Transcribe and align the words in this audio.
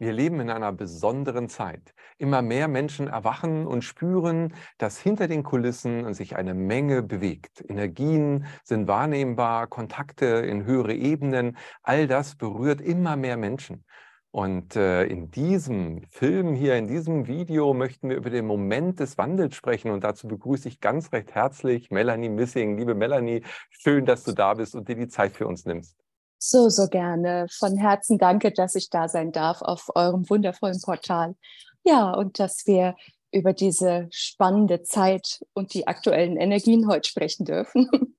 Wir 0.00 0.14
leben 0.14 0.40
in 0.40 0.48
einer 0.48 0.72
besonderen 0.72 1.50
Zeit. 1.50 1.92
Immer 2.16 2.40
mehr 2.40 2.68
Menschen 2.68 3.06
erwachen 3.06 3.66
und 3.66 3.84
spüren, 3.84 4.54
dass 4.78 4.98
hinter 4.98 5.28
den 5.28 5.42
Kulissen 5.42 6.14
sich 6.14 6.36
eine 6.36 6.54
Menge 6.54 7.02
bewegt. 7.02 7.62
Energien 7.68 8.46
sind 8.64 8.88
wahrnehmbar, 8.88 9.66
Kontakte 9.66 10.24
in 10.24 10.64
höhere 10.64 10.94
Ebenen, 10.94 11.58
all 11.82 12.06
das 12.06 12.34
berührt 12.36 12.80
immer 12.80 13.16
mehr 13.16 13.36
Menschen. 13.36 13.84
Und 14.30 14.74
äh, 14.74 15.04
in 15.04 15.30
diesem 15.30 16.04
Film 16.08 16.54
hier, 16.54 16.76
in 16.76 16.86
diesem 16.86 17.26
Video 17.26 17.74
möchten 17.74 18.08
wir 18.08 18.16
über 18.16 18.30
den 18.30 18.46
Moment 18.46 19.00
des 19.00 19.18
Wandels 19.18 19.54
sprechen. 19.54 19.90
Und 19.90 20.02
dazu 20.02 20.26
begrüße 20.28 20.66
ich 20.66 20.80
ganz 20.80 21.12
recht 21.12 21.34
herzlich 21.34 21.90
Melanie 21.90 22.30
Missing. 22.30 22.78
Liebe 22.78 22.94
Melanie, 22.94 23.42
schön, 23.68 24.06
dass 24.06 24.24
du 24.24 24.32
da 24.32 24.54
bist 24.54 24.74
und 24.74 24.88
dir 24.88 24.96
die 24.96 25.08
Zeit 25.08 25.32
für 25.32 25.46
uns 25.46 25.66
nimmst 25.66 26.00
so, 26.42 26.68
so 26.68 26.88
gerne. 26.88 27.46
Von 27.50 27.76
Herzen 27.76 28.18
danke, 28.18 28.50
dass 28.50 28.74
ich 28.74 28.90
da 28.90 29.08
sein 29.08 29.30
darf 29.30 29.62
auf 29.62 29.90
eurem 29.94 30.28
wundervollen 30.28 30.80
Portal. 30.80 31.36
Ja, 31.84 32.12
und 32.12 32.38
dass 32.38 32.66
wir 32.66 32.96
über 33.32 33.52
diese 33.52 34.08
spannende 34.10 34.82
Zeit 34.82 35.40
und 35.52 35.74
die 35.74 35.86
aktuellen 35.86 36.36
Energien 36.36 36.88
heute 36.88 37.08
sprechen 37.08 37.44
dürfen. 37.44 37.88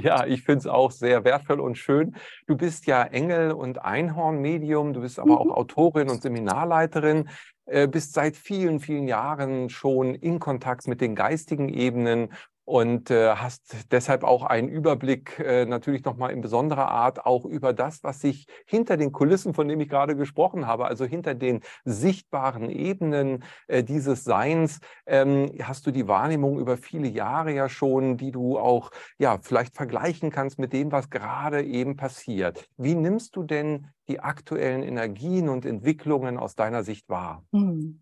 Ja, 0.00 0.24
ich 0.24 0.42
finde 0.42 0.60
es 0.60 0.66
auch 0.66 0.90
sehr 0.90 1.22
wertvoll 1.24 1.60
und 1.60 1.76
schön. 1.76 2.16
Du 2.46 2.56
bist 2.56 2.86
ja 2.86 3.02
Engel- 3.02 3.52
und 3.52 3.84
Einhorn-Medium, 3.84 4.94
du 4.94 5.02
bist 5.02 5.18
aber 5.18 5.32
mhm. 5.32 5.50
auch 5.50 5.56
Autorin 5.58 6.08
und 6.08 6.22
Seminarleiterin, 6.22 7.28
äh, 7.66 7.86
bist 7.86 8.14
seit 8.14 8.34
vielen, 8.34 8.80
vielen 8.80 9.06
Jahren 9.06 9.68
schon 9.68 10.14
in 10.14 10.38
Kontakt 10.38 10.88
mit 10.88 11.02
den 11.02 11.14
geistigen 11.14 11.68
Ebenen 11.68 12.32
und 12.72 13.10
äh, 13.10 13.34
hast 13.34 13.92
deshalb 13.92 14.24
auch 14.24 14.44
einen 14.44 14.70
Überblick 14.70 15.38
äh, 15.38 15.66
natürlich 15.66 16.06
nochmal 16.06 16.30
in 16.30 16.40
besonderer 16.40 16.88
Art 16.88 17.26
auch 17.26 17.44
über 17.44 17.74
das, 17.74 18.02
was 18.02 18.20
sich 18.20 18.46
hinter 18.64 18.96
den 18.96 19.12
Kulissen, 19.12 19.52
von 19.52 19.68
dem 19.68 19.78
ich 19.82 19.90
gerade 19.90 20.16
gesprochen 20.16 20.66
habe, 20.66 20.86
also 20.86 21.04
hinter 21.04 21.34
den 21.34 21.60
sichtbaren 21.84 22.70
Ebenen 22.70 23.44
äh, 23.66 23.84
dieses 23.84 24.24
Seins, 24.24 24.80
ähm, 25.04 25.52
hast 25.60 25.86
du 25.86 25.90
die 25.90 26.08
Wahrnehmung 26.08 26.58
über 26.58 26.78
viele 26.78 27.08
Jahre 27.08 27.52
ja 27.52 27.68
schon, 27.68 28.16
die 28.16 28.32
du 28.32 28.58
auch 28.58 28.90
ja 29.18 29.38
vielleicht 29.42 29.76
vergleichen 29.76 30.30
kannst 30.30 30.58
mit 30.58 30.72
dem, 30.72 30.92
was 30.92 31.10
gerade 31.10 31.62
eben 31.62 31.96
passiert. 31.96 32.66
Wie 32.78 32.94
nimmst 32.94 33.36
du 33.36 33.42
denn 33.42 33.88
die 34.08 34.20
aktuellen 34.20 34.82
Energien 34.82 35.50
und 35.50 35.66
Entwicklungen 35.66 36.38
aus 36.38 36.54
deiner 36.54 36.84
Sicht 36.84 37.06
wahr? 37.10 37.44
Hm 37.52 38.00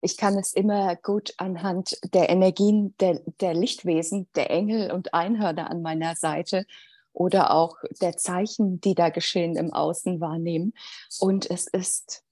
ich 0.00 0.16
kann 0.16 0.38
es 0.38 0.52
immer 0.52 0.96
gut 0.96 1.34
anhand 1.38 1.98
der 2.12 2.28
Energien 2.28 2.94
der, 3.00 3.20
der 3.40 3.54
Lichtwesen, 3.54 4.28
der 4.34 4.50
Engel 4.50 4.92
und 4.92 5.14
Einhörner 5.14 5.70
an 5.70 5.82
meiner 5.82 6.14
Seite 6.14 6.66
oder 7.12 7.50
auch 7.50 7.76
der 8.00 8.16
Zeichen, 8.16 8.80
die 8.80 8.94
da 8.94 9.08
geschehen 9.08 9.56
im 9.56 9.72
Außen 9.72 10.20
wahrnehmen. 10.20 10.74
Und 11.18 11.50
es 11.50 11.66
ist 11.66 12.22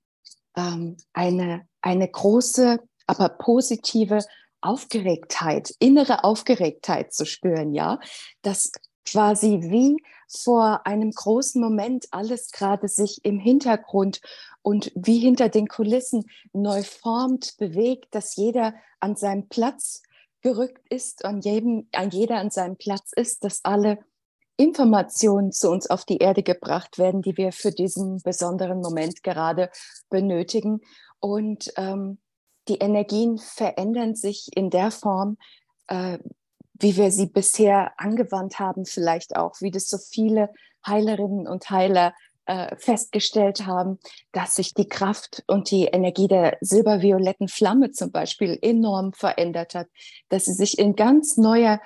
ähm, 0.56 0.96
eine, 1.12 1.66
eine 1.80 2.08
große, 2.08 2.78
aber 3.06 3.28
positive 3.30 4.20
Aufgeregtheit, 4.60 5.74
innere 5.78 6.24
Aufgeregtheit 6.24 7.12
zu 7.12 7.26
spüren, 7.26 7.72
ja, 7.72 7.98
dass 8.42 8.72
quasi 9.06 9.60
wie 9.62 9.96
vor 10.28 10.86
einem 10.86 11.10
großen 11.10 11.60
Moment 11.60 12.06
alles 12.10 12.50
gerade 12.50 12.88
sich 12.88 13.24
im 13.24 13.38
Hintergrund 13.38 14.20
und 14.62 14.92
wie 14.94 15.18
hinter 15.18 15.48
den 15.48 15.68
Kulissen 15.68 16.24
neu 16.52 16.82
formt, 16.82 17.56
bewegt, 17.58 18.14
dass 18.14 18.36
jeder 18.36 18.74
an 19.00 19.16
seinem 19.16 19.48
Platz 19.48 20.02
gerückt 20.40 20.86
ist 20.90 21.24
und 21.24 21.44
jedem, 21.44 21.88
ein 21.92 22.10
jeder 22.10 22.36
an 22.36 22.50
seinem 22.50 22.76
Platz 22.76 23.12
ist, 23.14 23.44
dass 23.44 23.64
alle 23.64 23.98
Informationen 24.56 25.52
zu 25.52 25.70
uns 25.70 25.88
auf 25.90 26.04
die 26.04 26.18
Erde 26.18 26.42
gebracht 26.42 26.98
werden, 26.98 27.22
die 27.22 27.36
wir 27.36 27.52
für 27.52 27.72
diesen 27.72 28.22
besonderen 28.22 28.80
Moment 28.80 29.22
gerade 29.22 29.70
benötigen. 30.10 30.80
Und 31.18 31.72
ähm, 31.76 32.18
die 32.68 32.76
Energien 32.76 33.38
verändern 33.38 34.14
sich 34.14 34.48
in 34.54 34.70
der 34.70 34.90
Form, 34.90 35.38
äh, 35.88 36.18
wie 36.74 36.96
wir 36.96 37.10
sie 37.10 37.26
bisher 37.26 37.92
angewandt 37.98 38.58
haben, 38.58 38.84
vielleicht 38.84 39.36
auch, 39.36 39.60
wie 39.60 39.70
das 39.70 39.88
so 39.88 39.98
viele 39.98 40.50
Heilerinnen 40.86 41.46
und 41.46 41.70
Heiler 41.70 42.14
äh, 42.46 42.76
festgestellt 42.76 43.66
haben, 43.66 43.98
dass 44.32 44.56
sich 44.56 44.74
die 44.74 44.88
Kraft 44.88 45.42
und 45.46 45.70
die 45.70 45.84
Energie 45.84 46.28
der 46.28 46.58
silbervioletten 46.60 47.48
Flamme 47.48 47.92
zum 47.92 48.10
Beispiel 48.10 48.58
enorm 48.60 49.12
verändert 49.12 49.74
hat, 49.74 49.86
dass 50.28 50.44
sie 50.44 50.52
sich 50.52 50.78
in 50.78 50.94
ganz 50.94 51.36
neuer 51.36 51.80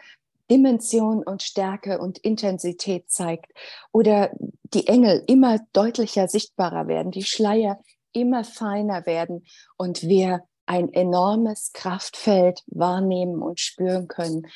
Dimension 0.50 1.22
und 1.22 1.42
Stärke 1.42 1.98
und 1.98 2.18
Intensität 2.18 3.10
zeigt 3.10 3.52
oder 3.92 4.30
die 4.74 4.86
Engel 4.86 5.22
immer 5.26 5.60
deutlicher 5.72 6.26
sichtbarer 6.26 6.88
werden, 6.88 7.12
die 7.12 7.24
Schleier 7.24 7.78
immer 8.12 8.44
feiner 8.44 9.06
werden 9.06 9.44
und 9.76 10.02
wir 10.02 10.42
ein 10.66 10.92
enormes 10.92 11.72
Kraftfeld 11.72 12.62
wahrnehmen 12.66 13.42
und 13.42 13.60
spüren 13.60 14.08
können. 14.08 14.46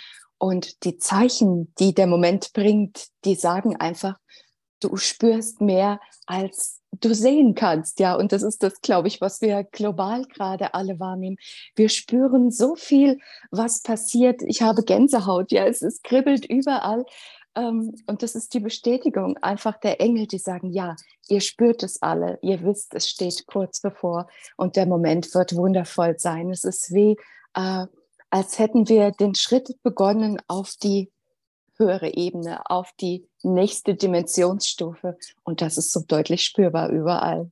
Und 0.43 0.83
die 0.83 0.97
Zeichen, 0.97 1.73
die 1.79 1.95
der 1.95 2.09
Moment 2.09 2.53
bringt, 2.53 3.07
die 3.25 3.37
sagen 3.37 3.77
einfach, 3.77 4.19
du 4.81 4.97
spürst 4.97 5.61
mehr, 5.61 6.01
als 6.27 6.81
du 6.91 7.15
sehen 7.15 7.55
kannst. 7.55 8.01
Ja, 8.01 8.17
und 8.17 8.33
das 8.33 8.43
ist 8.43 8.65
das, 8.65 8.81
glaube 8.81 9.07
ich, 9.07 9.21
was 9.21 9.41
wir 9.41 9.63
global 9.63 10.25
gerade 10.25 10.75
alle 10.75 10.99
wahrnehmen. 10.99 11.37
Wir 11.77 11.89
spüren 11.89 12.51
so 12.51 12.75
viel, 12.75 13.21
was 13.53 13.83
passiert. 13.83 14.43
Ich 14.43 14.63
habe 14.63 14.83
Gänsehaut. 14.83 15.53
Ja, 15.53 15.65
es, 15.65 15.81
es 15.81 16.03
kribbelt 16.03 16.45
überall. 16.45 17.05
Ähm, 17.55 17.95
und 18.09 18.25
das 18.25 18.35
ist 18.35 18.53
die 18.53 18.61
Bestätigung 18.61 19.37
einfach 19.43 19.79
der 19.79 20.01
Engel, 20.01 20.27
die 20.27 20.39
sagen, 20.39 20.73
ja, 20.73 20.97
ihr 21.29 21.41
spürt 21.41 21.85
es 21.85 22.03
alle, 22.03 22.41
ihr 22.43 22.65
wisst, 22.65 22.95
es 22.95 23.09
steht 23.09 23.47
kurz 23.47 23.81
bevor 23.81 24.27
und 24.57 24.75
der 24.75 24.87
Moment 24.87 25.33
wird 25.37 25.55
wundervoll 25.55 26.19
sein. 26.19 26.51
Es 26.51 26.65
ist 26.65 26.93
wie, 26.93 27.17
äh, 27.55 27.87
als 28.33 28.59
hätten 28.59 28.89
wir 28.89 29.11
den 29.11 29.35
Schritt 29.35 29.77
begonnen 29.83 30.41
auf 30.49 30.73
die 30.83 31.13
höhere 31.77 32.15
Ebene, 32.15 32.63
auf 32.71 32.91
die 32.99 33.29
nächste 33.43 33.95
Dimensionsstufe. 33.95 35.19
Und 35.45 35.61
das 35.61 35.77
ist 35.77 35.93
so 35.93 36.01
deutlich 36.01 36.43
spürbar 36.43 36.89
überall. 36.89 37.51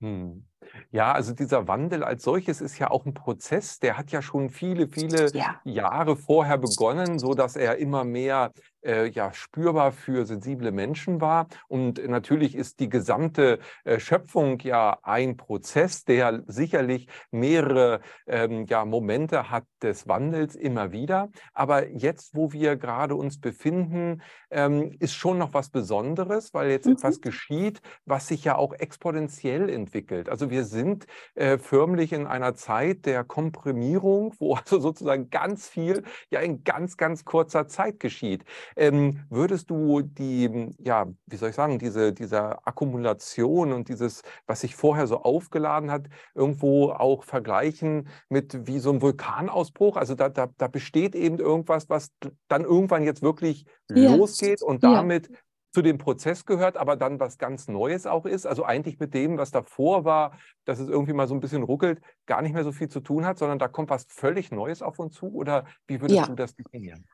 Hm. 0.00 0.44
Ja, 0.90 1.12
also 1.12 1.32
dieser 1.32 1.68
Wandel 1.68 2.04
als 2.04 2.22
solches 2.22 2.60
ist 2.60 2.78
ja 2.78 2.90
auch 2.90 3.06
ein 3.06 3.14
Prozess, 3.14 3.78
der 3.78 3.96
hat 3.96 4.10
ja 4.10 4.20
schon 4.20 4.50
viele, 4.50 4.88
viele 4.88 5.30
ja. 5.32 5.60
Jahre 5.64 6.16
vorher 6.16 6.58
begonnen, 6.58 7.18
so 7.18 7.34
dass 7.34 7.56
er 7.56 7.78
immer 7.78 8.04
mehr 8.04 8.52
äh, 8.84 9.08
ja, 9.08 9.32
spürbar 9.32 9.92
für 9.92 10.26
sensible 10.26 10.72
Menschen 10.72 11.20
war. 11.20 11.48
Und 11.68 12.06
natürlich 12.06 12.54
ist 12.54 12.80
die 12.80 12.88
gesamte 12.88 13.58
äh, 13.84 13.98
Schöpfung 13.98 14.58
ja 14.60 14.98
ein 15.02 15.36
Prozess, 15.36 16.04
der 16.04 16.42
sicherlich 16.46 17.08
mehrere 17.30 18.00
ähm, 18.26 18.66
ja, 18.66 18.84
Momente 18.84 19.50
hat 19.50 19.64
des 19.82 20.08
Wandels 20.08 20.54
immer 20.56 20.92
wieder. 20.92 21.30
Aber 21.52 21.88
jetzt, 21.88 22.34
wo 22.34 22.52
wir 22.52 22.76
gerade 22.76 23.14
uns 23.14 23.40
befinden, 23.40 24.22
ähm, 24.50 24.94
ist 24.98 25.14
schon 25.14 25.38
noch 25.38 25.54
was 25.54 25.70
Besonderes, 25.70 26.54
weil 26.54 26.70
jetzt 26.70 26.86
mhm. 26.86 26.92
etwas 26.92 27.20
geschieht, 27.20 27.80
was 28.04 28.28
sich 28.28 28.44
ja 28.44 28.56
auch 28.56 28.72
exponentiell 28.72 29.68
entwickelt. 29.68 30.28
Also 30.28 30.50
wir 30.50 30.64
sind 30.64 31.06
äh, 31.34 31.58
förmlich 31.58 32.12
in 32.12 32.26
einer 32.26 32.54
Zeit 32.54 33.06
der 33.06 33.24
Komprimierung, 33.24 34.34
wo 34.38 34.54
also 34.64 34.78
sozusagen 34.78 35.30
ganz 35.30 35.68
viel 35.68 36.02
ja 36.30 36.40
in 36.40 36.64
ganz, 36.64 36.96
ganz 36.96 37.24
kurzer 37.24 37.68
Zeit 37.68 38.00
geschieht. 38.00 38.44
Ähm, 38.76 39.24
würdest 39.30 39.70
du 39.70 40.02
die, 40.02 40.74
ja, 40.78 41.06
wie 41.26 41.36
soll 41.36 41.50
ich 41.50 41.54
sagen, 41.56 41.78
diese, 41.78 42.12
diese 42.12 42.66
Akkumulation 42.66 43.72
und 43.72 43.88
dieses, 43.88 44.22
was 44.46 44.60
sich 44.60 44.74
vorher 44.76 45.06
so 45.06 45.22
aufgeladen 45.22 45.90
hat, 45.90 46.08
irgendwo 46.34 46.90
auch 46.90 47.24
vergleichen 47.24 48.08
mit 48.28 48.66
wie 48.66 48.78
so 48.78 48.90
ein 48.90 49.02
Vulkanausbruch? 49.02 49.96
Also 49.96 50.14
da, 50.14 50.28
da, 50.28 50.48
da 50.56 50.68
besteht 50.68 51.14
eben 51.14 51.38
irgendwas, 51.38 51.88
was 51.88 52.10
dann 52.48 52.62
irgendwann 52.62 53.04
jetzt 53.04 53.22
wirklich 53.22 53.64
ja. 53.90 54.14
losgeht 54.14 54.62
und 54.62 54.82
damit 54.82 55.28
ja 55.28 55.36
zu 55.74 55.82
dem 55.82 55.98
Prozess 55.98 56.46
gehört, 56.46 56.76
aber 56.76 56.94
dann 56.94 57.18
was 57.18 57.36
ganz 57.36 57.66
Neues 57.66 58.06
auch 58.06 58.26
ist. 58.26 58.46
Also 58.46 58.64
eigentlich 58.64 59.00
mit 59.00 59.12
dem, 59.12 59.38
was 59.38 59.50
davor 59.50 60.04
war, 60.04 60.38
dass 60.64 60.78
es 60.78 60.88
irgendwie 60.88 61.12
mal 61.12 61.26
so 61.26 61.34
ein 61.34 61.40
bisschen 61.40 61.64
ruckelt, 61.64 62.00
gar 62.26 62.42
nicht 62.42 62.54
mehr 62.54 62.62
so 62.62 62.70
viel 62.70 62.88
zu 62.88 63.00
tun 63.00 63.26
hat, 63.26 63.38
sondern 63.38 63.58
da 63.58 63.66
kommt 63.66 63.90
was 63.90 64.06
völlig 64.08 64.52
Neues 64.52 64.82
auf 64.82 65.00
uns 65.00 65.14
zu. 65.14 65.26
Oder 65.34 65.66
wie 65.88 66.00
würdest 66.00 66.20
ja. 66.20 66.26
du 66.26 66.36
das 66.36 66.54
definieren? 66.54 67.04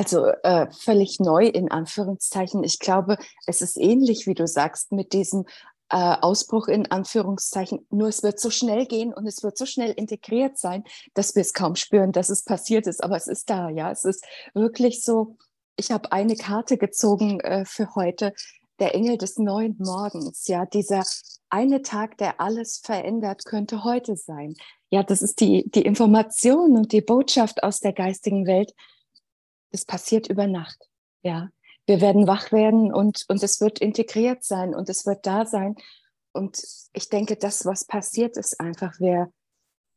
Also 0.00 0.28
äh, 0.28 0.66
völlig 0.70 1.20
neu 1.20 1.44
in 1.44 1.70
Anführungszeichen. 1.70 2.64
Ich 2.64 2.78
glaube, 2.78 3.18
es 3.46 3.60
ist 3.60 3.76
ähnlich, 3.76 4.26
wie 4.26 4.32
du 4.32 4.46
sagst, 4.46 4.92
mit 4.92 5.12
diesem 5.12 5.44
äh, 5.90 6.16
Ausbruch 6.22 6.68
in 6.68 6.90
Anführungszeichen. 6.90 7.86
Nur 7.90 8.08
es 8.08 8.22
wird 8.22 8.40
so 8.40 8.48
schnell 8.48 8.86
gehen 8.86 9.12
und 9.12 9.26
es 9.26 9.42
wird 9.42 9.58
so 9.58 9.66
schnell 9.66 9.90
integriert 9.90 10.56
sein, 10.56 10.84
dass 11.12 11.34
wir 11.34 11.42
es 11.42 11.52
kaum 11.52 11.76
spüren, 11.76 12.12
dass 12.12 12.30
es 12.30 12.44
passiert 12.44 12.86
ist. 12.86 13.04
Aber 13.04 13.14
es 13.14 13.26
ist 13.26 13.50
da, 13.50 13.68
ja. 13.68 13.90
Es 13.90 14.06
ist 14.06 14.24
wirklich 14.54 15.04
so. 15.04 15.36
Ich 15.76 15.90
habe 15.90 16.12
eine 16.12 16.34
Karte 16.34 16.78
gezogen 16.78 17.40
äh, 17.40 17.66
für 17.66 17.94
heute. 17.94 18.32
der 18.78 18.94
Engel 18.94 19.18
des 19.18 19.36
neuen 19.36 19.76
Morgens, 19.78 20.48
ja, 20.48 20.64
dieser 20.64 21.04
eine 21.50 21.82
Tag, 21.82 22.16
der 22.16 22.40
alles 22.40 22.78
verändert, 22.82 23.44
könnte 23.44 23.84
heute 23.84 24.16
sein. 24.16 24.54
Ja, 24.88 25.02
das 25.02 25.20
ist 25.20 25.40
die, 25.40 25.70
die 25.70 25.82
Information 25.82 26.78
und 26.78 26.92
die 26.92 27.02
Botschaft 27.02 27.62
aus 27.62 27.80
der 27.80 27.92
geistigen 27.92 28.46
Welt. 28.46 28.72
Das 29.70 29.84
passiert 29.84 30.28
über 30.28 30.46
Nacht. 30.46 30.88
Ja, 31.22 31.48
wir 31.86 32.00
werden 32.00 32.26
wach 32.26 32.52
werden 32.52 32.92
und, 32.92 33.24
und 33.28 33.42
es 33.42 33.60
wird 33.60 33.80
integriert 33.80 34.44
sein 34.44 34.74
und 34.74 34.88
es 34.88 35.06
wird 35.06 35.26
da 35.26 35.46
sein. 35.46 35.76
Und 36.32 36.62
ich 36.92 37.08
denke, 37.08 37.36
das, 37.36 37.66
was 37.66 37.84
passiert, 37.84 38.36
ist 38.36 38.60
einfach, 38.60 38.98
wir 39.00 39.32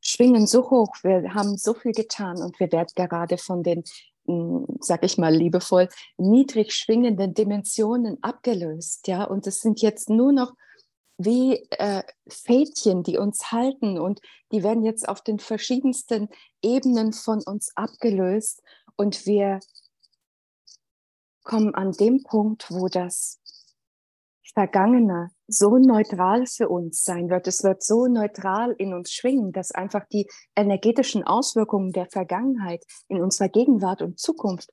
schwingen 0.01 0.47
so 0.47 0.69
hoch, 0.69 0.95
wir 1.03 1.33
haben 1.33 1.57
so 1.57 1.73
viel 1.73 1.91
getan 1.91 2.41
und 2.41 2.59
wir 2.59 2.71
werden 2.71 2.89
gerade 2.95 3.37
von 3.37 3.63
den, 3.63 3.83
hm, 4.25 4.65
sag 4.79 5.03
ich 5.03 5.17
mal 5.17 5.33
liebevoll, 5.33 5.87
niedrig 6.17 6.73
schwingenden 6.73 7.33
Dimensionen 7.33 8.17
abgelöst. 8.21 9.07
Ja, 9.07 9.23
und 9.23 9.47
es 9.47 9.61
sind 9.61 9.81
jetzt 9.81 10.09
nur 10.09 10.31
noch 10.31 10.53
wie 11.17 11.67
äh, 11.77 12.03
Fädchen, 12.27 13.03
die 13.03 13.17
uns 13.17 13.51
halten 13.51 13.99
und 13.99 14.19
die 14.51 14.63
werden 14.63 14.83
jetzt 14.83 15.07
auf 15.07 15.21
den 15.21 15.39
verschiedensten 15.39 16.27
Ebenen 16.61 17.13
von 17.13 17.41
uns 17.43 17.71
abgelöst 17.75 18.61
und 18.95 19.25
wir 19.25 19.59
kommen 21.43 21.75
an 21.75 21.91
dem 21.91 22.23
Punkt, 22.23 22.71
wo 22.71 22.87
das 22.87 23.39
Vergangene 24.53 25.31
so 25.47 25.77
neutral 25.77 26.45
für 26.45 26.69
uns 26.69 27.03
sein 27.03 27.29
wird. 27.29 27.47
Es 27.47 27.63
wird 27.63 27.83
so 27.83 28.05
neutral 28.07 28.73
in 28.77 28.93
uns 28.93 29.11
schwingen, 29.11 29.51
dass 29.51 29.71
einfach 29.71 30.05
die 30.11 30.29
energetischen 30.55 31.23
Auswirkungen 31.23 31.91
der 31.91 32.05
Vergangenheit 32.05 32.85
in 33.07 33.21
unserer 33.21 33.49
Gegenwart 33.49 34.01
und 34.01 34.19
Zukunft 34.19 34.69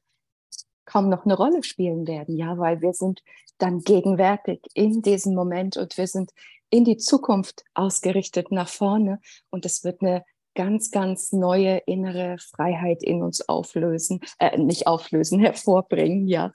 kaum 0.85 1.09
noch 1.09 1.25
eine 1.25 1.35
Rolle 1.35 1.63
spielen 1.63 2.07
werden. 2.07 2.37
Ja, 2.37 2.59
weil 2.59 2.83
wir 2.83 2.93
sind 2.93 3.23
dann 3.59 3.81
gegenwärtig 3.81 4.61
in 4.75 5.03
diesem 5.03 5.35
Moment 5.35 5.77
und 5.77 5.97
wir 5.97 6.07
sind 6.07 6.33
in 6.69 6.85
die 6.85 6.97
Zukunft 6.97 7.65
ausgerichtet 7.75 8.53
nach 8.53 8.69
vorne 8.69 9.21
und 9.51 9.65
es 9.67 9.83
wird 9.83 10.03
eine 10.03 10.25
ganz, 10.55 10.91
ganz 10.91 11.33
neue 11.33 11.79
innere 11.87 12.37
Freiheit 12.39 13.03
in 13.03 13.23
uns 13.23 13.49
auflösen, 13.49 14.21
äh, 14.39 14.57
nicht 14.59 14.87
auflösen, 14.87 15.41
hervorbringen, 15.41 16.27
ja, 16.27 16.53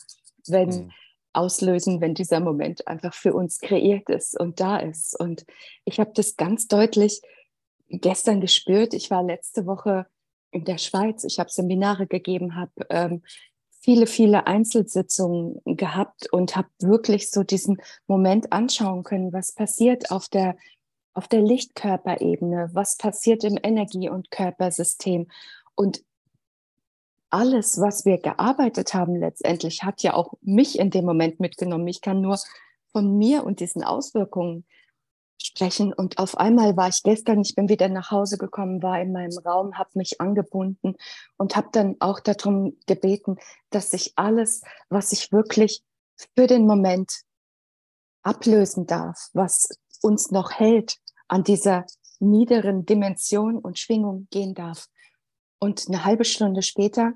wenn 0.48 0.70
mhm. 0.70 0.92
auslösen, 1.34 2.02
wenn 2.02 2.14
dieser 2.14 2.40
Moment 2.40 2.88
einfach 2.88 3.14
für 3.14 3.34
uns 3.34 3.60
kreiert 3.60 4.10
ist 4.10 4.40
und 4.40 4.60
da 4.60 4.78
ist. 4.78 5.20
Und 5.20 5.46
ich 5.86 6.00
habe 6.00 6.12
das 6.14 6.36
ganz 6.36 6.68
deutlich 6.68 7.22
gestern 7.90 8.42
gespürt. 8.42 8.94
Ich 8.94 9.12
war 9.12 9.24
letzte 9.24 9.66
Woche 9.66 10.08
in 10.52 10.66
der 10.66 10.78
Schweiz, 10.78 11.24
ich 11.24 11.40
habe 11.40 11.50
Seminare 11.50 12.08
gegeben, 12.08 12.56
habe 12.56 12.72
ähm, 12.90 13.22
viele, 13.82 14.08
viele 14.08 14.48
Einzelsitzungen 14.48 15.62
gehabt 15.66 16.32
und 16.32 16.56
habe 16.56 16.70
wirklich 16.80 17.30
so 17.30 17.44
diesen 17.44 17.78
Moment 18.08 18.52
anschauen 18.52 19.04
können, 19.04 19.32
was 19.32 19.54
passiert 19.54 20.10
auf 20.12 20.28
der, 20.28 20.56
auf 21.16 21.28
der 21.28 21.42
Lichtkörperebene, 21.42 22.70
was 22.74 22.98
passiert 22.98 23.44
im 23.44 23.58
Energie- 23.62 24.10
und 24.10 24.30
Körpersystem. 24.30 25.28
Und 25.74 26.04
alles, 27.30 27.80
was 27.80 28.06
wir 28.06 28.20
gearbeitet 28.20 28.94
haben 28.94 29.16
letztendlich, 29.16 29.84
hat 29.84 30.04
ja 30.04 30.14
auch 30.14 30.34
mich 30.42 30.78
in 30.78 30.92
dem 30.92 31.06
Moment 31.06 31.40
mitgenommen. 31.40 31.88
Ich 31.88 32.02
kann 32.02 32.22
nur 32.22 32.38
von 32.92 33.18
mir 33.18 33.44
und 33.44 33.62
diesen 33.62 33.84
Auswirkungen 33.84 34.66
sprechen. 35.42 35.94
Und 35.94 36.18
auf 36.18 36.38
einmal 36.38 36.76
war 36.76 36.90
ich 36.90 37.02
gestern, 37.02 37.42
ich 37.42 37.56
bin 37.56 37.70
wieder 37.70 37.88
nach 37.88 38.12
Hause 38.12 38.38
gekommen, 38.38 38.84
war 38.84 39.00
in 39.02 39.12
meinem 39.12 39.38
Raum, 39.38 39.78
habe 39.78 39.90
mich 39.94 40.20
angebunden 40.20 40.96
und 41.38 41.56
habe 41.56 41.70
dann 41.72 41.96
auch 42.00 42.20
darum 42.20 42.78
gebeten, 42.88 43.38
dass 43.70 43.92
sich 43.92 44.14
alles, 44.16 44.64
was 44.90 45.12
ich 45.12 45.32
wirklich 45.32 45.82
für 46.36 46.48
den 46.48 46.66
Moment 46.66 47.22
ablösen 48.22 48.86
darf, 48.86 49.30
was 49.34 49.70
uns 50.02 50.32
noch 50.32 50.52
hält, 50.52 51.00
an 51.27 51.44
dieser 51.44 51.86
niederen 52.19 52.86
Dimension 52.86 53.57
und 53.57 53.80
Schwingung 53.80 54.27
gehen 54.31 54.54
darf. 54.54 54.88
Und 55.60 55.88
eine 55.88 56.06
halbe 56.06 56.25
Stunde 56.25 56.62
später 56.62 57.13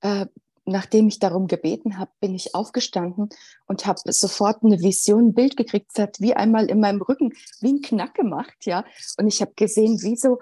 äh, 0.00 0.26
nachdem 0.64 1.08
ich 1.08 1.18
darum 1.18 1.46
gebeten 1.46 1.98
habe, 1.98 2.10
bin 2.20 2.34
ich 2.34 2.54
aufgestanden 2.54 3.28
und 3.66 3.86
habe 3.86 4.00
sofort 4.12 4.62
eine 4.62 4.80
Vision, 4.80 5.28
ein 5.28 5.34
Bild 5.34 5.56
gekriegt. 5.56 5.90
Es 5.92 6.00
hat 6.00 6.20
wie 6.20 6.34
einmal 6.34 6.66
in 6.66 6.80
meinem 6.80 7.02
Rücken 7.02 7.32
wie 7.60 7.72
ein 7.72 7.82
Knack 7.82 8.14
gemacht, 8.14 8.66
ja. 8.66 8.84
Und 9.18 9.26
ich 9.26 9.40
habe 9.40 9.52
gesehen, 9.54 10.00
wie 10.02 10.16
so 10.16 10.38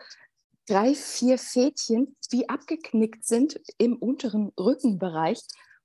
drei, 0.66 0.94
vier 0.94 1.38
Fädchen 1.38 2.16
wie 2.30 2.48
abgeknickt 2.48 3.24
sind 3.24 3.60
im 3.78 3.96
unteren 3.96 4.52
Rückenbereich 4.58 5.40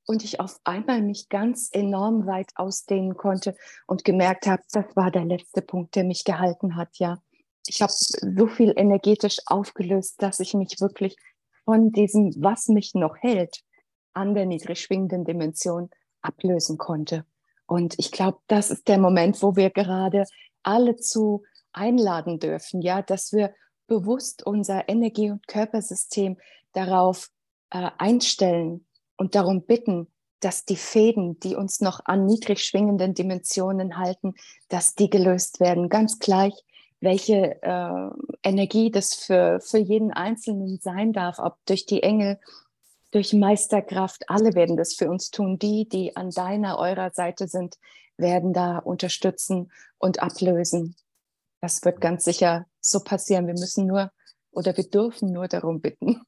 und 0.05 0.23
ich 0.23 0.39
auf 0.39 0.59
einmal 0.63 1.01
mich 1.01 1.29
ganz 1.29 1.69
enorm 1.71 2.25
weit 2.25 2.51
ausdehnen 2.55 3.15
konnte 3.15 3.55
und 3.87 4.03
gemerkt 4.03 4.47
habe, 4.47 4.63
das 4.71 4.95
war 4.95 5.11
der 5.11 5.25
letzte 5.25 5.61
Punkt, 5.61 5.95
der 5.95 6.03
mich 6.03 6.23
gehalten 6.23 6.75
hat, 6.75 6.97
ja. 6.97 7.21
Ich 7.65 7.81
habe 7.81 7.93
so 7.93 8.47
viel 8.47 8.73
energetisch 8.75 9.37
aufgelöst, 9.45 10.21
dass 10.21 10.41
ich 10.41 10.53
mich 10.53 10.81
wirklich 10.81 11.15
von 11.63 11.93
diesem, 11.93 12.33
was 12.37 12.67
mich 12.67 12.93
noch 12.93 13.15
hält, 13.17 13.61
an 14.13 14.35
der 14.35 14.45
niedrig 14.45 14.81
schwingenden 14.81 15.23
Dimension 15.23 15.89
ablösen 16.21 16.77
konnte. 16.77 17.25
Und 17.65 17.97
ich 17.97 18.11
glaube, 18.11 18.39
das 18.47 18.69
ist 18.69 18.89
der 18.89 18.97
Moment, 18.97 19.41
wo 19.41 19.55
wir 19.55 19.69
gerade 19.69 20.25
alle 20.61 20.97
zu 20.97 21.43
einladen 21.71 22.39
dürfen, 22.39 22.81
ja, 22.81 23.01
dass 23.01 23.31
wir 23.31 23.53
bewusst 23.87 24.45
unser 24.45 24.89
Energie- 24.89 25.31
und 25.31 25.47
Körpersystem 25.47 26.37
darauf 26.73 27.29
äh, 27.69 27.89
einstellen 27.97 28.85
und 29.23 29.35
darum 29.35 29.61
bitten, 29.61 30.07
dass 30.41 30.65
die 30.65 30.75
Fäden, 30.75 31.39
die 31.39 31.55
uns 31.55 31.79
noch 31.79 32.01
an 32.03 32.25
niedrig 32.25 32.61
schwingenden 32.61 33.13
Dimensionen 33.13 33.97
halten, 33.97 34.33
dass 34.67 34.95
die 34.95 35.09
gelöst 35.09 35.61
werden. 35.61 35.87
Ganz 35.87 36.19
gleich, 36.19 36.53
welche 36.99 37.61
äh, 37.61 38.09
Energie 38.43 38.91
das 38.91 39.13
für, 39.15 39.61
für 39.61 39.77
jeden 39.77 40.11
Einzelnen 40.11 40.77
sein 40.81 41.13
darf, 41.13 41.39
ob 41.39 41.55
durch 41.65 41.85
die 41.85 42.03
Engel, 42.03 42.37
durch 43.11 43.31
Meisterkraft. 43.31 44.29
Alle 44.29 44.55
werden 44.55 44.75
das 44.75 44.93
für 44.93 45.09
uns 45.09 45.31
tun. 45.31 45.57
Die, 45.57 45.87
die 45.87 46.17
an 46.17 46.29
deiner, 46.29 46.77
eurer 46.77 47.11
Seite 47.11 47.47
sind, 47.47 47.77
werden 48.17 48.51
da 48.51 48.79
unterstützen 48.79 49.71
und 49.99 50.21
ablösen. 50.21 50.97
Das 51.61 51.85
wird 51.85 52.01
ganz 52.01 52.25
sicher 52.25 52.65
so 52.81 52.99
passieren. 52.99 53.47
Wir 53.47 53.53
müssen 53.53 53.87
nur 53.87 54.11
oder 54.51 54.75
wir 54.75 54.89
dürfen 54.89 55.31
nur 55.31 55.47
darum 55.47 55.79
bitten. 55.79 56.23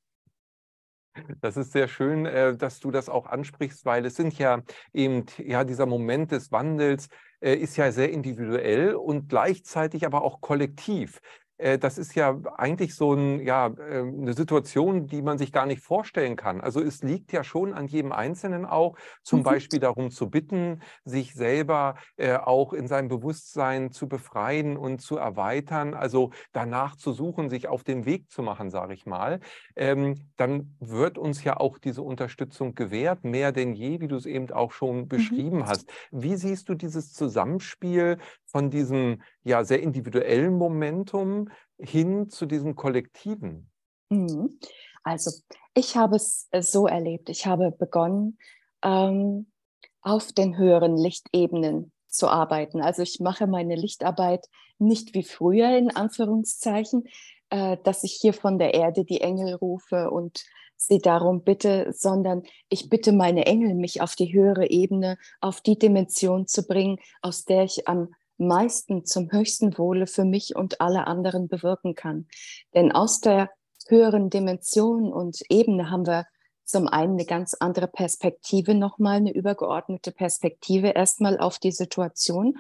Das 1.41 1.56
ist 1.57 1.71
sehr 1.71 1.88
schön, 1.88 2.25
äh, 2.25 2.57
dass 2.57 2.79
du 2.79 2.91
das 2.91 3.07
auch 3.09 3.25
ansprichst, 3.25 3.85
weil 3.85 4.06
es 4.06 4.16
sind 4.16 4.37
ja 4.37 4.61
eben, 4.94 5.25
ja, 5.37 5.63
dieser 5.63 5.85
Moment 5.85 6.31
des 6.31 6.51
Wandels 6.51 7.07
äh, 7.40 7.54
ist 7.56 7.78
ja 7.78 7.92
sehr 7.92 8.11
individuell 8.11 8.95
und 8.95 9.30
gleichzeitig 9.30 10.06
aber 10.06 10.23
auch 10.23 10.42
kollektiv. 10.42 11.21
Äh, 11.57 11.78
das 11.78 11.97
ist 11.97 12.16
ja 12.16 12.38
eigentlich 12.57 12.95
so 12.95 13.14
ein, 13.14 13.40
ja, 13.40 13.71
ähm, 13.90 14.21
eine 14.21 14.33
Situation, 14.33 15.07
die 15.07 15.21
man 15.21 15.38
sich 15.38 15.52
gar 15.52 15.66
nicht 15.66 15.81
vorstellen 15.81 16.35
kann. 16.35 16.62
Also 16.62 16.81
es 16.81 17.04
liegt 17.04 17.31
ja 17.31 17.44
schon 17.44 17.74
an 17.74 17.88
jedem 17.88 18.12
Einzelnen 18.12 18.66
auch, 18.66 18.97
zum 19.24 19.40
mhm. 19.40 19.44
Beispiel 19.44 19.80
darum 19.80 20.12
zu 20.12 20.30
bitten, 20.30 20.81
sich 21.04 21.33
selber 21.33 21.95
äh, 22.18 22.35
auch 22.35 22.74
in 22.74 22.88
seinem 22.88 23.07
Bewusstsein 23.07 23.92
zu 23.92 24.07
befreien 24.07 24.78
und 24.78 25.02
zu 25.02 25.18
erweitern, 25.18 25.94
also 25.94 26.31
danach 26.52 26.95
zu 26.95 27.12
suchen, 27.12 27.50
sich 27.50 27.68
auf 27.68 27.83
den 27.83 28.06
Weg 28.06 28.30
zu 28.31 28.42
machen, 28.42 28.69
sage 28.69 28.94
ich 28.94 29.06
mal. 29.06 29.40
Ähm, 29.76 30.16
dann 30.38 30.76
wird 30.80 31.18
uns 31.18 31.44
ja 31.44 31.57
auch 31.57 31.78
diese 31.78 32.02
Unterstützung 32.02 32.76
gewährt, 32.76 33.24
mehr 33.24 33.52
denn 33.52 33.74
je, 33.74 34.02
wie 34.02 34.07
du 34.07 34.16
es 34.16 34.26
eben 34.26 34.52
auch 34.52 34.71
schon 34.71 35.02
mhm. 35.02 35.07
beschrieben 35.07 35.57
mhm. 35.59 35.68
hast. 35.68 35.90
Wie 36.12 36.35
siehst 36.35 36.69
du 36.69 36.76
dieses 36.76 37.14
Zusammenspiel 37.14 38.18
von 38.56 38.69
diesem 38.69 39.21
ja 39.44 39.66
sehr 39.66 39.81
individuellen 39.83 40.57
Momentum 40.57 41.50
hin 41.78 42.30
zu 42.30 42.45
diesem 42.45 42.74
kollektiven? 42.76 43.69
Mhm. 44.09 44.57
Also 45.04 45.30
ich 45.74 45.97
habe 45.97 46.16
es 46.16 46.47
äh, 46.52 46.62
so 46.62 46.88
erlebt. 46.88 47.28
Ich 47.28 47.45
habe 47.45 47.71
begonnen, 47.71 48.38
ähm, 48.81 49.52
auf 50.00 50.31
den 50.31 50.57
höheren 50.57 50.95
Lichtebenen 50.95 51.92
zu 52.07 52.30
arbeiten. 52.30 52.80
Also 52.80 53.02
ich 53.02 53.19
mache 53.19 53.45
meine 53.45 53.76
Lichtarbeit 53.76 54.45
nicht 54.80 55.14
wie 55.14 55.24
früher 55.24 55.78
in 55.78 55.94
Anführungszeichen, 55.94 57.09
äh, 57.50 57.76
dass 57.83 58.06
ich 58.06 58.14
hier 58.14 58.31
von 58.31 58.57
der 58.57 58.74
Erde 58.74 59.04
die 59.04 59.19
Engel 59.19 59.56
rufe 59.56 60.09
und 60.12 60.45
sie 60.78 61.00
darum 61.00 61.44
bitte, 61.44 61.92
sondern 61.92 62.44
ich 62.69 62.88
bitte 62.88 63.12
meine 63.12 63.47
Engel, 63.47 63.76
mich 63.76 64.02
auf 64.02 64.16
die 64.16 64.31
höhere 64.31 64.69
Ebene, 64.69 65.18
auf 65.42 65.59
die 65.59 65.78
Dimension 65.78 66.47
zu 66.47 66.66
bringen, 66.66 67.00
aus 67.21 67.44
der 67.44 67.66
ich 67.66 67.90
am 67.90 68.16
meisten 68.37 69.06
zum 69.06 69.31
höchsten 69.31 69.77
Wohle 69.77 70.07
für 70.07 70.25
mich 70.25 70.56
und 70.56 70.81
alle 70.81 71.07
anderen 71.07 71.47
bewirken 71.47 71.95
kann. 71.95 72.27
Denn 72.73 72.92
aus 72.92 73.19
der 73.19 73.49
höheren 73.87 74.30
Dimension 74.30 75.11
und 75.11 75.42
Ebene 75.49 75.89
haben 75.89 76.06
wir 76.06 76.25
zum 76.65 76.87
einen 76.87 77.13
eine 77.13 77.25
ganz 77.25 77.54
andere 77.54 77.87
Perspektive, 77.87 78.73
nochmal 78.73 79.18
eine 79.18 79.33
übergeordnete 79.33 80.11
Perspektive 80.11 80.89
erstmal 80.89 81.39
auf 81.39 81.59
die 81.59 81.71
Situation, 81.71 82.57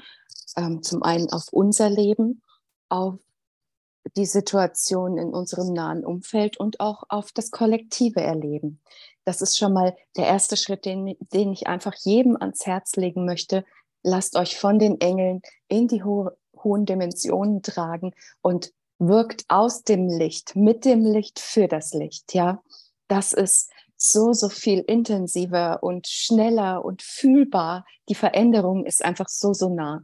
ähm, 0.55 0.83
zum 0.83 1.01
einen 1.03 1.31
auf 1.31 1.51
unser 1.51 1.89
Leben, 1.89 2.43
auf 2.87 3.19
die 4.15 4.27
Situation 4.27 5.17
in 5.17 5.33
unserem 5.33 5.73
nahen 5.73 6.05
Umfeld 6.05 6.57
und 6.57 6.79
auch 6.79 7.03
auf 7.09 7.31
das 7.31 7.49
kollektive 7.49 8.21
Erleben. 8.21 8.79
Das 9.23 9.41
ist 9.41 9.57
schon 9.57 9.73
mal 9.73 9.95
der 10.15 10.27
erste 10.27 10.55
Schritt, 10.55 10.85
den, 10.85 11.17
den 11.33 11.51
ich 11.51 11.65
einfach 11.65 11.95
jedem 11.95 12.37
ans 12.39 12.67
Herz 12.67 12.95
legen 12.95 13.25
möchte, 13.25 13.65
lasst 14.05 14.35
euch 14.35 14.57
von 14.57 14.79
den 14.79 15.01
Engeln 15.01 15.41
in 15.67 15.87
die 15.87 16.03
ho 16.03 16.29
hohen 16.63 16.85
Dimensionen 16.85 17.61
tragen 17.61 18.13
und 18.41 18.71
wirkt 18.97 19.45
aus 19.49 19.83
dem 19.83 20.07
Licht, 20.07 20.55
mit 20.55 20.85
dem 20.85 21.05
Licht 21.05 21.39
für 21.39 21.67
das 21.67 21.93
Licht. 21.93 22.33
Ja, 22.33 22.63
das 23.07 23.33
ist 23.33 23.69
so, 23.97 24.33
so 24.33 24.49
viel 24.49 24.79
intensiver 24.79 25.83
und 25.83 26.07
schneller 26.07 26.83
und 26.83 27.01
fühlbar. 27.01 27.85
Die 28.09 28.15
Veränderung 28.15 28.85
ist 28.85 29.03
einfach 29.03 29.27
so, 29.27 29.53
so 29.53 29.69
nah. 29.69 30.03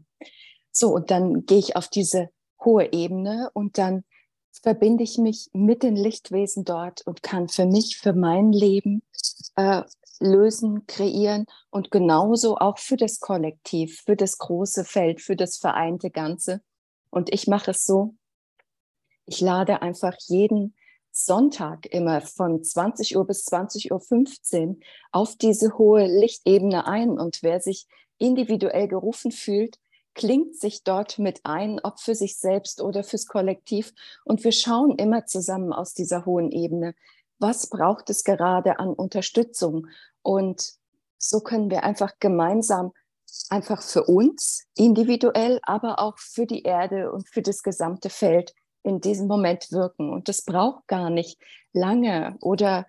So, 0.72 0.93
und 0.93 1.10
dann 1.10 1.46
gehe 1.46 1.60
ich 1.60 1.75
auf 1.75 1.88
diese 1.88 2.29
hohe 2.63 2.91
Ebene 2.93 3.50
und 3.53 3.77
dann 3.77 4.03
verbinde 4.51 5.03
ich 5.03 5.17
mich 5.17 5.50
mit 5.53 5.84
den 5.84 5.96
Lichtwesen 5.96 6.63
dort 6.63 7.05
und 7.08 7.24
kann 7.24 7.48
für 7.50 7.65
mich, 7.65 7.98
für 7.98 8.13
mein 8.13 8.51
Leben 8.51 9.01
äh, 9.55 9.84
lösen, 10.21 10.85
kreieren 10.87 11.45
und 11.69 11.91
genauso 11.91 12.57
auch 12.57 12.77
für 12.77 12.97
das 12.97 13.19
Kollektiv, 13.19 14.01
für 14.05 14.15
das 14.15 14.37
große 14.37 14.85
Feld, 14.85 15.21
für 15.21 15.35
das 15.35 15.57
vereinte 15.57 16.09
Ganze. 16.09 16.61
Und 17.09 17.33
ich 17.33 17.47
mache 17.47 17.71
es 17.71 17.85
so, 17.85 18.15
ich 19.25 19.41
lade 19.41 19.81
einfach 19.81 20.15
jeden 20.27 20.75
Sonntag 21.11 21.85
immer 21.87 22.21
von 22.21 22.63
20 22.63 23.17
Uhr 23.17 23.27
bis 23.27 23.45
20.15 23.47 24.67
Uhr 24.67 24.75
auf 25.11 25.35
diese 25.35 25.77
hohe 25.77 26.07
Lichtebene 26.07 26.87
ein. 26.87 27.19
Und 27.19 27.43
wer 27.43 27.59
sich 27.59 27.87
individuell 28.17 28.87
gerufen 28.87 29.31
fühlt, 29.31 29.77
klingt 30.13 30.55
sich 30.55 30.83
dort 30.83 31.19
mit 31.19 31.41
ein, 31.43 31.79
ob 31.83 31.99
für 31.99 32.15
sich 32.15 32.37
selbst 32.37 32.81
oder 32.81 33.03
fürs 33.03 33.25
Kollektiv. 33.25 33.93
Und 34.23 34.43
wir 34.43 34.51
schauen 34.51 34.97
immer 34.97 35.25
zusammen 35.25 35.73
aus 35.73 35.93
dieser 35.93 36.25
hohen 36.25 36.51
Ebene, 36.51 36.95
was 37.39 37.67
braucht 37.67 38.09
es 38.09 38.23
gerade 38.23 38.79
an 38.79 38.89
Unterstützung. 38.89 39.87
Und 40.21 40.73
so 41.17 41.39
können 41.39 41.69
wir 41.69 41.83
einfach 41.83 42.13
gemeinsam 42.19 42.91
einfach 43.49 43.81
für 43.81 44.03
uns 44.03 44.65
individuell, 44.75 45.59
aber 45.63 45.99
auch 45.99 46.17
für 46.17 46.45
die 46.45 46.63
Erde 46.63 47.11
und 47.11 47.29
für 47.29 47.41
das 47.41 47.63
gesamte 47.63 48.09
Feld 48.09 48.53
in 48.83 48.99
diesem 48.99 49.27
Moment 49.27 49.71
wirken. 49.71 50.11
Und 50.11 50.27
das 50.27 50.43
braucht 50.43 50.87
gar 50.87 51.09
nicht 51.09 51.39
lange 51.73 52.37
oder 52.41 52.85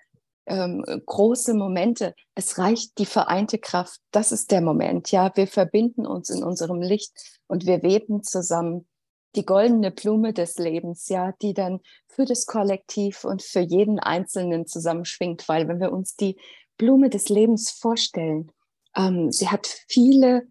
ähm, 0.46 0.84
große 1.06 1.54
Momente. 1.54 2.14
Es 2.34 2.58
reicht 2.58 2.98
die 2.98 3.06
vereinte 3.06 3.58
Kraft. 3.58 4.00
Das 4.10 4.32
ist 4.32 4.50
der 4.50 4.60
Moment. 4.60 5.12
Ja, 5.12 5.30
wir 5.34 5.46
verbinden 5.46 6.06
uns 6.06 6.30
in 6.30 6.42
unserem 6.42 6.80
Licht 6.80 7.12
und 7.46 7.66
wir 7.66 7.82
weben 7.82 8.22
zusammen 8.22 8.88
die 9.34 9.46
goldene 9.46 9.90
Blume 9.90 10.32
des 10.32 10.58
Lebens, 10.58 11.08
ja, 11.08 11.32
die 11.40 11.54
dann 11.54 11.80
für 12.06 12.24
das 12.24 12.44
Kollektiv 12.44 13.24
und 13.24 13.42
für 13.42 13.60
jeden 13.60 13.98
Einzelnen 13.98 14.66
zusammenschwingt. 14.66 15.48
Weil 15.48 15.68
wenn 15.68 15.80
wir 15.80 15.92
uns 15.92 16.16
die 16.16 16.36
Blume 16.82 17.10
des 17.10 17.28
Lebens 17.28 17.70
vorstellen, 17.70 18.50
ähm, 18.96 19.30
sie 19.30 19.48
hat 19.48 19.68
viele 19.86 20.48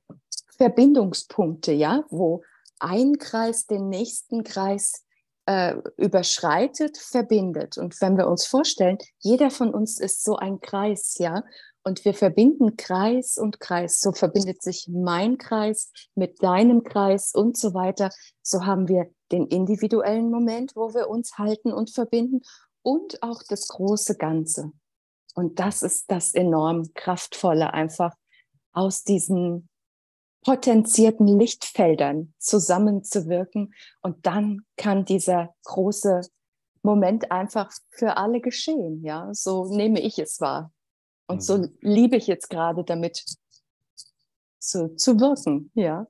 Verbindungspunkte, 0.55 1.73
ja, 1.73 2.05
wo 2.09 2.41
ein 2.79 3.17
Kreis 3.17 3.67
den 3.67 3.89
nächsten 3.89 4.45
Kreis 4.45 5.03
äh, 5.45 5.75
überschreitet, 5.97 6.97
verbindet. 6.97 7.77
Und 7.77 7.99
wenn 7.99 8.15
wir 8.15 8.29
uns 8.29 8.45
vorstellen, 8.45 8.97
jeder 9.19 9.51
von 9.51 9.73
uns 9.73 9.99
ist 9.99 10.23
so 10.23 10.37
ein 10.37 10.61
Kreis, 10.61 11.17
ja, 11.17 11.43
und 11.83 12.05
wir 12.05 12.13
verbinden 12.13 12.77
Kreis 12.77 13.37
und 13.37 13.59
Kreis. 13.59 13.99
So 13.99 14.13
verbindet 14.13 14.61
sich 14.61 14.87
mein 14.87 15.37
Kreis 15.37 15.91
mit 16.15 16.41
deinem 16.41 16.83
Kreis 16.83 17.33
und 17.33 17.57
so 17.57 17.73
weiter. 17.73 18.09
So 18.41 18.65
haben 18.65 18.87
wir 18.87 19.11
den 19.33 19.47
individuellen 19.47 20.31
Moment, 20.31 20.77
wo 20.77 20.93
wir 20.93 21.09
uns 21.09 21.37
halten 21.37 21.73
und 21.73 21.89
verbinden 21.89 22.41
und 22.83 23.21
auch 23.21 23.41
das 23.49 23.67
große 23.67 24.15
Ganze. 24.15 24.71
Und 25.35 25.59
das 25.59 25.81
ist 25.81 26.11
das 26.11 26.33
enorm 26.33 26.93
kraftvolle, 26.93 27.73
einfach 27.73 28.13
aus 28.73 29.03
diesen 29.03 29.69
potenzierten 30.43 31.27
Lichtfeldern 31.27 32.33
zusammenzuwirken. 32.39 33.73
Und 34.01 34.25
dann 34.25 34.65
kann 34.75 35.05
dieser 35.05 35.53
große 35.65 36.21
Moment 36.83 37.31
einfach 37.31 37.71
für 37.89 38.17
alle 38.17 38.41
geschehen. 38.41 39.03
Ja, 39.03 39.29
so 39.33 39.65
nehme 39.65 40.01
ich 40.01 40.17
es 40.19 40.41
wahr. 40.41 40.71
Und 41.27 41.43
so 41.43 41.57
mhm. 41.57 41.77
liebe 41.81 42.17
ich 42.17 42.27
jetzt 42.27 42.49
gerade 42.49 42.83
damit 42.83 43.23
zu, 44.59 44.95
zu 44.95 45.19
wirken. 45.19 45.71
Ja 45.75 46.07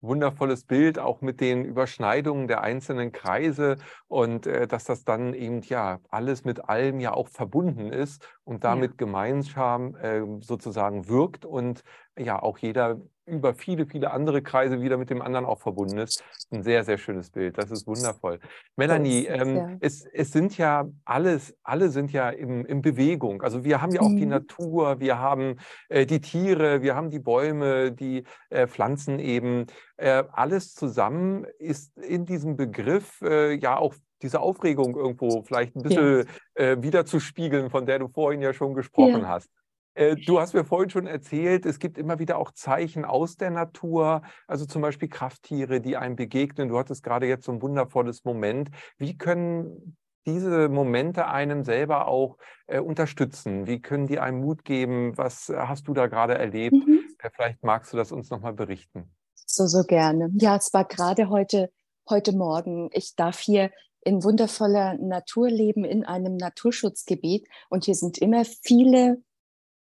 wundervolles 0.00 0.64
Bild, 0.64 0.98
auch 0.98 1.20
mit 1.20 1.40
den 1.40 1.64
Überschneidungen 1.64 2.48
der 2.48 2.62
einzelnen 2.62 3.12
Kreise 3.12 3.76
und 4.06 4.46
äh, 4.46 4.66
dass 4.66 4.84
das 4.84 5.04
dann 5.04 5.34
eben 5.34 5.62
ja 5.62 5.98
alles 6.08 6.44
mit 6.44 6.68
allem 6.68 7.00
ja 7.00 7.12
auch 7.12 7.28
verbunden 7.28 7.92
ist 7.92 8.26
und 8.44 8.64
damit 8.64 8.92
ja. 8.92 8.96
gemeinsam 8.98 9.96
äh, 9.96 10.22
sozusagen 10.40 11.08
wirkt 11.08 11.44
und 11.44 11.82
ja 12.18 12.42
auch 12.42 12.58
jeder 12.58 13.00
über 13.28 13.54
viele, 13.54 13.86
viele 13.86 14.10
andere 14.10 14.42
Kreise 14.42 14.80
wieder 14.80 14.96
mit 14.96 15.10
dem 15.10 15.22
anderen 15.22 15.44
auch 15.44 15.60
verbunden 15.60 15.98
ist. 15.98 16.24
Ein 16.50 16.62
sehr, 16.62 16.82
sehr 16.84 16.98
schönes 16.98 17.30
Bild. 17.30 17.58
Das 17.58 17.70
ist 17.70 17.86
wundervoll. 17.86 18.40
Melanie, 18.76 19.26
ähm, 19.26 19.56
ja. 19.56 19.70
es, 19.80 20.04
es 20.06 20.32
sind 20.32 20.56
ja 20.56 20.88
alles, 21.04 21.54
alle 21.62 21.90
sind 21.90 22.12
ja 22.12 22.30
im, 22.30 22.64
in 22.64 22.82
Bewegung. 22.82 23.42
Also 23.42 23.64
wir 23.64 23.80
haben 23.80 23.92
ja 23.92 24.00
auch 24.00 24.08
mhm. 24.08 24.16
die 24.16 24.26
Natur, 24.26 25.00
wir 25.00 25.18
haben 25.18 25.56
äh, 25.88 26.06
die 26.06 26.20
Tiere, 26.20 26.82
wir 26.82 26.96
haben 26.96 27.10
die 27.10 27.18
Bäume, 27.18 27.92
die 27.92 28.24
äh, 28.50 28.66
Pflanzen 28.66 29.18
eben. 29.18 29.66
Äh, 29.96 30.24
alles 30.32 30.74
zusammen 30.74 31.44
ist 31.58 31.96
in 31.98 32.24
diesem 32.24 32.56
Begriff 32.56 33.20
äh, 33.22 33.54
ja 33.54 33.76
auch 33.76 33.94
diese 34.22 34.40
Aufregung 34.40 34.96
irgendwo 34.96 35.42
vielleicht 35.42 35.76
ein 35.76 35.82
bisschen 35.82 36.24
ja. 36.56 36.64
Äh, 36.64 36.82
wiederzuspiegeln, 36.82 37.70
von 37.70 37.86
der 37.86 38.00
du 38.00 38.08
vorhin 38.08 38.42
ja 38.42 38.52
schon 38.52 38.74
gesprochen 38.74 39.22
ja. 39.22 39.28
hast. 39.28 39.48
Äh, 39.94 40.16
du 40.16 40.40
hast 40.40 40.54
mir 40.54 40.64
vorhin 40.64 40.90
schon 40.90 41.06
erzählt, 41.06 41.66
es 41.66 41.78
gibt 41.78 41.98
immer 41.98 42.18
wieder 42.18 42.38
auch 42.38 42.52
Zeichen 42.52 43.04
aus 43.04 43.36
der 43.36 43.50
Natur, 43.50 44.22
also 44.46 44.66
zum 44.66 44.82
Beispiel 44.82 45.08
Krafttiere, 45.08 45.80
die 45.80 45.96
einem 45.96 46.16
begegnen. 46.16 46.68
Du 46.68 46.78
hattest 46.78 47.02
gerade 47.02 47.26
jetzt 47.26 47.44
so 47.44 47.52
ein 47.52 47.62
wundervolles 47.62 48.24
Moment. 48.24 48.70
Wie 48.96 49.16
können 49.16 49.96
diese 50.26 50.68
Momente 50.68 51.26
einem 51.26 51.64
selber 51.64 52.06
auch 52.06 52.36
äh, 52.66 52.80
unterstützen? 52.80 53.66
Wie 53.66 53.80
können 53.80 54.06
die 54.06 54.18
einem 54.18 54.40
Mut 54.40 54.64
geben? 54.64 55.16
Was 55.16 55.48
hast 55.48 55.88
du 55.88 55.94
da 55.94 56.06
gerade 56.06 56.36
erlebt? 56.36 56.74
Mhm. 56.74 57.00
Äh, 57.18 57.30
vielleicht 57.34 57.62
magst 57.64 57.92
du 57.92 57.96
das 57.96 58.12
uns 58.12 58.30
nochmal 58.30 58.52
berichten. 58.52 59.10
So, 59.34 59.66
so 59.66 59.82
gerne. 59.84 60.30
Ja, 60.34 60.56
es 60.56 60.72
war 60.74 60.84
gerade 60.84 61.30
heute, 61.30 61.70
heute 62.08 62.36
Morgen. 62.36 62.90
Ich 62.92 63.16
darf 63.16 63.38
hier 63.38 63.70
in 64.02 64.22
wundervoller 64.22 64.94
Natur 64.94 65.48
leben 65.48 65.84
in 65.84 66.04
einem 66.04 66.36
Naturschutzgebiet 66.36 67.48
und 67.68 67.84
hier 67.84 67.94
sind 67.94 68.18
immer 68.18 68.44
viele 68.44 69.22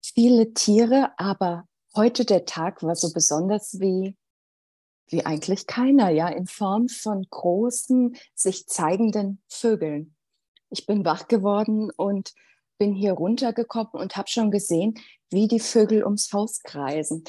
viele 0.03 0.53
Tiere, 0.53 1.11
aber 1.17 1.67
heute 1.95 2.25
der 2.25 2.45
Tag 2.45 2.83
war 2.83 2.95
so 2.95 3.13
besonders 3.13 3.79
wie, 3.79 4.17
wie 5.07 5.25
eigentlich 5.25 5.67
keiner, 5.67 6.09
ja, 6.09 6.27
in 6.27 6.47
Form 6.47 6.89
von 6.89 7.25
großen, 7.29 8.15
sich 8.35 8.67
zeigenden 8.67 9.41
Vögeln. 9.47 10.15
Ich 10.69 10.85
bin 10.85 11.05
wach 11.05 11.27
geworden 11.27 11.91
und 11.95 12.33
bin 12.77 12.93
hier 12.93 13.13
runtergekommen 13.13 13.93
und 13.93 14.17
habe 14.17 14.27
schon 14.27 14.51
gesehen, 14.51 14.95
wie 15.29 15.47
die 15.47 15.59
Vögel 15.59 16.03
ums 16.03 16.33
Haus 16.33 16.61
kreisen. 16.63 17.23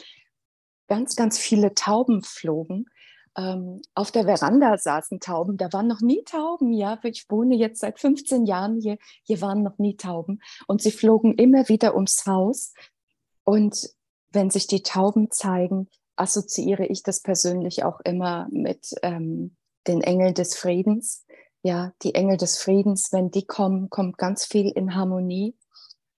Ganz, 0.89 1.17
ganz 1.17 1.39
viele 1.39 1.75
Tauben 1.75 2.23
flogen 2.23 2.87
ähm, 3.37 3.83
auf 3.95 4.11
der 4.11 4.25
Veranda 4.25 4.79
saßen 4.79 5.21
Tauben. 5.21 5.57
Da 5.57 5.73
waren 5.73 5.89
noch 5.89 6.01
nie 6.01 6.23
Tauben, 6.25 6.73
ja. 6.73 6.99
Ich 7.03 7.27
wohne 7.29 7.57
jetzt 7.57 7.81
seit 7.81 7.99
15 7.99 8.47
Jahren 8.47 8.81
hier. 8.81 8.97
Hier 9.25 9.41
waren 9.41 9.63
noch 9.63 9.79
nie 9.79 9.97
Tauben. 9.97 10.41
Und 10.67 10.83
sie 10.83 10.93
flogen 10.93 11.35
immer 11.35 11.69
wieder 11.69 11.95
ums 11.95 12.27
Haus. 12.27 12.73
Und 13.43 13.91
wenn 14.31 14.51
sich 14.51 14.67
die 14.67 14.83
Tauben 14.83 15.31
zeigen, 15.31 15.89
assoziiere 16.17 16.87
ich 16.87 17.03
das 17.03 17.21
persönlich 17.21 17.85
auch 17.85 18.01
immer 18.01 18.49
mit 18.51 18.95
ähm, 19.03 19.57
den 19.87 20.01
Engeln 20.01 20.35
des 20.35 20.57
Friedens. 20.57 21.25
Ja, 21.63 21.93
die 22.03 22.15
Engel 22.15 22.37
des 22.37 22.59
Friedens, 22.59 23.09
wenn 23.13 23.31
die 23.31 23.47
kommen, 23.47 23.91
kommt 23.91 24.19
ganz 24.19 24.45
viel 24.45 24.71
in 24.71 24.95
Harmonie. 24.95 25.57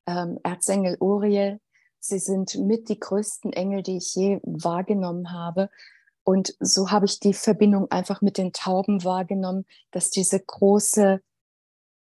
Ähm, 0.06 0.38
Erzengel 0.42 0.96
Uriel, 1.00 1.61
sie 1.99 2.18
sind 2.18 2.56
mit 2.56 2.88
die 2.88 2.99
größten 2.99 3.52
Engel, 3.52 3.82
die 3.82 3.96
ich 3.96 4.14
je 4.14 4.40
wahrgenommen 4.42 5.32
habe. 5.32 5.70
Und 6.26 6.56
so 6.59 6.90
habe 6.90 7.06
ich 7.06 7.21
die 7.21 7.35
Verbindung 7.35 7.88
einfach 7.92 8.21
mit 8.21 8.37
den 8.37 8.52
Tauben 8.52 9.04
wahrgenommen, 9.04 9.64
dass 9.92 10.11
diese 10.11 10.40
große, 10.40 11.23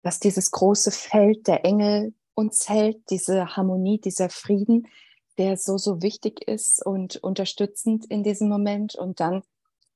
dass 0.04 0.20
dieses 0.20 0.52
große 0.52 0.92
Feld 0.92 1.48
der 1.48 1.66
Engel 1.66 2.14
uns 2.36 2.70
hält, 2.70 3.10
diese 3.10 3.56
Harmonie, 3.56 4.00
dieser 4.00 4.30
Frieden, 4.30 4.88
der 5.40 5.58
so, 5.58 5.80
so 5.80 6.04
wichtig 6.04 6.48
ist 6.48 6.86
und 6.86 7.16
unterstützend 7.24 8.06
in 8.06 8.22
diesem 8.22 8.50
Moment. 8.50 8.94
Und 8.94 9.20
dann 9.20 9.42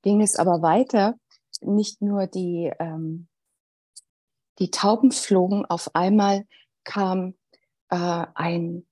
ging 0.02 0.20
es 0.20 0.34
aber 0.34 0.62
weiter. 0.62 1.14
Nicht 1.60 2.02
nur 2.02 2.26
die, 2.26 2.72
ähm, 2.80 3.28
die 4.58 4.72
Tauben 4.72 5.12
flogen, 5.12 5.64
auf 5.64 5.94
einmal 5.94 6.44
kam 6.82 7.34
äh, 7.90 8.26
ein 8.34 8.87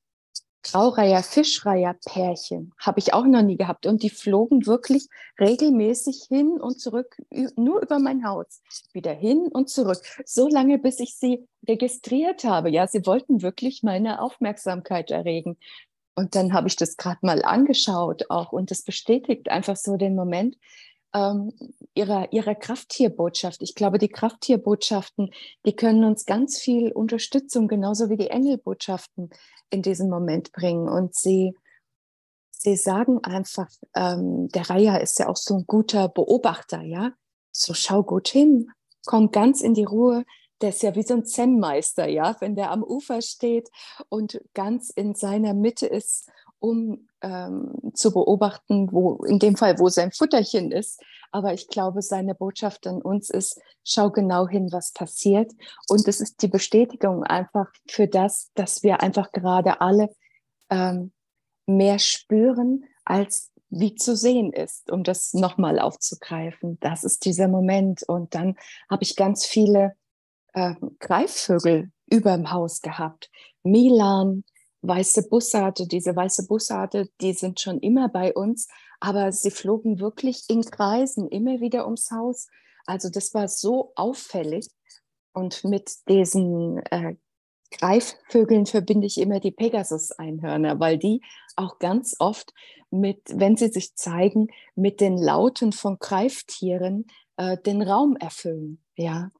Graureiher, 0.72 1.22
Fischreiher-Pärchen 1.22 2.72
habe 2.78 2.98
ich 2.98 3.14
auch 3.14 3.24
noch 3.24 3.42
nie 3.42 3.56
gehabt. 3.56 3.86
Und 3.86 4.02
die 4.02 4.10
flogen 4.10 4.66
wirklich 4.66 5.08
regelmäßig 5.40 6.26
hin 6.28 6.60
und 6.60 6.80
zurück, 6.80 7.16
nur 7.56 7.82
über 7.82 7.98
mein 7.98 8.26
Haus. 8.26 8.62
Wieder 8.92 9.12
hin 9.12 9.48
und 9.52 9.70
zurück. 9.70 9.98
So 10.24 10.48
lange, 10.48 10.78
bis 10.78 11.00
ich 11.00 11.14
sie 11.14 11.46
registriert 11.68 12.44
habe. 12.44 12.70
Ja, 12.70 12.86
sie 12.86 13.06
wollten 13.06 13.42
wirklich 13.42 13.82
meine 13.82 14.20
Aufmerksamkeit 14.20 15.10
erregen. 15.10 15.56
Und 16.14 16.34
dann 16.34 16.52
habe 16.52 16.68
ich 16.68 16.76
das 16.76 16.96
gerade 16.96 17.18
mal 17.22 17.44
angeschaut 17.44 18.30
auch 18.30 18.52
und 18.52 18.70
das 18.70 18.82
bestätigt 18.82 19.50
einfach 19.50 19.76
so 19.76 19.96
den 19.96 20.14
Moment 20.14 20.56
ähm, 21.14 21.52
ihrer, 21.96 22.32
ihrer 22.32 22.54
Krafttierbotschaft. 22.54 23.62
Ich 23.62 23.74
glaube, 23.74 23.98
die 23.98 24.08
Krafttierbotschaften, 24.08 25.30
die 25.64 25.74
können 25.74 26.04
uns 26.04 26.26
ganz 26.26 26.58
viel 26.58 26.92
Unterstützung, 26.92 27.68
genauso 27.68 28.10
wie 28.10 28.16
die 28.16 28.30
Engelbotschaften 28.30 29.30
in 29.70 29.82
diesem 29.82 30.08
Moment 30.08 30.52
bringen. 30.52 30.88
Und 30.88 31.14
sie, 31.14 31.54
sie 32.50 32.76
sagen 32.76 33.24
einfach, 33.24 33.68
ähm, 33.94 34.48
der 34.48 34.68
Raya 34.68 34.96
ist 34.98 35.18
ja 35.18 35.28
auch 35.28 35.36
so 35.36 35.56
ein 35.56 35.64
guter 35.66 36.08
Beobachter, 36.08 36.82
ja. 36.82 37.12
So 37.50 37.72
schau 37.72 38.02
gut 38.02 38.28
hin, 38.28 38.70
komm 39.06 39.30
ganz 39.30 39.62
in 39.62 39.72
die 39.72 39.84
Ruhe, 39.84 40.24
der 40.60 40.70
ist 40.70 40.82
ja 40.82 40.94
wie 40.94 41.02
so 41.02 41.14
ein 41.14 41.24
Zen-Meister, 41.24 42.08
ja, 42.08 42.36
wenn 42.40 42.54
der 42.54 42.70
am 42.70 42.82
Ufer 42.82 43.22
steht 43.22 43.70
und 44.08 44.40
ganz 44.54 44.90
in 44.90 45.14
seiner 45.14 45.54
Mitte 45.54 45.86
ist, 45.86 46.30
um 46.66 47.08
ähm, 47.22 47.72
zu 47.94 48.12
beobachten, 48.12 48.90
wo 48.92 49.24
in 49.24 49.38
dem 49.38 49.56
Fall, 49.56 49.78
wo 49.78 49.88
sein 49.88 50.12
Futterchen 50.12 50.72
ist. 50.72 51.00
Aber 51.30 51.52
ich 51.52 51.68
glaube, 51.68 52.02
seine 52.02 52.34
Botschaft 52.34 52.86
an 52.86 53.02
uns 53.02 53.30
ist, 53.30 53.60
schau 53.84 54.10
genau 54.10 54.48
hin, 54.48 54.68
was 54.72 54.92
passiert. 54.92 55.52
Und 55.88 56.06
es 56.08 56.20
ist 56.20 56.42
die 56.42 56.48
Bestätigung 56.48 57.24
einfach 57.24 57.66
für 57.88 58.06
das, 58.06 58.50
dass 58.54 58.82
wir 58.82 59.02
einfach 59.02 59.32
gerade 59.32 59.80
alle 59.80 60.14
ähm, 60.70 61.12
mehr 61.66 61.98
spüren, 61.98 62.84
als 63.04 63.50
wie 63.68 63.94
zu 63.94 64.16
sehen 64.16 64.52
ist, 64.52 64.90
um 64.90 65.02
das 65.02 65.34
nochmal 65.34 65.78
aufzugreifen. 65.78 66.78
Das 66.80 67.04
ist 67.04 67.24
dieser 67.24 67.48
Moment. 67.48 68.02
Und 68.04 68.34
dann 68.34 68.56
habe 68.88 69.02
ich 69.02 69.16
ganz 69.16 69.44
viele 69.44 69.94
äh, 70.54 70.74
Greifvögel 71.00 71.90
über 72.08 72.36
dem 72.36 72.50
Haus 72.52 72.80
gehabt. 72.80 73.30
Milan, 73.62 74.44
weiße 74.82 75.28
Bussarde, 75.28 75.86
diese 75.86 76.14
weiße 76.14 76.46
Bussarde, 76.46 77.08
die 77.20 77.32
sind 77.32 77.60
schon 77.60 77.80
immer 77.80 78.08
bei 78.08 78.34
uns, 78.34 78.68
aber 79.00 79.32
sie 79.32 79.50
flogen 79.50 80.00
wirklich 80.00 80.44
in 80.48 80.62
Kreisen 80.62 81.28
immer 81.28 81.60
wieder 81.60 81.84
ums 81.84 82.10
Haus. 82.10 82.48
Also 82.86 83.10
das 83.10 83.34
war 83.34 83.48
so 83.48 83.92
auffällig. 83.96 84.68
Und 85.32 85.64
mit 85.64 85.90
diesen 86.08 86.78
äh, 86.86 87.16
Greifvögeln 87.72 88.66
verbinde 88.66 89.06
ich 89.06 89.18
immer 89.18 89.40
die 89.40 89.50
Pegasus-Einhörner, 89.50 90.80
weil 90.80 90.98
die 90.98 91.20
auch 91.56 91.78
ganz 91.78 92.16
oft 92.18 92.54
mit, 92.90 93.20
wenn 93.34 93.56
sie 93.56 93.68
sich 93.68 93.94
zeigen, 93.96 94.48
mit 94.74 95.00
den 95.00 95.18
Lauten 95.18 95.72
von 95.72 95.98
Greiftieren 95.98 97.06
äh, 97.36 97.58
den 97.58 97.82
Raum 97.82 98.16
erfüllen. 98.16 98.82
Ja. 98.96 99.30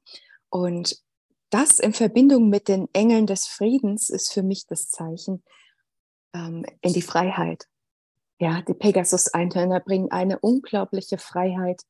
Und 0.50 1.00
das 1.50 1.78
in 1.78 1.92
Verbindung 1.92 2.48
mit 2.48 2.68
den 2.68 2.88
Engeln 2.92 3.26
des 3.26 3.46
Friedens 3.46 4.10
ist 4.10 4.32
für 4.32 4.42
mich 4.42 4.66
das 4.66 4.88
Zeichen 4.88 5.42
ähm, 6.34 6.64
in 6.80 6.92
die 6.92 7.02
Freiheit. 7.02 7.66
Ja, 8.38 8.62
die 8.62 8.74
Pegasus-Einhörner 8.74 9.80
bringen 9.80 10.10
eine 10.10 10.38
unglaubliche 10.38 11.18
Freiheit. 11.18 11.82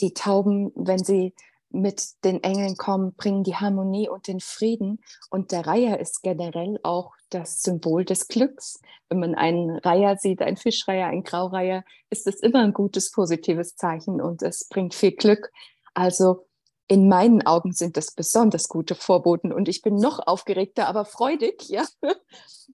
Die 0.00 0.12
Tauben, 0.12 0.72
wenn 0.74 1.02
sie 1.02 1.34
mit 1.70 2.24
den 2.24 2.42
Engeln 2.42 2.76
kommen, 2.76 3.14
bringen 3.14 3.44
die 3.44 3.56
Harmonie 3.56 4.08
und 4.08 4.28
den 4.28 4.40
Frieden. 4.40 5.00
Und 5.30 5.52
der 5.52 5.66
Reiher 5.66 5.98
ist 6.00 6.22
generell 6.22 6.78
auch 6.82 7.14
das 7.30 7.62
Symbol 7.62 8.04
des 8.04 8.28
Glücks. 8.28 8.80
Wenn 9.08 9.20
man 9.20 9.34
einen 9.34 9.78
Reiher 9.78 10.16
sieht, 10.16 10.42
einen 10.42 10.56
Fischreiher, 10.56 11.06
einen 11.06 11.24
Graureiher, 11.24 11.84
ist 12.10 12.26
es 12.26 12.40
immer 12.40 12.62
ein 12.62 12.72
gutes, 12.72 13.10
positives 13.10 13.76
Zeichen 13.76 14.20
und 14.20 14.42
es 14.42 14.68
bringt 14.68 14.94
viel 14.94 15.12
Glück. 15.12 15.50
Also 15.94 16.46
in 16.88 17.08
meinen 17.08 17.44
Augen 17.44 17.72
sind 17.72 17.96
das 17.96 18.12
besonders 18.12 18.68
gute 18.68 18.94
Vorboten 18.94 19.52
und 19.52 19.68
ich 19.68 19.82
bin 19.82 19.96
noch 19.96 20.24
aufgeregter, 20.24 20.86
aber 20.86 21.04
freudig, 21.04 21.68
ja, 21.68 21.84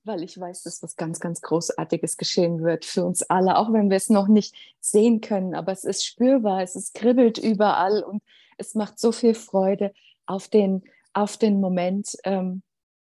weil 0.04 0.22
ich 0.22 0.38
weiß, 0.38 0.62
dass 0.64 0.82
was 0.82 0.96
ganz, 0.96 1.18
ganz 1.18 1.40
Großartiges 1.40 2.18
geschehen 2.18 2.62
wird 2.62 2.84
für 2.84 3.04
uns 3.04 3.22
alle, 3.22 3.56
auch 3.56 3.72
wenn 3.72 3.88
wir 3.88 3.96
es 3.96 4.10
noch 4.10 4.28
nicht 4.28 4.54
sehen 4.80 5.20
können, 5.20 5.54
aber 5.54 5.72
es 5.72 5.84
ist 5.84 6.04
spürbar, 6.04 6.62
es 6.62 6.76
ist 6.76 6.94
kribbelt 6.94 7.38
überall 7.38 8.02
und 8.02 8.22
es 8.58 8.74
macht 8.74 8.98
so 8.98 9.12
viel 9.12 9.34
Freude 9.34 9.92
auf 10.26 10.48
den, 10.48 10.82
auf 11.14 11.38
den 11.38 11.60
Moment, 11.60 12.16
ähm, 12.24 12.62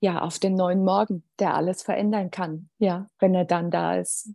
ja, 0.00 0.20
auf 0.20 0.38
den 0.38 0.56
neuen 0.56 0.84
Morgen, 0.84 1.24
der 1.38 1.54
alles 1.54 1.82
verändern 1.82 2.30
kann, 2.30 2.68
ja, 2.78 3.06
wenn 3.18 3.34
er 3.34 3.44
dann 3.44 3.70
da 3.70 3.96
ist. 3.96 4.30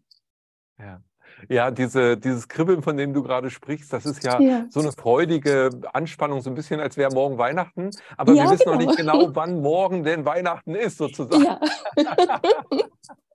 Ja. 0.79 1.03
Ja, 1.49 1.71
diese, 1.71 2.17
dieses 2.17 2.47
Kribbeln, 2.47 2.81
von 2.81 2.97
dem 2.97 3.13
du 3.13 3.23
gerade 3.23 3.49
sprichst, 3.49 3.93
das 3.93 4.05
ist 4.05 4.23
ja, 4.23 4.39
ja, 4.39 4.65
so 4.69 4.79
eine 4.79 4.91
freudige 4.91 5.69
Anspannung, 5.93 6.41
so 6.41 6.49
ein 6.49 6.55
bisschen, 6.55 6.79
als 6.79 6.97
wäre 6.97 7.13
morgen 7.13 7.37
Weihnachten. 7.37 7.91
Aber 8.17 8.33
ja, 8.33 8.43
wir 8.45 8.51
wissen 8.51 8.65
genau. 8.65 8.77
noch 8.77 8.85
nicht 8.85 8.97
genau, 8.97 9.35
wann 9.35 9.61
morgen 9.61 10.03
denn 10.03 10.25
Weihnachten 10.25 10.75
ist, 10.75 10.97
sozusagen. 10.97 11.43
Ja. 11.43 11.59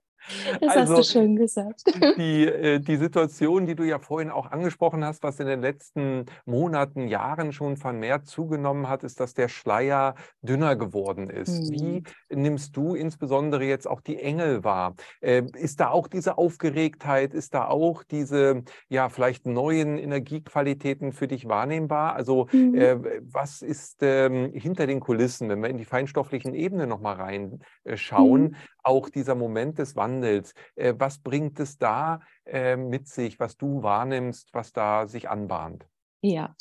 Das 0.61 0.77
also, 0.77 0.97
hast 0.97 1.15
du 1.15 1.19
schön 1.19 1.35
gesagt. 1.35 1.83
Die, 2.17 2.45
äh, 2.45 2.79
die 2.79 2.97
Situation, 2.97 3.65
die 3.65 3.75
du 3.75 3.83
ja 3.83 3.99
vorhin 3.99 4.29
auch 4.29 4.51
angesprochen 4.51 5.03
hast, 5.03 5.23
was 5.23 5.39
in 5.39 5.47
den 5.47 5.61
letzten 5.61 6.25
Monaten, 6.45 7.07
Jahren 7.07 7.51
schon 7.51 7.77
vermehrt 7.77 8.27
zugenommen 8.27 8.87
hat, 8.87 9.03
ist, 9.03 9.19
dass 9.19 9.33
der 9.33 9.47
Schleier 9.47 10.15
dünner 10.41 10.75
geworden 10.75 11.29
ist. 11.29 11.71
Mhm. 11.71 11.71
Wie 11.71 12.03
nimmst 12.35 12.75
du 12.77 12.95
insbesondere 12.95 13.63
jetzt 13.65 13.87
auch 13.87 14.01
die 14.01 14.19
Engel 14.19 14.63
wahr? 14.63 14.95
Äh, 15.21 15.43
ist 15.55 15.79
da 15.79 15.89
auch 15.89 16.07
diese 16.07 16.37
Aufgeregtheit, 16.37 17.33
ist 17.33 17.53
da 17.53 17.67
auch 17.67 18.03
diese, 18.03 18.63
ja, 18.89 19.09
vielleicht 19.09 19.45
neuen 19.45 19.97
Energiequalitäten 19.97 21.11
für 21.11 21.27
dich 21.27 21.47
wahrnehmbar? 21.47 22.15
Also 22.15 22.47
mhm. 22.51 22.75
äh, 22.75 22.97
was 23.21 23.61
ist 23.61 23.97
ähm, 24.01 24.51
hinter 24.53 24.87
den 24.87 24.99
Kulissen, 24.99 25.49
wenn 25.49 25.61
wir 25.61 25.69
in 25.69 25.77
die 25.77 25.85
feinstofflichen 25.85 26.53
Ebenen 26.53 26.89
nochmal 26.89 27.15
reinschauen, 27.15 28.41
mhm. 28.43 28.55
Auch 28.83 29.09
dieser 29.09 29.35
Moment 29.35 29.79
des 29.79 29.95
Wandels? 29.95 30.53
Äh, 30.75 30.93
was 30.97 31.19
bringt 31.19 31.59
es 31.59 31.77
da 31.77 32.21
äh, 32.45 32.75
mit 32.75 33.07
sich, 33.07 33.39
was 33.39 33.57
du 33.57 33.83
wahrnimmst, 33.83 34.53
was 34.53 34.73
da 34.73 35.07
sich 35.07 35.29
anbahnt? 35.29 35.85
Ja, 36.25 36.55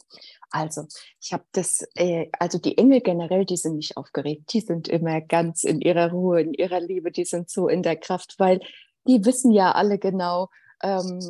also 0.51 0.87
ich 1.21 1.33
habe 1.33 1.45
das, 1.53 1.87
äh, 1.95 2.29
also 2.39 2.59
die 2.59 2.79
Engel 2.79 3.01
generell, 3.01 3.45
die 3.45 3.57
sind 3.57 3.77
nicht 3.77 3.97
aufgeregt, 3.97 4.53
die 4.53 4.61
sind 4.61 4.89
immer 4.89 5.21
ganz 5.21 5.63
in 5.63 5.81
ihrer 5.81 6.11
Ruhe, 6.11 6.41
in 6.41 6.53
ihrer 6.53 6.81
Liebe, 6.81 7.13
die 7.13 7.25
sind 7.25 7.49
so 7.49 7.69
in 7.69 7.85
der 7.85 7.97
Kraft, 7.97 8.35
weil 8.39 8.61
die 9.07 9.25
wissen 9.25 9.53
ja 9.53 9.71
alle 9.71 9.99
genau, 9.99 10.49
ähm, 10.83 11.21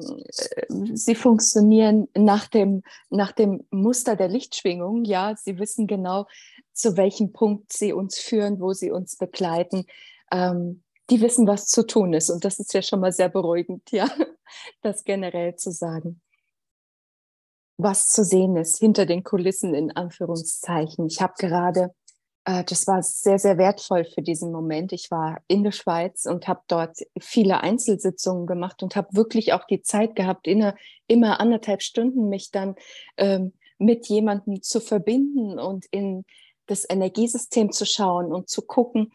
sie 0.97 1.15
funktionieren 1.15 2.09
nach 2.17 2.49
dem, 2.49 2.83
nach 3.11 3.33
dem 3.33 3.65
Muster 3.71 4.17
der 4.17 4.29
Lichtschwingung, 4.29 5.05
ja, 5.05 5.35
sie 5.37 5.59
wissen 5.59 5.87
genau, 5.87 6.27
zu 6.73 6.97
welchem 6.97 7.33
Punkt 7.33 7.71
sie 7.73 7.93
uns 7.93 8.19
führen, 8.19 8.61
wo 8.61 8.73
sie 8.73 8.91
uns 8.91 9.17
begleiten. 9.17 9.85
Ähm, 10.33 10.83
die 11.11 11.21
wissen, 11.21 11.47
was 11.47 11.67
zu 11.67 11.87
tun 11.87 12.15
ist. 12.15 12.31
Und 12.31 12.45
das 12.45 12.59
ist 12.59 12.73
ja 12.73 12.83
schon 12.83 13.01
mal 13.01 13.13
sehr 13.13 13.29
beruhigend, 13.29 13.91
ja, 13.91 14.09
das 14.83 15.05
generell 15.05 15.57
zu 15.57 15.71
sagen. 15.71 16.21
Was 17.77 18.09
zu 18.09 18.25
sehen 18.25 18.57
ist 18.57 18.79
hinter 18.79 19.07
den 19.07 19.25
Kulissen 19.25 19.75
in 19.75 19.91
Anführungszeichen. 19.91 21.07
Ich 21.07 21.21
habe 21.21 21.35
gerade, 21.39 21.95
äh, 22.45 22.65
das 22.65 22.87
war 22.87 23.03
sehr, 23.03 23.39
sehr 23.39 23.59
wertvoll 23.59 24.05
für 24.05 24.23
diesen 24.23 24.53
Moment. 24.53 24.93
Ich 24.93 25.11
war 25.11 25.41
in 25.49 25.65
der 25.65 25.73
Schweiz 25.73 26.27
und 26.27 26.49
habe 26.49 26.63
dort 26.69 26.99
viele 27.19 27.61
Einzelsitzungen 27.61 28.47
gemacht 28.47 28.83
und 28.83 28.95
habe 28.95 29.09
wirklich 29.13 29.53
auch 29.53 29.65
die 29.65 29.83
Zeit 29.83 30.15
gehabt, 30.15 30.47
inner, 30.47 30.77
immer 31.09 31.41
anderthalb 31.41 31.83
Stunden 31.83 32.29
mich 32.29 32.51
dann 32.51 32.77
ähm, 33.17 33.53
mit 33.79 34.07
jemandem 34.07 34.63
zu 34.63 34.81
verbinden 34.81 35.59
und 35.59 35.87
in 35.87 36.25
das 36.67 36.89
Energiesystem 36.89 37.73
zu 37.73 37.85
schauen 37.85 38.33
und 38.33 38.49
zu 38.49 38.63
gucken, 38.63 39.13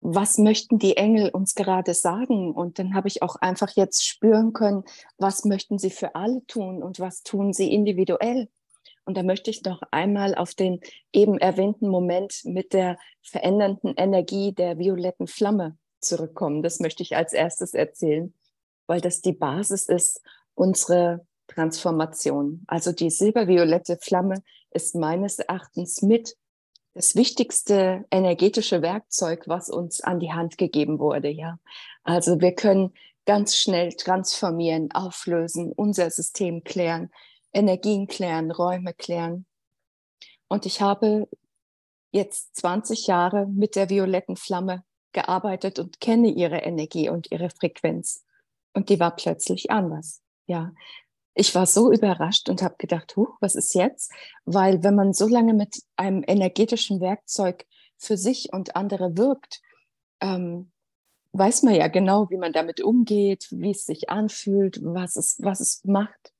was 0.00 0.38
möchten 0.38 0.78
die 0.78 0.96
Engel 0.96 1.28
uns 1.28 1.54
gerade 1.54 1.94
sagen? 1.94 2.52
Und 2.52 2.78
dann 2.78 2.94
habe 2.94 3.08
ich 3.08 3.22
auch 3.22 3.36
einfach 3.36 3.70
jetzt 3.76 4.06
spüren 4.06 4.52
können, 4.52 4.84
was 5.18 5.44
möchten 5.44 5.78
sie 5.78 5.90
für 5.90 6.14
alle 6.14 6.44
tun 6.46 6.82
und 6.82 7.00
was 7.00 7.22
tun 7.22 7.52
sie 7.52 7.72
individuell. 7.72 8.48
Und 9.04 9.16
da 9.16 9.22
möchte 9.22 9.50
ich 9.50 9.62
noch 9.62 9.82
einmal 9.90 10.34
auf 10.34 10.54
den 10.54 10.80
eben 11.12 11.38
erwähnten 11.38 11.88
Moment 11.88 12.40
mit 12.44 12.72
der 12.72 12.98
verändernden 13.22 13.94
Energie 13.96 14.52
der 14.52 14.78
violetten 14.78 15.26
Flamme 15.26 15.76
zurückkommen. 16.00 16.62
Das 16.62 16.80
möchte 16.80 17.02
ich 17.02 17.16
als 17.16 17.32
erstes 17.32 17.74
erzählen, 17.74 18.34
weil 18.86 19.00
das 19.00 19.20
die 19.20 19.32
Basis 19.32 19.86
ist, 19.86 20.22
unsere 20.54 21.26
Transformation. 21.48 22.62
Also 22.66 22.92
die 22.92 23.10
silberviolette 23.10 23.98
Flamme 24.00 24.42
ist 24.70 24.94
meines 24.94 25.38
Erachtens 25.38 26.02
mit 26.02 26.36
das 26.94 27.14
wichtigste 27.14 28.04
energetische 28.10 28.82
Werkzeug, 28.82 29.44
was 29.46 29.70
uns 29.70 30.00
an 30.00 30.20
die 30.20 30.32
Hand 30.32 30.58
gegeben 30.58 30.98
wurde, 30.98 31.28
ja. 31.28 31.58
Also 32.02 32.40
wir 32.40 32.54
können 32.54 32.92
ganz 33.26 33.56
schnell 33.56 33.92
transformieren, 33.92 34.90
auflösen, 34.92 35.72
unser 35.72 36.10
System 36.10 36.64
klären, 36.64 37.10
Energien 37.52 38.06
klären, 38.06 38.50
Räume 38.50 38.94
klären. 38.94 39.46
Und 40.48 40.66
ich 40.66 40.80
habe 40.80 41.28
jetzt 42.10 42.56
20 42.56 43.06
Jahre 43.06 43.46
mit 43.46 43.76
der 43.76 43.88
violetten 43.88 44.36
Flamme 44.36 44.84
gearbeitet 45.12 45.78
und 45.78 46.00
kenne 46.00 46.28
ihre 46.28 46.58
Energie 46.58 47.08
und 47.08 47.30
ihre 47.30 47.50
Frequenz. 47.50 48.24
Und 48.72 48.88
die 48.88 49.00
war 49.00 49.14
plötzlich 49.14 49.70
anders. 49.70 50.22
Ja, 50.46 50.72
ich 51.40 51.54
war 51.54 51.64
so 51.64 51.90
überrascht 51.90 52.50
und 52.50 52.60
habe 52.62 52.74
gedacht, 52.76 53.16
huch, 53.16 53.38
was 53.40 53.54
ist 53.54 53.74
jetzt? 53.74 54.12
Weil 54.44 54.82
wenn 54.84 54.94
man 54.94 55.14
so 55.14 55.26
lange 55.26 55.54
mit 55.54 55.82
einem 55.96 56.22
energetischen 56.26 57.00
Werkzeug 57.00 57.64
für 57.96 58.18
sich 58.18 58.52
und 58.52 58.76
andere 58.76 59.16
wirkt, 59.16 59.62
ähm, 60.20 60.70
weiß 61.32 61.62
man 61.62 61.74
ja 61.74 61.88
genau, 61.88 62.28
wie 62.28 62.36
man 62.36 62.52
damit 62.52 62.82
umgeht, 62.82 63.48
wie 63.50 63.70
es 63.70 63.86
sich 63.86 64.10
anfühlt, 64.10 64.80
was 64.82 65.16
es, 65.16 65.38
was 65.40 65.60
es 65.60 65.82
macht. 65.84 66.34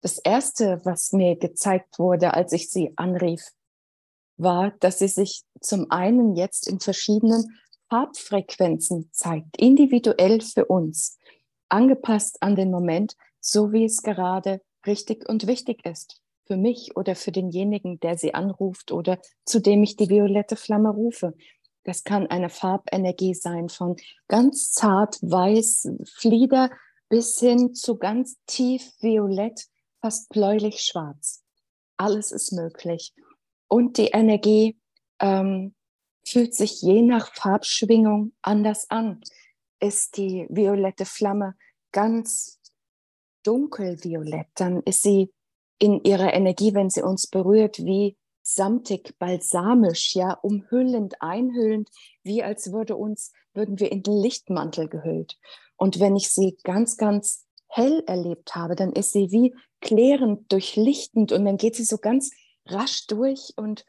Das 0.00 0.16
Erste, 0.18 0.80
was 0.84 1.12
mir 1.12 1.36
gezeigt 1.36 1.98
wurde, 1.98 2.32
als 2.32 2.52
ich 2.52 2.70
sie 2.70 2.94
anrief, 2.96 3.44
war, 4.38 4.70
dass 4.80 4.98
sie 4.98 5.08
sich 5.08 5.42
zum 5.60 5.90
einen 5.90 6.36
jetzt 6.36 6.66
in 6.68 6.80
verschiedenen 6.80 7.60
Farbfrequenzen 7.90 9.10
zeigt, 9.12 9.58
individuell 9.58 10.40
für 10.40 10.64
uns, 10.64 11.18
angepasst 11.68 12.42
an 12.42 12.56
den 12.56 12.70
Moment, 12.70 13.14
so 13.42 13.72
wie 13.72 13.84
es 13.84 14.02
gerade 14.02 14.62
richtig 14.86 15.28
und 15.28 15.46
wichtig 15.46 15.84
ist, 15.84 16.22
für 16.46 16.56
mich 16.56 16.96
oder 16.96 17.14
für 17.14 17.32
denjenigen, 17.32 18.00
der 18.00 18.16
sie 18.16 18.34
anruft 18.34 18.92
oder 18.92 19.18
zu 19.44 19.60
dem 19.60 19.82
ich 19.82 19.96
die 19.96 20.08
violette 20.08 20.56
Flamme 20.56 20.90
rufe. 20.90 21.34
Das 21.84 22.04
kann 22.04 22.28
eine 22.28 22.48
Farbenergie 22.48 23.34
sein 23.34 23.68
von 23.68 23.96
ganz 24.28 24.72
zart 24.72 25.16
weiß 25.20 25.90
Flieder 26.04 26.70
bis 27.08 27.38
hin 27.38 27.74
zu 27.74 27.98
ganz 27.98 28.36
tief 28.46 28.82
violett, 29.00 29.66
fast 30.00 30.28
bläulich 30.30 30.80
schwarz. 30.80 31.42
Alles 31.96 32.32
ist 32.32 32.52
möglich. 32.52 33.12
Und 33.68 33.98
die 33.98 34.08
Energie 34.08 34.78
ähm, 35.20 35.74
fühlt 36.26 36.54
sich 36.54 36.80
je 36.80 37.02
nach 37.02 37.34
Farbschwingung 37.34 38.32
anders 38.40 38.88
an. 38.88 39.20
Ist 39.80 40.16
die 40.16 40.46
violette 40.48 41.04
Flamme 41.04 41.54
ganz 41.90 42.61
dunkelviolett, 43.42 44.48
dann 44.54 44.82
ist 44.82 45.02
sie 45.02 45.32
in 45.78 46.02
ihrer 46.04 46.32
Energie, 46.32 46.74
wenn 46.74 46.90
sie 46.90 47.02
uns 47.02 47.26
berührt, 47.26 47.78
wie 47.78 48.16
samtig, 48.42 49.18
balsamisch, 49.18 50.14
ja, 50.14 50.32
umhüllend, 50.34 51.20
einhüllend, 51.20 51.88
wie 52.22 52.42
als 52.42 52.72
würde 52.72 52.96
uns, 52.96 53.32
würden 53.54 53.78
wir 53.78 53.92
in 53.92 54.02
den 54.02 54.16
Lichtmantel 54.16 54.88
gehüllt. 54.88 55.38
Und 55.76 56.00
wenn 56.00 56.16
ich 56.16 56.30
sie 56.30 56.56
ganz, 56.64 56.96
ganz 56.96 57.46
hell 57.68 58.02
erlebt 58.06 58.54
habe, 58.54 58.76
dann 58.76 58.92
ist 58.92 59.12
sie 59.12 59.30
wie 59.30 59.54
klärend, 59.80 60.50
durchlichtend 60.52 61.32
und 61.32 61.44
dann 61.44 61.56
geht 61.56 61.76
sie 61.76 61.84
so 61.84 61.98
ganz 61.98 62.30
rasch 62.66 63.06
durch 63.06 63.52
und 63.56 63.84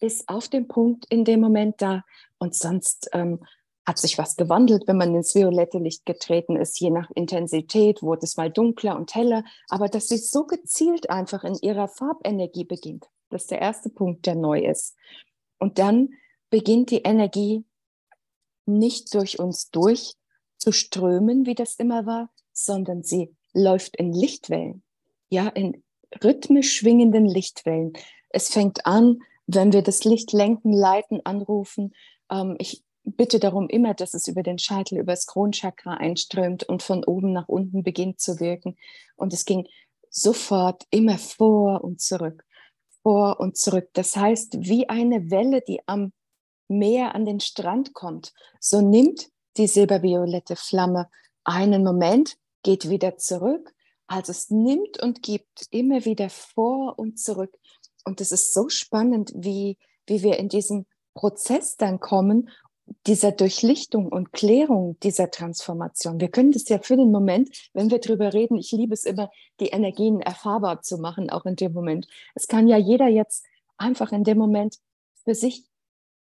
ist 0.00 0.28
auf 0.28 0.48
dem 0.48 0.68
Punkt 0.68 1.06
in 1.08 1.24
dem 1.24 1.40
Moment 1.40 1.80
da. 1.80 2.04
Und 2.38 2.54
sonst 2.54 3.08
ähm, 3.12 3.44
hat 3.84 3.98
sich 3.98 4.16
was 4.18 4.36
gewandelt, 4.36 4.84
wenn 4.86 4.96
man 4.96 5.14
ins 5.14 5.34
violette 5.34 5.78
Licht 5.78 6.06
getreten 6.06 6.56
ist. 6.56 6.78
Je 6.78 6.90
nach 6.90 7.10
Intensität 7.14 8.02
wurde 8.02 8.24
es 8.24 8.36
mal 8.36 8.50
dunkler 8.50 8.96
und 8.96 9.14
heller, 9.14 9.44
aber 9.68 9.88
dass 9.88 10.08
sie 10.08 10.18
so 10.18 10.44
gezielt 10.44 11.10
einfach 11.10 11.42
in 11.44 11.56
ihrer 11.60 11.88
Farbenergie 11.88 12.64
beginnt. 12.64 13.06
Das 13.30 13.42
ist 13.42 13.50
der 13.50 13.60
erste 13.60 13.90
Punkt, 13.90 14.26
der 14.26 14.36
neu 14.36 14.60
ist. 14.60 14.94
Und 15.58 15.78
dann 15.78 16.10
beginnt 16.50 16.90
die 16.90 17.02
Energie 17.02 17.64
nicht 18.66 19.12
durch 19.14 19.38
uns 19.38 19.70
durch 19.70 20.14
zu 20.58 20.70
strömen, 20.70 21.46
wie 21.46 21.54
das 21.54 21.74
immer 21.74 22.06
war, 22.06 22.30
sondern 22.52 23.02
sie 23.02 23.34
läuft 23.52 23.96
in 23.96 24.12
Lichtwellen, 24.12 24.82
ja, 25.28 25.48
in 25.48 25.82
rhythmisch 26.22 26.76
schwingenden 26.76 27.26
Lichtwellen. 27.26 27.94
Es 28.28 28.50
fängt 28.50 28.86
an, 28.86 29.20
wenn 29.46 29.72
wir 29.72 29.82
das 29.82 30.04
Licht 30.04 30.32
lenken, 30.32 30.72
leiten, 30.72 31.20
anrufen. 31.24 31.94
Ähm, 32.30 32.56
ich 32.58 32.84
bitte 33.04 33.40
darum 33.40 33.68
immer, 33.68 33.94
dass 33.94 34.14
es 34.14 34.28
über 34.28 34.42
den 34.42 34.58
Scheitel, 34.58 34.98
über 34.98 35.12
das 35.12 35.26
Kronchakra 35.26 35.94
einströmt 35.94 36.64
und 36.64 36.82
von 36.82 37.04
oben 37.04 37.32
nach 37.32 37.48
unten 37.48 37.82
beginnt 37.82 38.20
zu 38.20 38.40
wirken. 38.40 38.76
Und 39.16 39.32
es 39.32 39.44
ging 39.44 39.66
sofort 40.10 40.84
immer 40.90 41.18
vor 41.18 41.82
und 41.82 42.00
zurück 42.00 42.44
vor 43.02 43.40
und 43.40 43.56
zurück. 43.56 43.90
Das 43.92 44.16
heißt, 44.16 44.56
wie 44.60 44.88
eine 44.88 45.30
Welle, 45.30 45.60
die 45.60 45.80
am 45.86 46.12
Meer 46.68 47.14
an 47.14 47.26
den 47.26 47.40
Strand 47.40 47.92
kommt, 47.92 48.32
so 48.60 48.80
nimmt 48.80 49.28
die 49.56 49.66
silberviolette 49.66 50.56
Flamme 50.56 51.10
einen 51.44 51.84
Moment, 51.84 52.36
geht 52.62 52.88
wieder 52.88 53.18
zurück. 53.18 53.74
Also 54.06 54.30
es 54.30 54.50
nimmt 54.50 55.02
und 55.02 55.22
gibt 55.22 55.66
immer 55.70 56.04
wieder 56.04 56.30
vor 56.30 56.98
und 56.98 57.18
zurück. 57.18 57.58
Und 58.04 58.20
es 58.20 58.32
ist 58.32 58.54
so 58.54 58.68
spannend, 58.68 59.32
wie, 59.34 59.76
wie 60.06 60.22
wir 60.22 60.38
in 60.38 60.48
diesen 60.48 60.86
Prozess 61.14 61.76
dann 61.76 62.00
kommen 62.00 62.48
dieser 63.06 63.32
Durchlichtung 63.32 64.08
und 64.08 64.32
Klärung 64.32 64.98
dieser 65.02 65.30
Transformation. 65.30 66.20
Wir 66.20 66.28
können 66.28 66.52
das 66.52 66.68
ja 66.68 66.78
für 66.78 66.96
den 66.96 67.10
Moment, 67.10 67.70
wenn 67.72 67.90
wir 67.90 67.98
darüber 67.98 68.32
reden, 68.32 68.56
ich 68.56 68.72
liebe 68.72 68.94
es 68.94 69.04
immer, 69.04 69.30
die 69.60 69.68
Energien 69.68 70.20
erfahrbar 70.20 70.82
zu 70.82 70.98
machen, 70.98 71.30
auch 71.30 71.44
in 71.44 71.56
dem 71.56 71.72
Moment. 71.72 72.06
Es 72.34 72.48
kann 72.48 72.68
ja 72.68 72.76
jeder 72.76 73.08
jetzt 73.08 73.44
einfach 73.76 74.12
in 74.12 74.24
dem 74.24 74.38
Moment 74.38 74.78
für 75.24 75.34
sich 75.34 75.64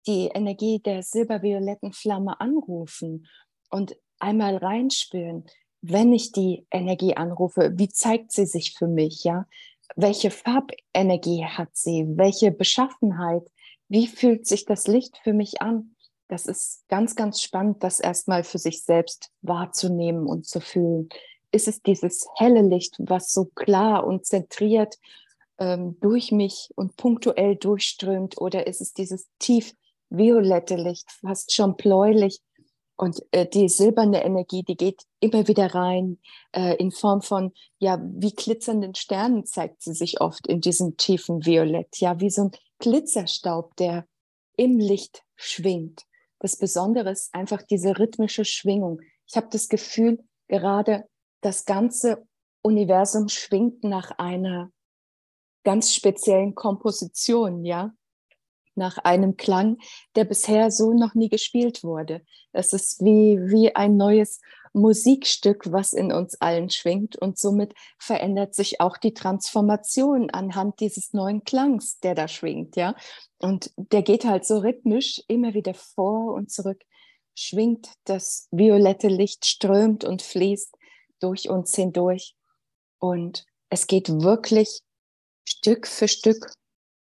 die 0.07 0.29
Energie 0.29 0.79
der 0.79 1.03
silbervioletten 1.03 1.93
Flamme 1.93 2.41
anrufen 2.41 3.27
und 3.71 3.97
einmal 4.19 4.57
reinspüren, 4.57 5.45
wenn 5.83 6.13
ich 6.13 6.33
die 6.33 6.67
Energie 6.71 7.17
anrufe, 7.17 7.73
wie 7.77 7.89
zeigt 7.89 8.33
sie 8.33 8.47
sich 8.47 8.75
für 8.77 8.87
mich, 8.87 9.25
ja? 9.25 9.47
Welche 9.97 10.31
Farbenergie 10.31 11.45
hat 11.45 11.71
sie? 11.73 12.07
Welche 12.11 12.53
Beschaffenheit? 12.53 13.43
Wie 13.89 14.07
fühlt 14.07 14.47
sich 14.47 14.65
das 14.65 14.87
Licht 14.87 15.19
für 15.25 15.33
mich 15.33 15.63
an? 15.63 15.97
Das 16.31 16.47
ist 16.47 16.85
ganz, 16.89 17.17
ganz 17.17 17.43
spannend, 17.43 17.83
das 17.83 17.99
erstmal 17.99 18.45
für 18.45 18.59
sich 18.59 18.85
selbst 18.85 19.31
wahrzunehmen 19.43 20.27
und 20.27 20.47
zu 20.47 20.61
fühlen. 20.61 21.09
Ist 21.51 21.67
es 21.67 21.83
dieses 21.83 22.29
helle 22.37 22.63
Licht, 22.63 22.95
was 22.99 23.33
so 23.33 23.47
klar 23.47 24.07
und 24.07 24.25
zentriert 24.25 24.97
ähm, 25.59 25.99
durch 26.01 26.31
mich 26.31 26.71
und 26.77 26.97
punktuell 26.97 27.57
durchströmt, 27.57 28.41
oder 28.41 28.69
ist 28.69 28.81
es 28.81 28.93
dieses 28.93 29.29
tief 29.41 29.75
violette 30.09 30.77
Licht, 30.77 31.11
fast 31.11 31.53
schon 31.53 31.77
bläulich? 31.77 32.41
Und 32.97 33.21
äh, 33.33 33.47
die 33.47 33.69
silberne 33.69 34.23
Energie, 34.23 34.63
die 34.63 34.77
geht 34.77 35.03
immer 35.19 35.49
wieder 35.49 35.75
rein 35.75 36.19
äh, 36.53 36.77
in 36.77 36.93
Form 36.93 37.23
von, 37.23 37.53
ja, 37.79 38.01
wie 38.05 38.33
glitzernden 38.33 38.95
Sternen 38.95 39.47
zeigt 39.47 39.83
sie 39.83 39.95
sich 39.95 40.21
oft 40.21 40.47
in 40.47 40.61
diesem 40.61 40.97
tiefen 40.97 41.45
Violett, 41.45 41.97
ja, 41.99 42.21
wie 42.21 42.31
so 42.31 42.43
ein 42.43 42.51
Glitzerstaub, 42.79 43.75
der 43.77 44.07
im 44.57 44.79
Licht 44.79 45.25
schwingt 45.35 46.05
das 46.41 46.57
Besondere 46.57 47.11
ist 47.11 47.35
einfach 47.35 47.63
diese 47.63 47.99
rhythmische 47.99 48.45
Schwingung. 48.45 49.01
Ich 49.27 49.37
habe 49.37 49.49
das 49.51 49.69
Gefühl, 49.69 50.19
gerade 50.49 51.05
das 51.43 51.65
ganze 51.65 52.27
Universum 52.63 53.29
schwingt 53.29 53.85
nach 53.85 54.11
einer 54.19 54.73
ganz 55.65 55.95
speziellen 55.95 56.55
Komposition, 56.55 57.65
ja, 57.65 57.93
nach 58.75 58.99
einem 58.99 59.37
Klang, 59.37 59.79
der 60.17 60.25
bisher 60.25 60.71
so 60.71 60.93
noch 60.93 61.15
nie 61.15 61.29
gespielt 61.29 61.85
wurde. 61.85 62.23
Das 62.53 62.73
ist 62.73 63.05
wie, 63.05 63.39
wie 63.51 63.75
ein 63.77 63.97
neues 63.97 64.41
Musikstück, 64.73 65.73
was 65.73 65.93
in 65.93 66.13
uns 66.13 66.41
allen 66.41 66.71
schwingt 66.71 67.17
und 67.17 67.39
somit 67.39 67.75
verändert 67.99 68.55
sich 68.55 68.81
auch 68.81 68.97
die 68.97 69.15
Transformation 69.15 70.31
anhand 70.31 70.81
dieses 70.81 71.13
neuen 71.13 71.45
Klangs, 71.45 71.99
der 72.01 72.15
da 72.15 72.29
schwingt, 72.29 72.77
ja. 72.77 72.95
Und 73.39 73.73
der 73.77 74.03
geht 74.03 74.25
halt 74.25 74.45
so 74.45 74.59
rhythmisch 74.59 75.23
immer 75.29 75.55
wieder 75.55 75.75
vor 75.75 76.35
und 76.35 76.51
zurück, 76.51 76.83
schwingt 77.35 77.89
das 78.05 78.49
violette 78.51 79.09
Licht, 79.09 79.47
strömt 79.47 80.05
und 80.05 80.23
fließt 80.23 80.77
durch 81.21 81.49
uns 81.49 81.75
hindurch. 81.75 82.37
Und 82.99 83.47
es 83.71 83.87
geht 83.87 84.09
wirklich 84.09 84.81
Stück 85.45 85.87
für 85.87 86.09
Stück 86.09 86.53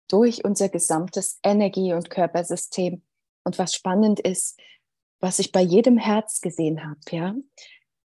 durch 0.08 0.44
unser 0.44 0.68
gesamtes 0.68 1.38
Energie- 1.42 1.92
und 1.92 2.10
Körpersystem. 2.10 3.02
Und 3.44 3.58
was 3.58 3.74
spannend 3.74 4.20
ist, 4.20 4.58
was 5.22 5.38
ich 5.38 5.52
bei 5.52 5.62
jedem 5.62 5.96
Herz 5.96 6.40
gesehen 6.40 6.84
habe, 6.84 7.00
ja, 7.10 7.34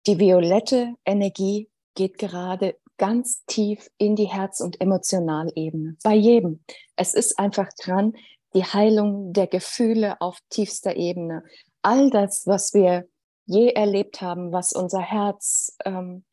die 0.07 0.19
violette 0.19 0.95
Energie 1.05 1.69
geht 1.95 2.17
gerade 2.17 2.77
ganz 2.97 3.43
tief 3.45 3.89
in 3.97 4.15
die 4.15 4.25
Herz- 4.25 4.61
und 4.61 4.79
Emotionalebene. 4.79 5.97
Bei 6.03 6.15
jedem. 6.15 6.63
Es 6.95 7.13
ist 7.13 7.37
einfach 7.37 7.69
dran, 7.83 8.13
die 8.53 8.63
Heilung 8.63 9.33
der 9.33 9.47
Gefühle 9.47 10.19
auf 10.21 10.39
tiefster 10.49 10.95
Ebene. 10.95 11.43
All 11.81 12.09
das, 12.09 12.47
was 12.47 12.73
wir 12.73 13.07
je 13.45 13.69
erlebt 13.69 14.21
haben, 14.21 14.51
was 14.53 14.71
unser 14.71 15.01
Herz 15.01 15.75
ähm, 15.85 16.23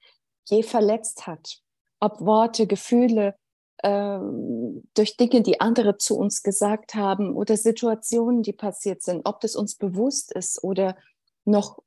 je 0.49 0.63
verletzt 0.63 1.27
hat, 1.27 1.59
ob 1.99 2.21
Worte, 2.21 2.67
Gefühle, 2.67 3.35
durch 3.83 5.17
Dinge, 5.17 5.43
die 5.43 5.61
andere 5.61 5.97
zu 5.97 6.19
uns 6.19 6.43
gesagt 6.43 6.95
haben 6.95 7.35
oder 7.35 7.57
Situationen, 7.57 8.43
die 8.43 8.53
passiert 8.53 9.03
sind, 9.03 9.23
ob 9.25 9.41
das 9.41 9.57
uns 9.57 9.77
bewusst 9.77 10.33
ist 10.33 10.63
oder 10.63 10.97
noch 11.45 11.79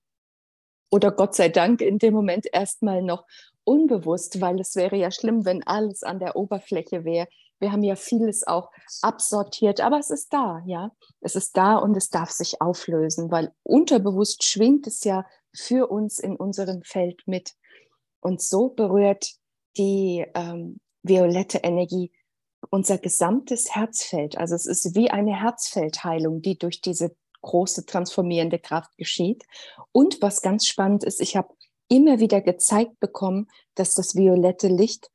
oder 0.89 1.11
Gott 1.11 1.33
sei 1.33 1.49
Dank 1.49 1.81
in 1.81 1.97
dem 1.97 2.13
Moment 2.13 2.47
erstmal 2.51 3.01
noch 3.01 3.25
unbewusst, 3.63 4.41
weil 4.41 4.59
es 4.59 4.75
wäre 4.75 4.95
ja 4.95 5.09
schlimm, 5.09 5.45
wenn 5.45 5.65
alles 5.65 6.03
an 6.03 6.19
der 6.19 6.35
Oberfläche 6.35 7.03
wäre. 7.03 7.27
Wir 7.59 7.71
haben 7.71 7.83
ja 7.83 7.95
vieles 7.95 8.45
auch 8.45 8.69
absortiert, 9.01 9.79
aber 9.79 9.97
es 9.97 10.09
ist 10.09 10.33
da, 10.33 10.61
ja. 10.65 10.91
Es 11.21 11.35
ist 11.35 11.55
da 11.57 11.77
und 11.77 11.95
es 11.97 12.09
darf 12.09 12.29
sich 12.29 12.61
auflösen, 12.61 13.31
weil 13.31 13.53
unterbewusst 13.63 14.43
schwingt 14.43 14.85
es 14.85 15.03
ja 15.03 15.25
für 15.55 15.89
uns 15.89 16.19
in 16.19 16.35
unserem 16.35 16.83
Feld 16.83 17.21
mit. 17.25 17.53
Und 18.19 18.41
so 18.41 18.69
berührt 18.69 19.31
die 19.77 20.25
ähm, 20.35 20.79
violette 21.03 21.59
Energie 21.59 22.11
unser 22.69 22.97
gesamtes 22.97 23.75
Herzfeld. 23.75 24.37
Also 24.37 24.55
es 24.55 24.65
ist 24.65 24.95
wie 24.95 25.11
eine 25.11 25.39
Herzfeldheilung, 25.39 26.41
die 26.41 26.57
durch 26.57 26.81
diese 26.81 27.15
große 27.41 27.85
transformierende 27.85 28.59
Kraft 28.59 28.97
geschieht. 28.97 29.43
Und 29.91 30.21
was 30.21 30.41
ganz 30.41 30.65
spannend 30.65 31.03
ist, 31.03 31.21
ich 31.21 31.35
habe 31.35 31.53
immer 31.89 32.19
wieder 32.19 32.41
gezeigt 32.41 32.99
bekommen, 32.99 33.47
dass 33.75 33.95
das 33.95 34.15
violette 34.15 34.67
Licht 34.67 35.09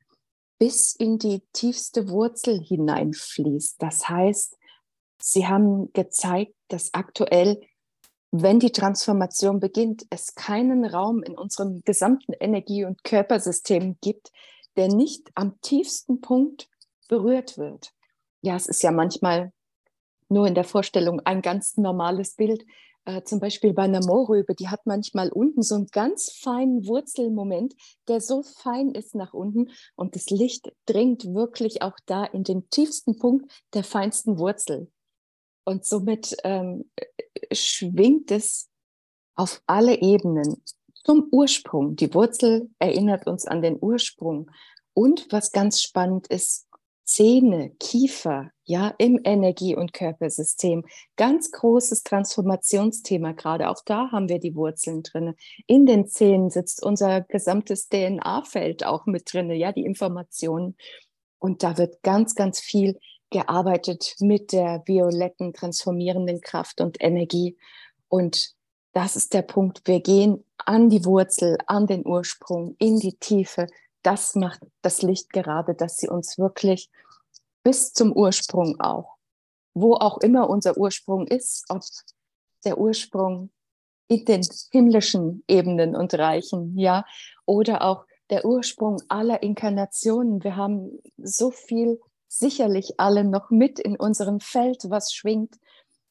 bis 0.59 0.93
in 0.93 1.17
die 1.17 1.41
tiefste 1.53 2.09
Wurzel 2.09 2.61
hineinfließt. 2.61 3.81
Das 3.81 4.07
heißt, 4.07 4.57
sie 5.21 5.47
haben 5.47 5.91
gezeigt, 5.93 6.53
dass 6.67 6.93
aktuell, 6.93 7.61
wenn 8.31 8.59
die 8.59 8.71
Transformation 8.71 9.59
beginnt, 9.59 10.05
es 10.09 10.35
keinen 10.35 10.85
Raum 10.85 11.23
in 11.23 11.37
unserem 11.37 11.81
gesamten 11.83 12.33
Energie- 12.33 12.85
und 12.85 13.03
Körpersystem 13.03 13.97
gibt, 14.01 14.31
der 14.79 14.87
nicht 14.87 15.29
am 15.35 15.59
tiefsten 15.59 16.21
Punkt 16.21 16.69
berührt 17.09 17.57
wird. 17.57 17.91
Ja, 18.39 18.55
es 18.55 18.65
ist 18.65 18.81
ja 18.81 18.91
manchmal 18.91 19.51
nur 20.29 20.47
in 20.47 20.55
der 20.55 20.63
Vorstellung 20.63 21.19
ein 21.25 21.41
ganz 21.41 21.75
normales 21.75 22.35
Bild. 22.35 22.65
Äh, 23.03 23.23
zum 23.23 23.41
Beispiel 23.41 23.73
bei 23.73 23.83
einer 23.83 23.99
Mohrrübe, 24.05 24.55
die 24.55 24.69
hat 24.69 24.85
manchmal 24.85 25.33
unten 25.33 25.63
so 25.63 25.75
einen 25.75 25.87
ganz 25.87 26.31
feinen 26.31 26.87
Wurzelmoment, 26.87 27.75
der 28.07 28.21
so 28.21 28.41
fein 28.41 28.91
ist 28.91 29.15
nach 29.15 29.33
unten 29.33 29.69
und 29.97 30.15
das 30.15 30.29
Licht 30.29 30.71
dringt 30.85 31.25
wirklich 31.25 31.81
auch 31.81 31.97
da 32.05 32.23
in 32.23 32.45
den 32.45 32.69
tiefsten 32.69 33.19
Punkt 33.19 33.51
der 33.73 33.83
feinsten 33.83 34.39
Wurzel. 34.39 34.89
Und 35.65 35.83
somit 35.83 36.37
ähm, 36.45 36.89
schwingt 37.51 38.31
es 38.31 38.69
auf 39.35 39.61
alle 39.67 39.99
Ebenen 39.99 40.63
zum 41.09 41.27
Ursprung. 41.31 41.95
Die 41.95 42.13
Wurzel 42.13 42.69
erinnert 42.77 43.25
uns 43.25 43.47
an 43.47 43.63
den 43.63 43.79
Ursprung. 43.81 44.51
Und 44.93 45.25
was 45.31 45.51
ganz 45.51 45.81
spannend 45.81 46.27
ist, 46.27 46.67
Zähne, 47.03 47.71
Kiefer, 47.79 48.51
ja, 48.63 48.93
im 48.99 49.19
Energie- 49.23 49.75
und 49.75 49.91
Körpersystem. 49.91 50.85
Ganz 51.15 51.49
großes 51.49 52.03
Transformationsthema 52.03 53.31
gerade. 53.31 53.69
Auch 53.69 53.81
da 53.83 54.11
haben 54.11 54.29
wir 54.29 54.37
die 54.37 54.53
Wurzeln 54.53 55.01
drin. 55.01 55.33
In 55.65 55.87
den 55.87 56.05
Zähnen 56.05 56.51
sitzt 56.51 56.83
unser 56.83 57.21
gesamtes 57.21 57.89
DNA-Feld 57.89 58.85
auch 58.85 59.07
mit 59.07 59.33
drin, 59.33 59.49
ja, 59.49 59.71
die 59.71 59.85
Informationen. 59.85 60.77
Und 61.39 61.63
da 61.63 61.79
wird 61.79 62.03
ganz, 62.03 62.35
ganz 62.35 62.59
viel 62.59 62.99
gearbeitet 63.31 64.13
mit 64.19 64.51
der 64.51 64.83
violetten, 64.85 65.53
transformierenden 65.53 66.39
Kraft 66.41 66.81
und 66.81 66.97
Energie. 67.01 67.57
Und 68.09 68.58
das 68.93 69.15
ist 69.15 69.33
der 69.33 69.43
Punkt. 69.43 69.81
Wir 69.85 70.01
gehen 70.01 70.43
an 70.57 70.89
die 70.89 71.05
Wurzel, 71.05 71.57
an 71.67 71.87
den 71.87 72.05
Ursprung, 72.05 72.75
in 72.79 72.99
die 72.99 73.15
Tiefe, 73.15 73.67
das 74.03 74.35
macht 74.35 74.61
das 74.81 75.01
Licht 75.01 75.31
gerade, 75.33 75.75
dass 75.75 75.97
sie 75.97 76.09
uns 76.09 76.37
wirklich 76.37 76.89
bis 77.63 77.93
zum 77.93 78.13
Ursprung 78.13 78.79
auch, 78.79 79.17
wo 79.73 79.95
auch 79.95 80.19
immer 80.19 80.49
unser 80.49 80.77
Ursprung 80.77 81.27
ist, 81.27 81.65
ob 81.69 81.81
der 82.65 82.77
Ursprung 82.77 83.49
in 84.07 84.25
den 84.25 84.47
himmlischen 84.71 85.43
Ebenen 85.47 85.95
und 85.95 86.13
Reichen, 86.13 86.77
ja, 86.77 87.05
oder 87.45 87.83
auch 87.83 88.05
der 88.29 88.45
Ursprung 88.45 89.01
aller 89.07 89.43
Inkarnationen. 89.43 90.43
Wir 90.43 90.55
haben 90.55 90.99
so 91.17 91.51
viel 91.51 91.99
sicherlich 92.27 92.99
alle 92.99 93.23
noch 93.23 93.49
mit 93.49 93.79
in 93.79 93.97
unserem 93.97 94.39
Feld, 94.39 94.89
was 94.89 95.13
schwingt, 95.13 95.55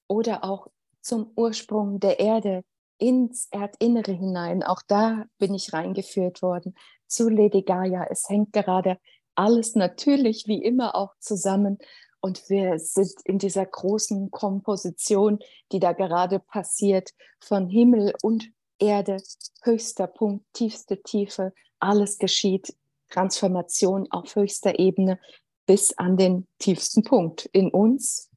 oder 0.09 0.45
auch 0.45 0.69
zum 1.01 1.33
Ursprung 1.37 2.01
der 2.01 2.21
Erde, 2.21 2.65
ins 2.99 3.47
Erdinnere 3.51 4.13
hinein. 4.13 4.63
Auch 4.63 4.83
da 4.87 5.25
bin 5.39 5.55
ich 5.55 5.73
reingeführt 5.73 6.43
worden 6.43 6.75
zu 7.07 7.29
Lady 7.29 7.63
Gaia. 7.63 8.07
Es 8.11 8.29
hängt 8.29 8.53
gerade 8.53 8.99
alles 9.35 9.77
natürlich 9.77 10.47
wie 10.47 10.63
immer 10.63 10.97
auch 10.97 11.15
zusammen. 11.21 11.79
Und 12.21 12.51
wir 12.51 12.79
sind 12.81 13.13
in 13.25 13.39
dieser 13.39 13.65
großen 13.65 14.31
Komposition, 14.33 15.39
die 15.71 15.79
da 15.79 15.93
gerade 15.93 16.41
passiert, 16.41 17.11
von 17.41 17.69
Himmel 17.69 18.13
und 18.23 18.51
Erde, 18.81 19.19
höchster 19.63 20.09
Punkt, 20.09 20.45
tiefste 20.53 21.01
Tiefe, 21.03 21.53
alles 21.79 22.19
geschieht, 22.19 22.75
Transformation 23.11 24.11
auf 24.11 24.35
höchster 24.35 24.79
Ebene 24.79 25.19
bis 25.67 25.97
an 25.97 26.17
den 26.17 26.47
tiefsten 26.59 27.05
Punkt 27.05 27.47
in 27.53 27.71
uns 27.71 28.28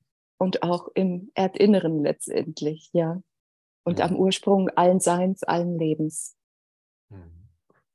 und 0.41 0.63
auch 0.63 0.87
im 0.95 1.29
Erdinneren 1.35 2.01
letztendlich, 2.03 2.89
ja. 2.93 3.21
Und 3.83 3.99
ja. 3.99 4.05
am 4.05 4.15
Ursprung 4.15 4.69
allen 4.69 4.99
Seins, 4.99 5.43
allen 5.43 5.77
Lebens. 5.77 6.35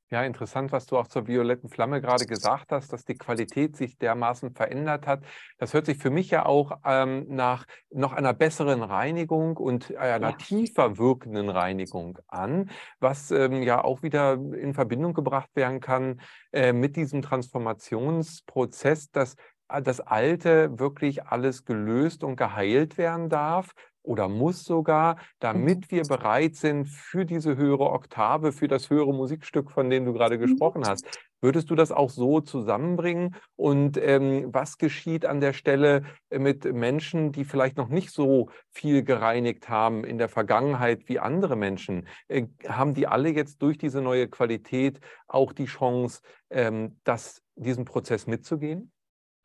Ja, 0.08 0.22
interessant, 0.22 0.70
was 0.70 0.86
du 0.86 0.96
auch 0.96 1.08
zur 1.08 1.26
violetten 1.26 1.68
Flamme 1.68 2.00
gerade 2.00 2.26
gesagt 2.26 2.70
hast, 2.70 2.92
dass 2.92 3.04
die 3.04 3.16
Qualität 3.16 3.74
sich 3.74 3.98
dermaßen 3.98 4.52
verändert 4.52 5.08
hat. 5.08 5.24
Das 5.58 5.74
hört 5.74 5.86
sich 5.86 5.98
für 5.98 6.10
mich 6.10 6.30
ja 6.30 6.46
auch 6.46 6.78
ähm, 6.84 7.26
nach 7.28 7.66
noch 7.90 8.12
einer 8.12 8.32
besseren 8.32 8.84
Reinigung 8.84 9.56
und 9.56 9.96
einer 9.96 10.30
ja. 10.30 10.36
tiefer 10.36 10.98
wirkenden 10.98 11.48
Reinigung 11.48 12.20
an, 12.28 12.70
was 13.00 13.32
ähm, 13.32 13.64
ja 13.64 13.82
auch 13.82 14.04
wieder 14.04 14.34
in 14.34 14.74
Verbindung 14.74 15.12
gebracht 15.12 15.50
werden 15.56 15.80
kann 15.80 16.20
äh, 16.52 16.72
mit 16.72 16.94
diesem 16.94 17.22
Transformationsprozess, 17.22 19.10
dass 19.10 19.34
das 19.68 20.00
Alte 20.00 20.78
wirklich 20.78 21.24
alles 21.24 21.64
gelöst 21.64 22.24
und 22.24 22.36
geheilt 22.36 22.98
werden 22.98 23.28
darf 23.28 23.74
oder 24.06 24.28
muss 24.28 24.64
sogar, 24.64 25.16
damit 25.40 25.78
mhm. 25.78 25.90
wir 25.90 26.02
bereit 26.04 26.54
sind 26.54 26.86
für 26.88 27.24
diese 27.24 27.56
höhere 27.56 27.90
Oktave, 27.90 28.52
für 28.52 28.68
das 28.68 28.88
höhere 28.88 29.12
Musikstück, 29.12 29.70
von 29.70 29.90
dem 29.90 30.04
du 30.04 30.12
gerade 30.12 30.36
mhm. 30.36 30.42
gesprochen 30.42 30.84
hast. 30.86 31.04
Würdest 31.42 31.70
du 31.70 31.74
das 31.74 31.92
auch 31.92 32.08
so 32.08 32.40
zusammenbringen? 32.40 33.36
Und 33.56 33.98
ähm, 33.98 34.48
was 34.52 34.78
geschieht 34.78 35.26
an 35.26 35.40
der 35.40 35.52
Stelle 35.52 36.04
äh, 36.30 36.38
mit 36.38 36.64
Menschen, 36.64 37.32
die 37.32 37.44
vielleicht 37.44 37.76
noch 37.76 37.88
nicht 37.88 38.10
so 38.10 38.48
viel 38.70 39.02
gereinigt 39.02 39.68
haben 39.68 40.04
in 40.04 40.18
der 40.18 40.28
Vergangenheit 40.28 41.08
wie 41.08 41.18
andere 41.18 41.56
Menschen? 41.56 42.06
Äh, 42.28 42.46
haben 42.66 42.94
die 42.94 43.06
alle 43.06 43.30
jetzt 43.30 43.60
durch 43.60 43.76
diese 43.76 44.00
neue 44.00 44.28
Qualität 44.28 45.00
auch 45.26 45.52
die 45.52 45.66
Chance, 45.66 46.22
ähm, 46.50 46.98
das, 47.04 47.42
diesen 47.56 47.84
Prozess 47.84 48.26
mitzugehen? 48.26 48.92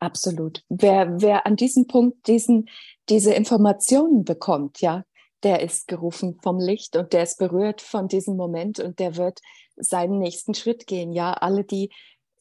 Absolut. 0.02 0.64
Wer, 0.68 1.20
wer 1.22 1.46
an 1.46 1.54
diesem 1.54 1.86
Punkt 1.86 2.26
diesen, 2.26 2.68
diese 3.08 3.32
Informationen 3.34 4.24
bekommt, 4.24 4.80
ja, 4.80 5.04
der 5.44 5.60
ist 5.60 5.86
gerufen 5.86 6.40
vom 6.42 6.58
Licht 6.58 6.96
und 6.96 7.12
der 7.12 7.22
ist 7.22 7.38
berührt 7.38 7.80
von 7.80 8.08
diesem 8.08 8.36
Moment 8.36 8.80
und 8.80 8.98
der 8.98 9.16
wird 9.16 9.40
seinen 9.76 10.18
nächsten 10.18 10.54
Schritt 10.54 10.88
gehen. 10.88 11.12
Ja, 11.12 11.34
alle, 11.34 11.62
die 11.62 11.90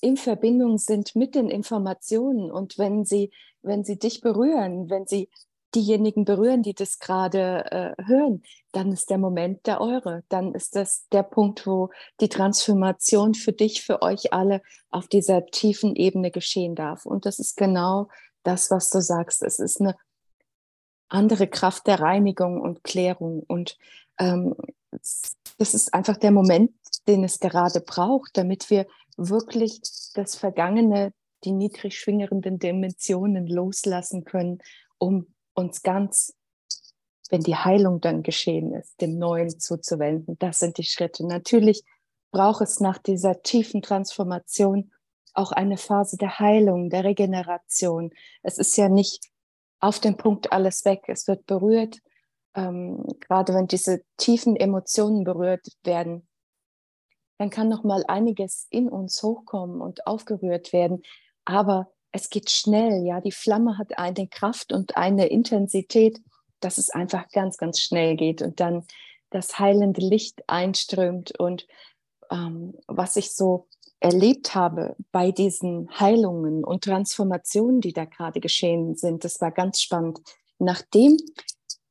in 0.01 0.17
Verbindung 0.17 0.79
sind 0.79 1.15
mit 1.15 1.35
den 1.35 1.49
Informationen 1.49 2.49
und 2.49 2.79
wenn 2.79 3.05
sie, 3.05 3.29
wenn 3.61 3.83
sie 3.83 3.99
dich 3.99 4.21
berühren, 4.21 4.89
wenn 4.89 5.05
sie 5.05 5.29
diejenigen 5.75 6.25
berühren, 6.25 6.63
die 6.63 6.73
das 6.73 6.99
gerade 6.99 7.65
äh, 7.71 8.03
hören, 8.03 8.43
dann 8.71 8.91
ist 8.91 9.09
der 9.09 9.17
Moment 9.17 9.65
der 9.65 9.81
eure. 9.81 10.23
Dann 10.29 10.53
ist 10.53 10.75
das 10.75 11.07
der 11.11 11.23
Punkt, 11.23 11.65
wo 11.65 11.89
die 12.19 12.29
Transformation 12.29 13.33
für 13.33 13.53
dich, 13.53 13.83
für 13.83 14.01
euch 14.01 14.33
alle 14.33 14.61
auf 14.89 15.07
dieser 15.07 15.45
tiefen 15.45 15.95
Ebene 15.95 16.31
geschehen 16.31 16.75
darf. 16.75 17.05
Und 17.05 17.25
das 17.25 17.39
ist 17.39 17.57
genau 17.57 18.09
das, 18.43 18.71
was 18.71 18.89
du 18.89 19.01
sagst. 19.01 19.43
Es 19.43 19.59
ist 19.59 19.81
eine 19.81 19.95
andere 21.09 21.47
Kraft 21.47 21.87
der 21.87 21.99
Reinigung 21.99 22.61
und 22.61 22.83
Klärung. 22.83 23.43
Und 23.47 23.77
ähm, 24.17 24.55
das 24.91 25.73
ist 25.73 25.93
einfach 25.93 26.17
der 26.17 26.31
Moment, 26.31 26.71
den 27.07 27.23
es 27.23 27.39
gerade 27.39 27.81
braucht, 27.81 28.37
damit 28.37 28.69
wir 28.69 28.87
wirklich 29.17 29.81
das 30.13 30.35
Vergangene, 30.35 31.13
die 31.43 31.51
niedrig 31.51 31.97
schwingenden 31.97 32.59
Dimensionen 32.59 33.47
loslassen 33.47 34.23
können, 34.23 34.59
um 34.97 35.27
uns 35.61 35.83
ganz, 35.83 36.35
wenn 37.29 37.41
die 37.41 37.55
Heilung 37.55 38.01
dann 38.01 38.23
geschehen 38.23 38.73
ist, 38.73 38.99
dem 38.99 39.17
Neuen 39.17 39.59
zuzuwenden. 39.59 40.37
Das 40.39 40.59
sind 40.59 40.77
die 40.77 40.83
Schritte. 40.83 41.25
Natürlich 41.25 41.83
braucht 42.31 42.61
es 42.61 42.79
nach 42.79 42.97
dieser 42.97 43.41
tiefen 43.41 43.81
Transformation 43.81 44.91
auch 45.33 45.51
eine 45.51 45.77
Phase 45.77 46.17
der 46.17 46.39
Heilung, 46.39 46.89
der 46.89 47.03
Regeneration. 47.03 48.11
Es 48.41 48.57
ist 48.57 48.75
ja 48.75 48.89
nicht 48.89 49.29
auf 49.79 49.99
dem 49.99 50.17
Punkt 50.17 50.51
alles 50.51 50.83
weg. 50.83 51.03
Es 51.07 51.27
wird 51.27 51.45
berührt. 51.45 51.99
Ähm, 52.53 53.05
gerade 53.21 53.53
wenn 53.53 53.67
diese 53.67 54.01
tiefen 54.17 54.57
Emotionen 54.57 55.23
berührt 55.23 55.65
werden, 55.83 56.27
dann 57.37 57.49
kann 57.49 57.69
noch 57.69 57.83
mal 57.83 58.03
einiges 58.07 58.67
in 58.69 58.89
uns 58.89 59.23
hochkommen 59.23 59.79
und 59.81 60.05
aufgerührt 60.05 60.73
werden. 60.73 61.01
Aber 61.45 61.91
es 62.11 62.29
geht 62.29 62.49
schnell, 62.49 63.05
ja. 63.05 63.21
Die 63.21 63.31
Flamme 63.31 63.77
hat 63.77 63.97
eine 63.97 64.27
Kraft 64.27 64.73
und 64.73 64.97
eine 64.97 65.27
Intensität, 65.27 66.19
dass 66.59 66.77
es 66.77 66.89
einfach 66.89 67.29
ganz, 67.29 67.57
ganz 67.57 67.79
schnell 67.79 68.15
geht 68.15 68.41
und 68.41 68.59
dann 68.59 68.85
das 69.29 69.59
heilende 69.59 70.01
Licht 70.01 70.43
einströmt. 70.47 71.37
Und 71.39 71.67
ähm, 72.29 72.73
was 72.87 73.15
ich 73.15 73.33
so 73.33 73.67
erlebt 73.99 74.55
habe 74.55 74.95
bei 75.11 75.31
diesen 75.31 75.89
Heilungen 75.99 76.63
und 76.63 76.83
Transformationen, 76.83 77.81
die 77.81 77.93
da 77.93 78.05
gerade 78.05 78.39
geschehen 78.39 78.95
sind, 78.95 79.23
das 79.23 79.39
war 79.41 79.51
ganz 79.51 79.81
spannend. 79.81 80.19
Nachdem 80.59 81.17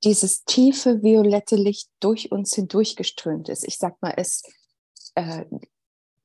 dieses 0.04 0.44
tiefe 0.44 1.02
violette 1.02 1.56
Licht 1.56 1.88
durch 2.00 2.32
uns 2.32 2.54
hindurchgeströmt 2.54 3.48
ist, 3.48 3.66
ich 3.66 3.78
sag 3.78 4.00
mal, 4.02 4.14
es 4.16 4.42
äh, 5.14 5.44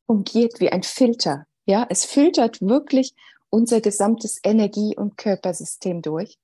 fungiert 0.06 0.60
wie 0.60 0.72
ein 0.72 0.84
Filter. 0.84 1.46
Ja, 1.66 1.86
es 1.90 2.06
filtert 2.06 2.62
wirklich 2.62 3.16
unser 3.56 3.80
gesamtes 3.80 4.38
Energie- 4.44 4.98
und 4.98 5.16
Körpersystem 5.16 6.02
durch. 6.02 6.38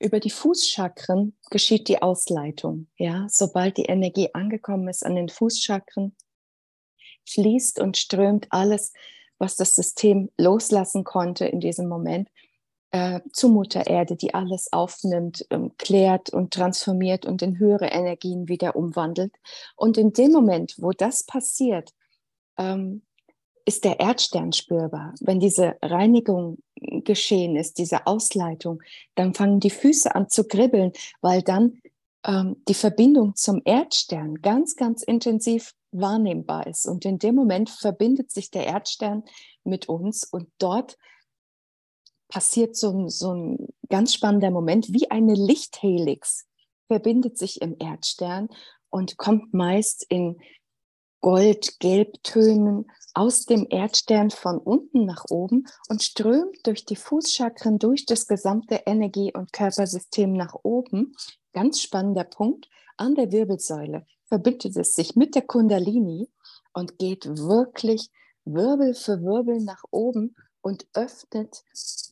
über 0.00 0.18
die 0.18 0.30
Fußchakren 0.30 1.38
geschieht 1.48 1.86
die 1.86 2.02
Ausleitung. 2.02 2.88
Ja, 2.98 3.28
sobald 3.30 3.76
die 3.76 3.84
Energie 3.84 4.28
angekommen 4.34 4.88
ist 4.88 5.06
an 5.06 5.14
den 5.14 5.28
Fußchakren, 5.28 6.16
fließt 7.24 7.78
und 7.78 7.96
strömt 7.96 8.48
alles, 8.50 8.92
was 9.38 9.54
das 9.54 9.76
System 9.76 10.30
loslassen 10.36 11.04
konnte 11.04 11.46
in 11.46 11.60
diesem 11.60 11.88
Moment, 11.88 12.28
äh, 12.90 13.20
zu 13.32 13.48
Mutter 13.48 13.86
Erde, 13.86 14.16
die 14.16 14.34
alles 14.34 14.72
aufnimmt, 14.72 15.46
ähm, 15.50 15.76
klärt 15.78 16.30
und 16.30 16.52
transformiert 16.52 17.24
und 17.24 17.42
in 17.42 17.60
höhere 17.60 17.86
Energien 17.86 18.48
wieder 18.48 18.74
umwandelt. 18.74 19.32
Und 19.76 19.96
in 19.96 20.12
dem 20.12 20.32
Moment, 20.32 20.74
wo 20.78 20.90
das 20.90 21.24
passiert, 21.24 21.94
ähm, 22.58 23.02
ist 23.64 23.84
der 23.84 24.00
Erdstern 24.00 24.52
spürbar. 24.52 25.14
Wenn 25.20 25.40
diese 25.40 25.76
Reinigung 25.82 26.58
geschehen 26.76 27.56
ist, 27.56 27.78
diese 27.78 28.06
Ausleitung, 28.06 28.82
dann 29.14 29.34
fangen 29.34 29.60
die 29.60 29.70
Füße 29.70 30.14
an 30.14 30.28
zu 30.28 30.44
kribbeln, 30.44 30.92
weil 31.20 31.42
dann 31.42 31.80
ähm, 32.26 32.62
die 32.68 32.74
Verbindung 32.74 33.34
zum 33.36 33.62
Erdstern 33.64 34.36
ganz, 34.42 34.76
ganz 34.76 35.02
intensiv 35.02 35.74
wahrnehmbar 35.92 36.66
ist. 36.66 36.86
Und 36.86 37.04
in 37.04 37.18
dem 37.18 37.34
Moment 37.34 37.70
verbindet 37.70 38.30
sich 38.30 38.50
der 38.50 38.66
Erdstern 38.66 39.22
mit 39.62 39.88
uns 39.88 40.24
und 40.24 40.48
dort 40.58 40.98
passiert 42.28 42.76
so 42.76 43.08
so 43.08 43.32
ein 43.32 43.68
ganz 43.88 44.12
spannender 44.12 44.50
Moment, 44.50 44.92
wie 44.92 45.10
eine 45.10 45.34
Lichthelix 45.34 46.46
verbindet 46.86 47.38
sich 47.38 47.62
im 47.62 47.76
Erdstern 47.78 48.48
und 48.90 49.16
kommt 49.16 49.54
meist 49.54 50.04
in 50.08 50.38
Gold-Gelbtönen 51.20 52.90
aus 53.14 53.46
dem 53.46 53.66
Erdstern 53.70 54.30
von 54.30 54.58
unten 54.58 55.06
nach 55.06 55.24
oben 55.30 55.66
und 55.88 56.02
strömt 56.02 56.66
durch 56.66 56.84
die 56.84 56.96
Fußchakren, 56.96 57.78
durch 57.78 58.06
das 58.06 58.26
gesamte 58.26 58.82
Energie- 58.86 59.32
und 59.32 59.52
Körpersystem 59.52 60.32
nach 60.32 60.54
oben. 60.62 61.14
Ganz 61.52 61.80
spannender 61.80 62.24
Punkt. 62.24 62.68
An 62.96 63.14
der 63.14 63.32
Wirbelsäule 63.32 64.06
verbindet 64.24 64.76
es 64.76 64.94
sich 64.94 65.16
mit 65.16 65.34
der 65.34 65.42
Kundalini 65.42 66.28
und 66.72 66.98
geht 66.98 67.26
wirklich 67.26 68.10
Wirbel 68.44 68.94
für 68.94 69.22
Wirbel 69.22 69.60
nach 69.60 69.84
oben 69.90 70.36
und 70.60 70.86
öffnet, 70.94 71.62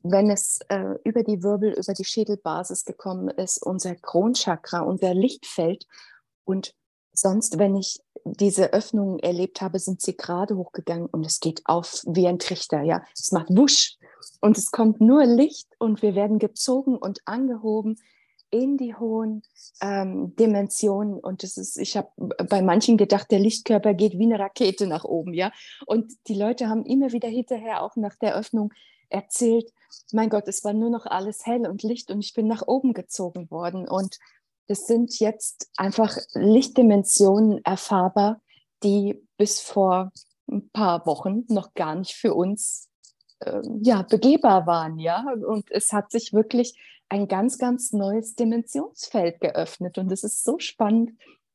wenn 0.02 0.30
es 0.30 0.60
äh, 0.68 0.94
über 1.04 1.22
die 1.22 1.42
Wirbel, 1.42 1.72
über 1.72 1.94
die 1.94 2.04
Schädelbasis 2.04 2.84
gekommen 2.84 3.28
ist, 3.28 3.62
unser 3.62 3.94
Kronchakra, 3.94 4.80
unser 4.80 5.14
Lichtfeld. 5.14 5.86
Und 6.44 6.74
sonst, 7.12 7.58
wenn 7.58 7.76
ich 7.76 8.00
diese 8.24 8.72
Öffnungen 8.72 9.18
erlebt 9.18 9.60
habe, 9.60 9.78
sind 9.78 10.00
sie 10.00 10.16
gerade 10.16 10.56
hochgegangen 10.56 11.06
und 11.06 11.26
es 11.26 11.40
geht 11.40 11.62
auf 11.64 12.02
wie 12.06 12.28
ein 12.28 12.38
Trichter. 12.38 12.82
Ja, 12.82 13.02
es 13.14 13.32
macht 13.32 13.48
wusch 13.50 13.96
und 14.40 14.56
es 14.58 14.70
kommt 14.70 15.00
nur 15.00 15.24
Licht 15.24 15.68
und 15.78 16.02
wir 16.02 16.14
werden 16.14 16.38
gezogen 16.38 16.96
und 16.96 17.20
angehoben 17.24 17.98
in 18.50 18.76
die 18.76 18.94
hohen 18.94 19.42
ähm, 19.80 20.36
Dimensionen. 20.36 21.18
Und 21.18 21.42
das 21.42 21.56
ist, 21.56 21.78
ich 21.78 21.96
habe 21.96 22.10
bei 22.48 22.60
manchen 22.60 22.98
gedacht, 22.98 23.30
der 23.30 23.38
Lichtkörper 23.38 23.94
geht 23.94 24.18
wie 24.18 24.24
eine 24.24 24.38
Rakete 24.38 24.86
nach 24.86 25.04
oben, 25.04 25.32
ja. 25.32 25.50
Und 25.86 26.12
die 26.28 26.34
Leute 26.34 26.68
haben 26.68 26.84
immer 26.84 27.12
wieder 27.12 27.28
hinterher 27.28 27.82
auch 27.82 27.96
nach 27.96 28.14
der 28.16 28.36
Öffnung 28.36 28.72
erzählt, 29.08 29.72
mein 30.12 30.30
Gott, 30.30 30.48
es 30.48 30.64
war 30.64 30.72
nur 30.72 30.90
noch 30.90 31.06
alles 31.06 31.46
hell 31.46 31.66
und 31.66 31.82
Licht 31.82 32.10
und 32.10 32.20
ich 32.20 32.34
bin 32.34 32.46
nach 32.46 32.66
oben 32.66 32.92
gezogen 32.92 33.50
worden. 33.50 33.88
Und 33.88 34.18
das 34.68 34.86
sind 34.86 35.18
jetzt 35.18 35.70
einfach 35.76 36.16
Lichtdimensionen 36.34 37.64
erfahrbar, 37.64 38.40
die 38.82 39.22
bis 39.36 39.60
vor 39.60 40.12
ein 40.50 40.70
paar 40.70 41.06
Wochen 41.06 41.44
noch 41.48 41.74
gar 41.74 41.94
nicht 41.94 42.14
für 42.14 42.34
uns 42.34 42.88
äh, 43.40 43.60
ja, 43.80 44.02
begehbar 44.02 44.66
waren. 44.66 44.98
Ja? 44.98 45.24
Und 45.46 45.70
es 45.70 45.92
hat 45.92 46.10
sich 46.10 46.32
wirklich 46.32 46.78
ein 47.08 47.28
ganz, 47.28 47.58
ganz 47.58 47.92
neues 47.92 48.34
Dimensionsfeld 48.34 49.40
geöffnet. 49.40 49.98
Und 49.98 50.10
es 50.12 50.24
ist 50.24 50.44
so 50.44 50.58
spannend, 50.58 51.10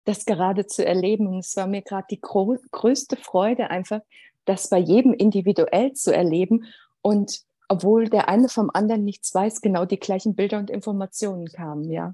das 0.05 0.25
gerade 0.25 0.67
zu 0.67 0.85
erleben. 0.85 1.27
Und 1.27 1.39
es 1.39 1.55
war 1.55 1.67
mir 1.67 1.81
gerade 1.81 2.07
die 2.11 2.21
größte 2.21 3.17
Freude, 3.17 3.69
einfach 3.69 4.01
das 4.45 4.69
bei 4.69 4.77
jedem 4.77 5.13
individuell 5.13 5.93
zu 5.93 6.13
erleben. 6.13 6.65
Und 7.01 7.41
obwohl 7.67 8.09
der 8.09 8.29
eine 8.29 8.47
vom 8.47 8.69
anderen 8.73 9.03
nichts 9.03 9.33
weiß, 9.33 9.61
genau 9.61 9.85
die 9.85 9.99
gleichen 9.99 10.35
Bilder 10.35 10.59
und 10.59 10.69
Informationen 10.69 11.47
kamen, 11.47 11.89
ja 11.91 12.13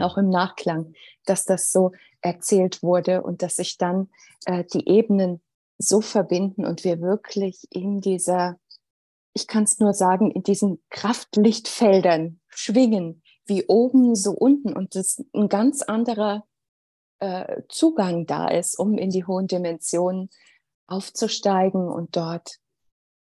auch 0.00 0.16
im 0.16 0.28
Nachklang, 0.28 0.94
dass 1.24 1.44
das 1.44 1.70
so 1.70 1.92
erzählt 2.20 2.82
wurde 2.82 3.22
und 3.22 3.42
dass 3.42 3.56
sich 3.56 3.78
dann 3.78 4.08
äh, 4.46 4.64
die 4.64 4.88
Ebenen 4.88 5.40
so 5.78 6.00
verbinden 6.00 6.64
und 6.64 6.84
wir 6.84 7.00
wirklich 7.00 7.66
in 7.70 8.00
dieser, 8.00 8.58
ich 9.34 9.46
kann 9.46 9.64
es 9.64 9.78
nur 9.78 9.92
sagen, 9.92 10.30
in 10.30 10.42
diesen 10.42 10.82
Kraftlichtfeldern 10.90 12.40
schwingen, 12.48 13.22
wie 13.46 13.66
oben, 13.66 14.14
so 14.14 14.32
unten 14.32 14.72
und 14.72 14.96
es 14.96 15.24
ein 15.34 15.48
ganz 15.48 15.82
anderer 15.82 16.44
äh, 17.20 17.62
Zugang 17.68 18.26
da 18.26 18.48
ist, 18.48 18.78
um 18.78 18.98
in 18.98 19.10
die 19.10 19.24
hohen 19.24 19.46
Dimensionen 19.46 20.30
aufzusteigen 20.86 21.88
und 21.88 22.16
dort 22.16 22.58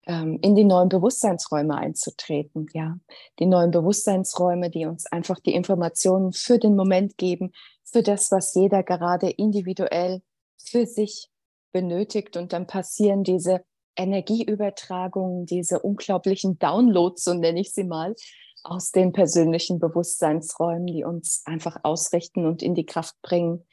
in 0.08 0.56
die 0.56 0.66
neuen 0.66 0.90
Bewusstseinsräume 0.90 1.76
einzutreten. 1.76 2.68
Ja, 2.74 3.00
die 3.40 3.48
neuen 3.48 3.72
Bewusstseinsräume, 3.72 4.70
die 4.70 4.86
uns 4.86 5.08
einfach 5.08 5.40
die 5.40 5.56
Informationen 5.56 6.32
für 6.32 6.60
den 6.60 6.76
Moment 6.76 7.18
geben, 7.18 7.54
für 7.84 8.04
das, 8.04 8.32
was 8.32 8.54
jeder 8.54 8.84
gerade 8.84 9.30
individuell 9.30 10.22
für 10.58 10.86
sich 10.86 11.30
benötigt. 11.72 12.38
Und 12.38 12.54
dann 12.54 12.68
passieren 12.68 13.24
diese 13.24 13.64
Energieübertragungen, 13.96 15.46
diese 15.46 15.80
unglaublichen 15.80 16.60
Downloads, 16.60 17.24
so 17.24 17.34
nenne 17.34 17.62
ich 17.62 17.72
sie 17.72 17.84
mal, 17.84 18.16
aus 18.64 18.92
den 18.92 19.12
persönlichen 19.12 19.80
Bewusstseinsräumen, 19.80 20.88
die 20.88 21.04
uns 21.04 21.44
einfach 21.46 21.78
ausrichten 21.84 22.46
und 22.46 22.62
in 22.64 22.76
die 22.76 22.86
Kraft 22.86 23.16
bringen, 23.22 23.66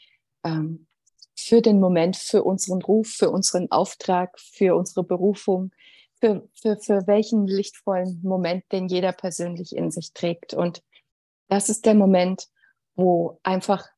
ähm, 0.44 0.86
für 1.34 1.62
den 1.62 1.80
Moment, 1.80 2.16
für 2.16 2.44
unseren 2.44 2.82
Ruf, 2.82 3.08
für 3.08 3.30
unseren 3.30 3.70
Auftrag, 3.70 4.38
für 4.38 4.76
unsere 4.76 5.02
Berufung, 5.02 5.72
für, 6.22 6.48
für, 6.54 6.76
für 6.76 7.06
welchen 7.08 7.48
lichtvollen 7.48 8.20
Moment, 8.22 8.64
den 8.70 8.86
jeder 8.86 9.10
persönlich 9.12 9.74
in 9.74 9.90
sich 9.90 10.12
trägt. 10.12 10.54
Und 10.54 10.80
das 11.48 11.68
ist 11.68 11.84
der 11.84 11.96
Moment, 11.96 12.46
wo 12.94 13.40
einfach 13.42 13.88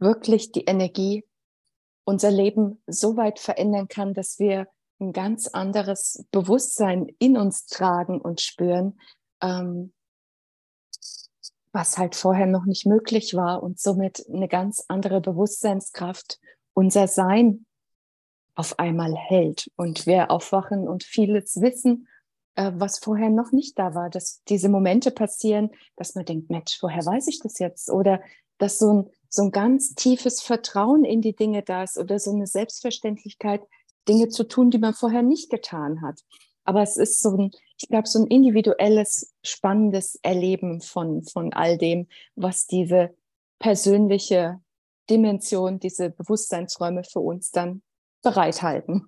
wirklich 0.00 0.50
die 0.50 0.64
Energie 0.64 1.24
unser 2.04 2.32
Leben 2.32 2.82
so 2.88 3.16
weit 3.16 3.38
verändern 3.38 3.86
kann, 3.86 4.14
dass 4.14 4.40
wir 4.40 4.66
ein 5.00 5.12
ganz 5.12 5.46
anderes 5.46 6.26
Bewusstsein 6.32 7.06
in 7.20 7.36
uns 7.36 7.66
tragen 7.66 8.20
und 8.20 8.40
spüren, 8.40 8.98
ähm, 9.40 9.92
was 11.70 11.98
halt 11.98 12.16
vorher 12.16 12.46
noch 12.46 12.64
nicht 12.64 12.84
möglich 12.84 13.34
war 13.34 13.62
und 13.62 13.78
somit 13.78 14.26
eine 14.28 14.48
ganz 14.48 14.84
andere 14.88 15.20
Bewusstseinskraft 15.20 16.40
unser 16.74 17.06
Sein 17.06 17.64
auf 18.54 18.78
einmal 18.78 19.14
hält 19.14 19.70
und 19.76 20.06
wir 20.06 20.30
aufwachen 20.30 20.88
und 20.88 21.04
vieles 21.04 21.60
wissen, 21.60 22.08
äh, 22.54 22.72
was 22.74 22.98
vorher 22.98 23.30
noch 23.30 23.52
nicht 23.52 23.78
da 23.78 23.94
war, 23.94 24.10
dass 24.10 24.42
diese 24.48 24.68
Momente 24.68 25.10
passieren, 25.10 25.70
dass 25.96 26.14
man 26.14 26.24
denkt, 26.24 26.50
Mensch, 26.50 26.78
woher 26.80 27.04
weiß 27.04 27.26
ich 27.28 27.40
das 27.40 27.58
jetzt? 27.58 27.90
Oder 27.90 28.20
dass 28.58 28.78
so 28.78 28.92
ein, 28.92 29.10
so 29.28 29.42
ein 29.42 29.50
ganz 29.50 29.94
tiefes 29.94 30.40
Vertrauen 30.40 31.04
in 31.04 31.20
die 31.20 31.34
Dinge 31.34 31.62
da 31.62 31.82
ist 31.82 31.98
oder 31.98 32.18
so 32.18 32.32
eine 32.32 32.46
Selbstverständlichkeit, 32.46 33.62
Dinge 34.08 34.28
zu 34.28 34.44
tun, 34.44 34.70
die 34.70 34.78
man 34.78 34.94
vorher 34.94 35.22
nicht 35.22 35.50
getan 35.50 36.02
hat. 36.02 36.20
Aber 36.64 36.82
es 36.82 36.96
ist 36.96 37.20
so 37.20 37.36
ein, 37.36 37.50
ich 37.80 37.88
glaube, 37.88 38.08
so 38.08 38.20
ein 38.20 38.26
individuelles, 38.26 39.34
spannendes 39.42 40.18
Erleben 40.22 40.80
von, 40.80 41.24
von 41.24 41.52
all 41.52 41.76
dem, 41.76 42.06
was 42.36 42.66
diese 42.66 43.14
persönliche 43.58 44.60
Dimension, 45.10 45.80
diese 45.80 46.10
Bewusstseinsräume 46.10 47.02
für 47.04 47.20
uns 47.20 47.50
dann 47.50 47.82
bereithalten. 48.24 49.06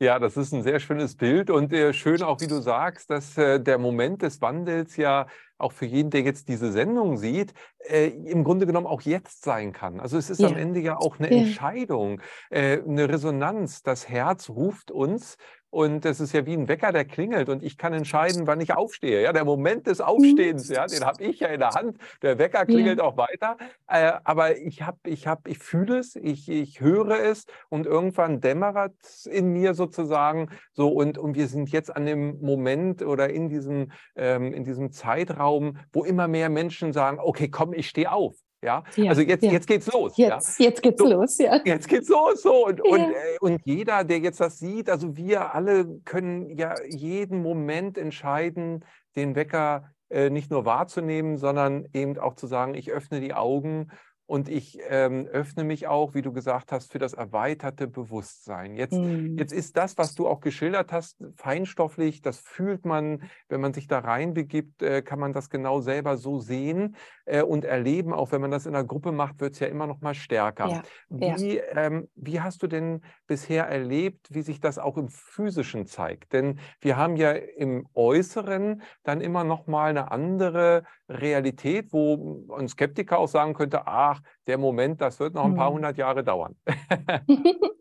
Ja, 0.00 0.18
das 0.18 0.36
ist 0.36 0.52
ein 0.52 0.62
sehr 0.62 0.80
schönes 0.80 1.16
Bild 1.16 1.50
und 1.50 1.72
äh, 1.72 1.92
schön 1.92 2.22
auch, 2.22 2.40
wie 2.40 2.46
du 2.46 2.60
sagst, 2.60 3.10
dass 3.10 3.38
äh, 3.38 3.58
der 3.60 3.78
Moment 3.78 4.22
des 4.22 4.40
Wandels 4.40 4.96
ja 4.96 5.26
auch 5.56 5.72
für 5.72 5.86
jeden, 5.86 6.10
der 6.10 6.22
jetzt 6.22 6.48
diese 6.48 6.70
Sendung 6.72 7.16
sieht, 7.16 7.54
äh, 7.88 8.08
im 8.08 8.44
Grunde 8.44 8.66
genommen 8.66 8.86
auch 8.86 9.02
jetzt 9.02 9.42
sein 9.42 9.72
kann. 9.72 9.98
Also 9.98 10.18
es 10.18 10.30
ist 10.30 10.40
ja. 10.40 10.48
am 10.48 10.56
Ende 10.56 10.80
ja 10.80 10.96
auch 10.96 11.18
eine 11.18 11.32
ja. 11.32 11.42
Entscheidung, 11.42 12.20
äh, 12.50 12.80
eine 12.82 13.08
Resonanz. 13.08 13.82
Das 13.82 14.08
Herz 14.08 14.50
ruft 14.50 14.90
uns 14.90 15.36
und 15.70 16.04
das 16.04 16.20
ist 16.20 16.32
ja 16.32 16.46
wie 16.46 16.54
ein 16.54 16.66
Wecker, 16.66 16.92
der 16.92 17.04
klingelt 17.04 17.48
und 17.48 17.62
ich 17.62 17.76
kann 17.76 17.92
entscheiden, 17.92 18.46
wann 18.46 18.60
ich 18.60 18.74
aufstehe. 18.74 19.22
Ja, 19.22 19.32
der 19.32 19.44
Moment 19.44 19.86
des 19.86 20.00
Aufstehens, 20.00 20.68
ja, 20.68 20.86
den 20.86 21.04
habe 21.04 21.22
ich 21.22 21.40
ja 21.40 21.48
in 21.48 21.60
der 21.60 21.70
Hand. 21.70 21.98
Der 22.22 22.38
Wecker 22.38 22.64
klingelt 22.64 22.98
ja. 22.98 23.04
auch 23.04 23.16
weiter. 23.18 23.58
Äh, 23.86 24.12
aber 24.24 24.56
ich 24.56 24.82
habe, 24.82 24.98
ich 25.04 25.26
habe, 25.26 25.50
ich 25.50 25.58
fühle 25.58 25.98
es, 25.98 26.16
ich, 26.16 26.48
ich 26.48 26.80
höre 26.80 27.20
es 27.20 27.44
und 27.68 27.86
irgendwann 27.86 28.40
dämmert 28.40 28.94
es 29.02 29.26
in 29.26 29.52
mir 29.52 29.74
sozusagen 29.74 30.48
so 30.72 30.88
und, 30.88 31.18
und 31.18 31.34
wir 31.34 31.48
sind 31.48 31.70
jetzt 31.70 31.94
an 31.94 32.06
dem 32.06 32.40
Moment 32.40 33.02
oder 33.02 33.28
in 33.28 33.48
diesem, 33.48 33.92
ähm, 34.16 34.54
in 34.54 34.64
diesem 34.64 34.90
Zeitraum, 34.90 35.78
wo 35.92 36.04
immer 36.04 36.28
mehr 36.28 36.48
Menschen 36.48 36.94
sagen, 36.94 37.18
okay, 37.20 37.48
komm, 37.48 37.74
ich 37.74 37.88
stehe 37.88 38.10
auf. 38.10 38.36
Ja? 38.62 38.82
ja, 38.96 39.10
also 39.10 39.22
jetzt, 39.22 39.44
ja. 39.44 39.52
jetzt 39.52 39.66
geht's 39.66 39.86
los. 39.92 40.16
Jetzt, 40.16 40.58
ja? 40.58 40.66
jetzt 40.66 40.82
geht's 40.82 41.00
so, 41.00 41.08
los, 41.08 41.38
ja. 41.38 41.60
Jetzt 41.64 41.88
geht's 41.88 42.08
los. 42.08 42.42
So. 42.42 42.66
Und, 42.66 42.80
ja. 42.84 42.92
und, 42.92 43.00
äh, 43.00 43.14
und 43.40 43.60
jeder, 43.64 44.04
der 44.04 44.18
jetzt 44.18 44.40
das 44.40 44.58
sieht, 44.58 44.90
also 44.90 45.16
wir 45.16 45.54
alle 45.54 46.00
können 46.04 46.56
ja 46.56 46.74
jeden 46.88 47.42
Moment 47.42 47.98
entscheiden, 47.98 48.84
den 49.16 49.36
Wecker 49.36 49.90
äh, 50.10 50.30
nicht 50.30 50.50
nur 50.50 50.64
wahrzunehmen, 50.64 51.36
sondern 51.36 51.86
eben 51.92 52.18
auch 52.18 52.34
zu 52.34 52.46
sagen, 52.46 52.74
ich 52.74 52.90
öffne 52.90 53.20
die 53.20 53.34
Augen 53.34 53.90
und 54.28 54.50
ich 54.50 54.78
ähm, 54.90 55.26
öffne 55.26 55.64
mich 55.64 55.86
auch, 55.86 56.12
wie 56.12 56.20
du 56.20 56.34
gesagt 56.34 56.70
hast, 56.70 56.92
für 56.92 56.98
das 56.98 57.14
erweiterte 57.14 57.88
Bewusstsein. 57.88 58.74
Jetzt, 58.74 58.92
mhm. 58.92 59.38
jetzt 59.38 59.54
ist 59.54 59.78
das, 59.78 59.96
was 59.96 60.14
du 60.14 60.28
auch 60.28 60.40
geschildert 60.40 60.92
hast, 60.92 61.16
feinstofflich, 61.34 62.20
das 62.20 62.38
fühlt 62.38 62.84
man, 62.84 63.22
wenn 63.48 63.62
man 63.62 63.72
sich 63.72 63.88
da 63.88 64.00
reinbegibt, 64.00 64.82
äh, 64.82 65.00
kann 65.00 65.18
man 65.18 65.32
das 65.32 65.48
genau 65.48 65.80
selber 65.80 66.18
so 66.18 66.40
sehen 66.40 66.94
äh, 67.24 67.40
und 67.40 67.64
erleben. 67.64 68.12
Auch 68.12 68.30
wenn 68.30 68.42
man 68.42 68.50
das 68.50 68.66
in 68.66 68.74
einer 68.74 68.84
Gruppe 68.84 69.12
macht, 69.12 69.40
wird 69.40 69.54
es 69.54 69.60
ja 69.60 69.66
immer 69.68 69.86
noch 69.86 70.02
mal 70.02 70.14
stärker. 70.14 70.68
Ja. 70.68 70.82
Wie, 71.08 71.56
ja. 71.56 71.62
Ähm, 71.74 72.08
wie 72.14 72.42
hast 72.42 72.62
du 72.62 72.66
denn 72.66 73.00
bisher 73.26 73.66
erlebt, 73.66 74.28
wie 74.28 74.42
sich 74.42 74.60
das 74.60 74.78
auch 74.78 74.98
im 74.98 75.08
Physischen 75.08 75.86
zeigt? 75.86 76.34
Denn 76.34 76.58
wir 76.82 76.98
haben 76.98 77.16
ja 77.16 77.32
im 77.32 77.88
Äußeren 77.94 78.82
dann 79.04 79.22
immer 79.22 79.44
noch 79.44 79.66
mal 79.66 79.88
eine 79.88 80.10
andere 80.10 80.84
Realität, 81.08 81.94
wo 81.94 82.46
ein 82.54 82.68
Skeptiker 82.68 83.18
auch 83.18 83.28
sagen 83.28 83.54
könnte, 83.54 83.86
ach, 83.86 84.17
der 84.46 84.58
Moment, 84.58 85.00
das 85.00 85.20
wird 85.20 85.34
noch 85.34 85.44
ein 85.44 85.54
paar 85.54 85.68
hm. 85.68 85.76
hundert 85.76 85.98
Jahre 85.98 86.24
dauern. 86.24 86.56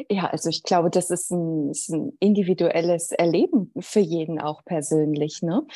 ja, 0.08 0.26
also 0.26 0.48
ich 0.48 0.62
glaube, 0.62 0.90
das 0.90 1.10
ist 1.10 1.30
ein, 1.30 1.70
ist 1.70 1.90
ein, 1.90 2.16
individuelles 2.20 3.12
Erleben 3.12 3.72
für 3.78 4.00
jeden 4.00 4.40
auch 4.40 4.64
persönlich. 4.64 5.42
Ne? 5.42 5.66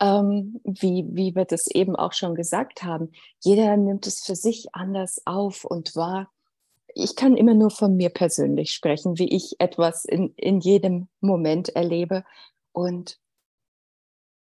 Ähm, 0.00 0.60
wie, 0.64 1.06
wie 1.10 1.34
wir 1.34 1.44
das 1.44 1.66
eben 1.68 1.96
auch 1.96 2.12
schon 2.12 2.34
gesagt 2.34 2.82
haben, 2.82 3.12
jeder 3.40 3.76
nimmt 3.76 4.06
es 4.06 4.22
für 4.24 4.34
sich 4.34 4.68
anders 4.72 5.22
auf 5.24 5.64
und 5.64 5.94
wahr. 5.96 6.30
Ich 6.94 7.14
kann 7.14 7.36
immer 7.36 7.54
nur 7.54 7.70
von 7.70 7.96
mir 7.96 8.10
persönlich 8.10 8.72
sprechen, 8.72 9.18
wie 9.18 9.34
ich 9.34 9.56
etwas 9.58 10.04
in, 10.04 10.34
in 10.36 10.60
jedem 10.60 11.08
Moment 11.20 11.68
erlebe. 11.70 12.24
Und 12.72 13.18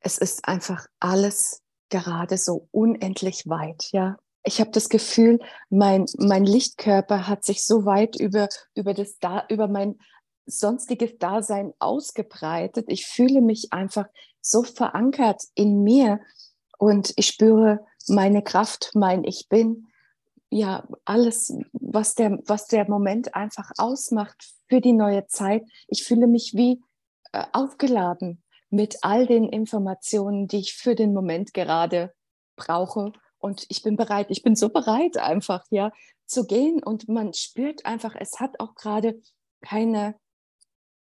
es 0.02 0.18
ist 0.18 0.48
einfach 0.48 0.86
alles 1.00 1.62
gerade 1.90 2.38
so 2.38 2.68
unendlich 2.72 3.48
weit, 3.48 3.90
ja. 3.92 4.18
Ich 4.46 4.60
habe 4.60 4.72
das 4.72 4.90
Gefühl, 4.90 5.40
mein, 5.70 6.06
mein 6.18 6.46
Lichtkörper 6.46 7.28
hat 7.28 7.44
sich 7.44 7.66
so 7.66 7.86
weit 7.86 8.16
über, 8.16 8.48
über, 8.76 8.94
das 8.94 9.18
da, 9.20 9.46
über 9.50 9.68
mein 9.68 10.00
sonstiges 10.46 11.18
Dasein 11.18 11.74
ausgebreitet. 11.80 12.86
Ich 12.88 13.08
fühle 13.08 13.42
mich 13.42 13.74
einfach 13.74 14.06
so 14.42 14.64
verankert 14.64 15.42
in 15.56 15.84
mir 15.84 16.20
und 16.78 17.14
ich 17.16 17.28
spüre 17.28 17.86
meine 18.08 18.44
Kraft, 18.44 18.92
mein 18.94 19.24
Ich 19.24 19.48
bin, 19.50 19.88
ja, 20.52 20.88
alles, 21.06 21.54
was 21.74 22.16
der, 22.16 22.40
was 22.46 22.68
der 22.68 22.88
Moment 22.90 23.36
einfach 23.36 23.72
ausmacht 23.78 24.54
für 24.70 24.80
die 24.80 24.94
neue 24.94 25.26
Zeit. 25.28 25.64
Ich 25.88 26.04
fühle 26.04 26.28
mich 26.28 26.54
wie 26.54 26.82
äh, 27.32 27.44
aufgeladen 27.52 28.44
mit 28.70 29.00
all 29.02 29.26
den 29.26 29.50
Informationen, 29.50 30.48
die 30.48 30.60
ich 30.60 30.76
für 30.76 30.96
den 30.96 31.14
Moment 31.14 31.54
gerade 31.54 32.14
brauche. 32.56 33.12
Und 33.46 33.68
ich 33.70 33.84
bin 33.84 33.96
bereit, 33.96 34.32
ich 34.32 34.42
bin 34.42 34.56
so 34.56 34.70
bereit 34.70 35.18
einfach, 35.18 35.64
ja, 35.70 35.92
zu 36.26 36.48
gehen. 36.48 36.82
Und 36.82 37.08
man 37.08 37.32
spürt 37.36 37.86
einfach, 37.86 38.16
es 38.20 38.40
hat 38.40 38.60
auch 38.60 38.74
gerade 38.74 39.22
keine 39.62 40.16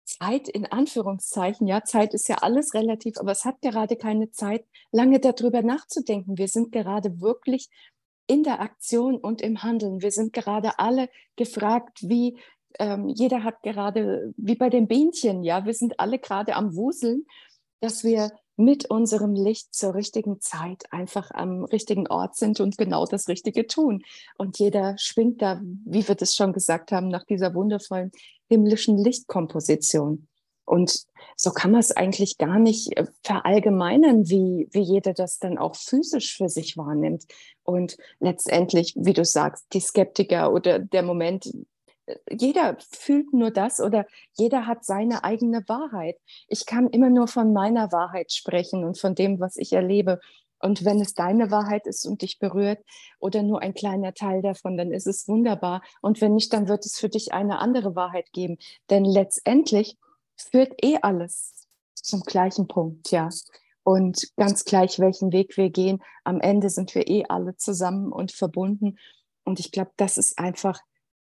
Zeit 0.06 0.50
in 0.50 0.66
Anführungszeichen. 0.66 1.68
Ja, 1.68 1.84
Zeit 1.84 2.16
ist 2.16 2.28
ja 2.28 2.38
alles 2.38 2.74
relativ, 2.74 3.20
aber 3.20 3.32
es 3.32 3.46
hat 3.46 3.62
gerade 3.62 3.96
keine 3.96 4.32
Zeit, 4.32 4.66
lange 4.92 5.20
darüber 5.20 5.62
nachzudenken. 5.62 6.40
Wir 6.40 6.48
sind 6.48 6.72
gerade 6.72 7.22
wirklich 7.22 7.70
in 8.26 8.42
der 8.42 8.60
Aktion 8.60 9.18
und 9.18 9.44
im 9.44 9.62
Handeln. 9.62 10.02
Wir 10.02 10.12
sind 10.12 10.34
gerade 10.34 10.80
alle 10.80 11.10
gefragt, 11.36 12.00
wie 12.02 12.40
ähm, 12.80 13.08
jeder 13.08 13.44
hat 13.44 13.62
gerade, 13.62 14.34
wie 14.36 14.56
bei 14.56 14.72
den 14.72 14.88
Bienchen, 14.88 15.44
ja, 15.44 15.64
wir 15.64 15.76
sind 15.76 16.00
alle 16.00 16.18
gerade 16.18 16.56
am 16.56 16.76
Wuseln, 16.76 17.28
dass 17.82 18.04
wir 18.04 18.32
mit 18.58 18.90
unserem 18.90 19.34
Licht 19.34 19.74
zur 19.74 19.96
richtigen 19.96 20.40
Zeit 20.40 20.84
einfach 20.92 21.32
am 21.32 21.66
richtigen 21.66 22.08
Ort 22.08 22.36
sind 22.36 22.60
und 22.60 22.78
genau 22.78 23.06
das 23.06 23.28
Richtige 23.28 23.68
tun. 23.68 24.04
Und 24.38 24.60
jeder 24.60 24.96
schwingt 24.98 25.42
da, 25.42 25.62
wie 25.86 26.08
wir 26.08 26.16
das 26.16 26.36
schon 26.36 26.54
gesagt 26.54 26.92
haben, 26.92 27.10
nach 27.10 27.26
dieser 27.26 27.54
wundervollen 27.54 28.12
himmlischen 28.48 28.98
Lichtkomposition. 28.98 30.28
Und 30.66 31.06
so 31.38 31.52
kann 31.52 31.72
man 31.72 31.80
es 31.80 31.92
eigentlich 31.92 32.38
gar 32.38 32.58
nicht 32.58 32.98
äh, 32.98 33.06
verallgemeinern, 33.24 34.30
wie, 34.30 34.68
wie 34.72 34.82
jeder 34.82 35.14
das 35.14 35.38
dann 35.38 35.58
auch 35.58 35.76
physisch 35.76 36.36
für 36.36 36.50
sich 36.50 36.76
wahrnimmt. 36.76 37.26
Und 37.64 37.98
letztendlich, 38.20 38.94
wie 38.98 39.14
du 39.14 39.24
sagst, 39.24 39.66
die 39.74 39.80
Skeptiker 39.80 40.52
oder 40.52 40.80
der 40.80 41.04
Moment, 41.04 41.52
jeder 42.30 42.78
fühlt 42.80 43.34
nur 43.34 43.52
das 43.52 43.80
oder 43.80 44.06
jeder 44.34 44.68
hat 44.68 44.86
seine 44.86 45.24
eigene 45.24 45.64
Wahrheit. 45.68 46.18
Ich 46.48 46.66
kann 46.66 46.90
immer 46.90 47.10
nur 47.10 47.28
von 47.28 47.54
meiner 47.54 47.92
Wahrheit 47.92 48.32
sprechen 48.32 48.84
und 48.84 49.00
von 49.00 49.16
dem, 49.16 49.40
was 49.40 49.58
ich 49.58 49.74
erlebe. 49.74 50.20
Und 50.60 50.86
wenn 50.86 51.02
es 51.02 51.14
deine 51.14 51.52
Wahrheit 51.52 51.86
ist 51.86 52.06
und 52.06 52.22
dich 52.22 52.40
berührt 52.40 52.80
oder 53.20 53.44
nur 53.44 53.62
ein 53.62 53.74
kleiner 53.74 54.14
Teil 54.14 54.42
davon, 54.42 54.78
dann 54.78 54.92
ist 54.92 55.08
es 55.08 55.28
wunderbar. 55.28 55.82
Und 56.02 56.22
wenn 56.22 56.34
nicht, 56.34 56.54
dann 56.54 56.68
wird 56.68 56.86
es 56.86 56.98
für 56.98 57.10
dich 57.10 57.34
eine 57.34 57.60
andere 57.60 57.96
Wahrheit 57.96 58.32
geben. 58.32 58.58
Denn 58.90 59.06
letztendlich 59.06 59.98
führt 60.36 60.74
eh 60.84 60.98
alles 61.02 61.68
zum 61.94 62.22
gleichen 62.22 62.68
Punkt, 62.68 63.12
ja. 63.12 63.30
Und 63.84 64.36
ganz 64.38 64.66
gleich, 64.66 65.00
welchen 65.00 65.32
Weg 65.32 65.58
wir 65.58 65.70
gehen, 65.70 66.02
am 66.24 66.42
Ende 66.42 66.70
sind 66.70 66.96
wir 66.96 67.08
eh 67.08 67.26
alle 67.30 67.56
zusammen 67.58 68.12
und 68.12 68.32
verbunden. 68.32 68.98
Und 69.44 69.60
ich 69.60 69.72
glaube, 69.72 69.92
das 69.98 70.18
ist 70.18 70.40
einfach 70.40 70.80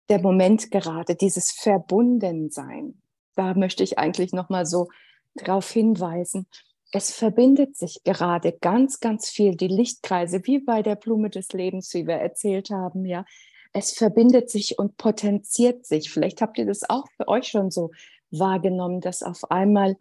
der 0.10 0.22
Moment 0.22 0.72
gerade, 0.72 1.16
dieses 1.16 1.51
Verbundensein. 1.51 3.01
Da 3.36 3.53
möchte 3.53 3.84
ich 3.84 3.99
eigentlich 3.99 4.34
noch 4.34 4.49
mal 4.49 4.66
so 4.66 4.89
darauf 5.36 5.70
hinweisen. 5.70 6.47
Es 6.91 7.12
verbindet 7.12 7.76
sich 7.76 8.01
gerade 8.03 8.53
ganz, 8.53 8.99
ganz 8.99 9.30
viel, 9.30 9.55
die 9.55 9.68
Lichtkreise, 9.68 10.41
wie 10.45 10.60
bei 10.60 10.82
der 10.82 10.95
Blume 10.95 11.30
des 11.30 11.51
Lebens, 11.51 11.93
wie 11.93 12.08
wir 12.08 12.16
erzählt 12.16 12.70
haben, 12.70 13.05
ja. 13.05 13.26
Es 13.74 13.91
verbindet 13.91 14.49
sich 14.49 14.80
und 14.80 14.97
potenziert 14.97 15.86
sich. 15.86 16.10
Vielleicht 16.10 16.41
habt 16.41 16.58
ihr 16.58 16.66
das 16.66 16.89
auch 16.89 17.05
für 17.18 17.28
euch 17.28 17.49
schon 17.49 17.70
so 17.70 17.91
wahrgenommen, 18.32 19.01
dass 19.01 19.22
auf 19.22 19.51
einmal, 19.51 19.97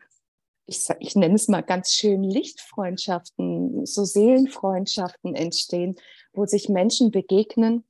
ich, 0.66 0.88
ich 1.00 1.16
nenne 1.16 1.34
es 1.34 1.48
mal 1.48 1.62
ganz 1.62 1.92
schön, 1.92 2.22
Lichtfreundschaften, 2.22 3.84
so 3.84 4.04
Seelenfreundschaften 4.04 5.34
entstehen, 5.34 5.96
wo 6.32 6.46
sich 6.46 6.68
Menschen 6.68 7.11
begegnen, 7.11 7.84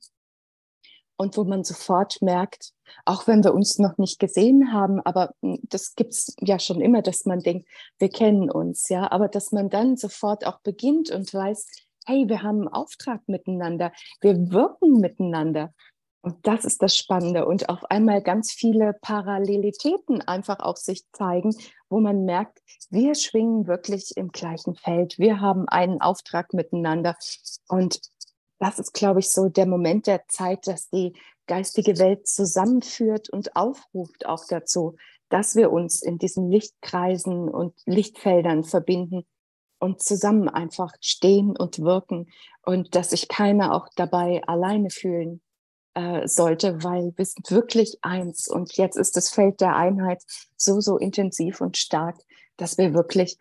und 1.17 1.35
wo 1.35 1.43
man 1.43 1.63
sofort 1.63 2.21
merkt, 2.21 2.73
auch 3.05 3.27
wenn 3.27 3.43
wir 3.43 3.53
uns 3.53 3.79
noch 3.79 3.97
nicht 3.97 4.19
gesehen 4.19 4.71
haben, 4.71 5.01
aber 5.01 5.33
hm, 5.41 5.59
das 5.63 5.95
gibt's 5.95 6.35
ja 6.39 6.59
schon 6.59 6.79
immer, 6.81 7.01
dass 7.01 7.25
man 7.25 7.39
denkt, 7.39 7.67
wir 7.99 8.09
kennen 8.09 8.49
uns, 8.49 8.89
ja, 8.89 9.11
aber 9.11 9.27
dass 9.27 9.51
man 9.51 9.69
dann 9.69 9.97
sofort 9.97 10.45
auch 10.45 10.59
beginnt 10.61 11.11
und 11.11 11.33
weiß, 11.33 11.67
hey, 12.05 12.29
wir 12.29 12.41
haben 12.43 12.59
einen 12.59 12.67
Auftrag 12.69 13.27
miteinander, 13.27 13.91
wir 14.21 14.51
wirken 14.51 14.99
miteinander. 15.01 15.73
Und 16.21 16.45
das 16.45 16.65
ist 16.65 16.81
das 16.81 16.97
Spannende. 16.97 17.45
Und 17.45 17.69
auf 17.69 17.85
einmal 17.85 18.21
ganz 18.21 18.51
viele 18.51 18.93
Parallelitäten 19.01 20.21
einfach 20.21 20.59
auch 20.59 20.75
sich 20.75 21.03
zeigen, 21.13 21.55
wo 21.89 22.01
man 22.01 22.25
merkt, 22.25 22.59
wir 22.89 23.15
schwingen 23.15 23.67
wirklich 23.67 24.17
im 24.17 24.29
gleichen 24.29 24.75
Feld. 24.75 25.17
Wir 25.19 25.39
haben 25.39 25.69
einen 25.69 26.01
Auftrag 26.01 26.53
miteinander. 26.53 27.15
Und 27.69 28.01
das 28.59 28.79
ist, 28.79 28.93
glaube 28.93 29.19
ich, 29.19 29.29
so 29.29 29.49
der 29.49 29.65
Moment 29.65 30.07
der 30.07 30.27
Zeit, 30.27 30.67
dass 30.67 30.89
die 30.89 31.13
geistige 31.47 31.97
Welt 31.99 32.27
zusammenführt 32.27 33.29
und 33.29 33.55
aufruft 33.55 34.25
auch 34.25 34.45
dazu, 34.47 34.95
dass 35.29 35.55
wir 35.55 35.71
uns 35.71 36.01
in 36.01 36.17
diesen 36.17 36.49
Lichtkreisen 36.49 37.49
und 37.49 37.73
Lichtfeldern 37.85 38.63
verbinden 38.63 39.25
und 39.79 40.01
zusammen 40.01 40.49
einfach 40.49 40.93
stehen 41.01 41.55
und 41.55 41.79
wirken 41.79 42.27
und 42.63 42.95
dass 42.95 43.11
sich 43.11 43.27
keiner 43.27 43.73
auch 43.75 43.87
dabei 43.95 44.41
alleine 44.45 44.89
fühlen 44.89 45.41
äh, 45.93 46.27
sollte, 46.27 46.83
weil 46.83 47.13
wir 47.15 47.25
sind 47.25 47.49
wirklich 47.51 47.97
eins 48.01 48.47
und 48.47 48.75
jetzt 48.77 48.97
ist 48.97 49.15
das 49.15 49.29
Feld 49.29 49.61
der 49.61 49.75
Einheit 49.75 50.23
so, 50.55 50.81
so 50.81 50.97
intensiv 50.97 51.61
und 51.61 51.77
stark, 51.77 52.17
dass 52.57 52.77
wir 52.77 52.93
wirklich 52.93 53.37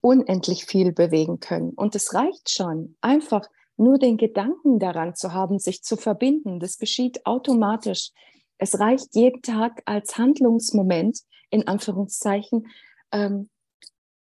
unendlich 0.00 0.64
viel 0.64 0.92
bewegen 0.92 1.40
können. 1.40 1.70
Und 1.70 1.94
es 1.94 2.14
reicht 2.14 2.50
schon, 2.50 2.96
einfach 3.00 3.46
nur 3.80 3.98
den 3.98 4.16
Gedanken 4.16 4.78
daran 4.78 5.14
zu 5.14 5.32
haben, 5.32 5.58
sich 5.58 5.82
zu 5.82 5.96
verbinden, 5.96 6.60
das 6.60 6.78
geschieht 6.78 7.24
automatisch. 7.26 8.10
Es 8.58 8.78
reicht 8.78 9.14
jeden 9.14 9.42
Tag 9.42 9.82
als 9.86 10.18
Handlungsmoment, 10.18 11.20
in 11.50 11.66
Anführungszeichen, 11.66 12.68
ähm, 13.10 13.48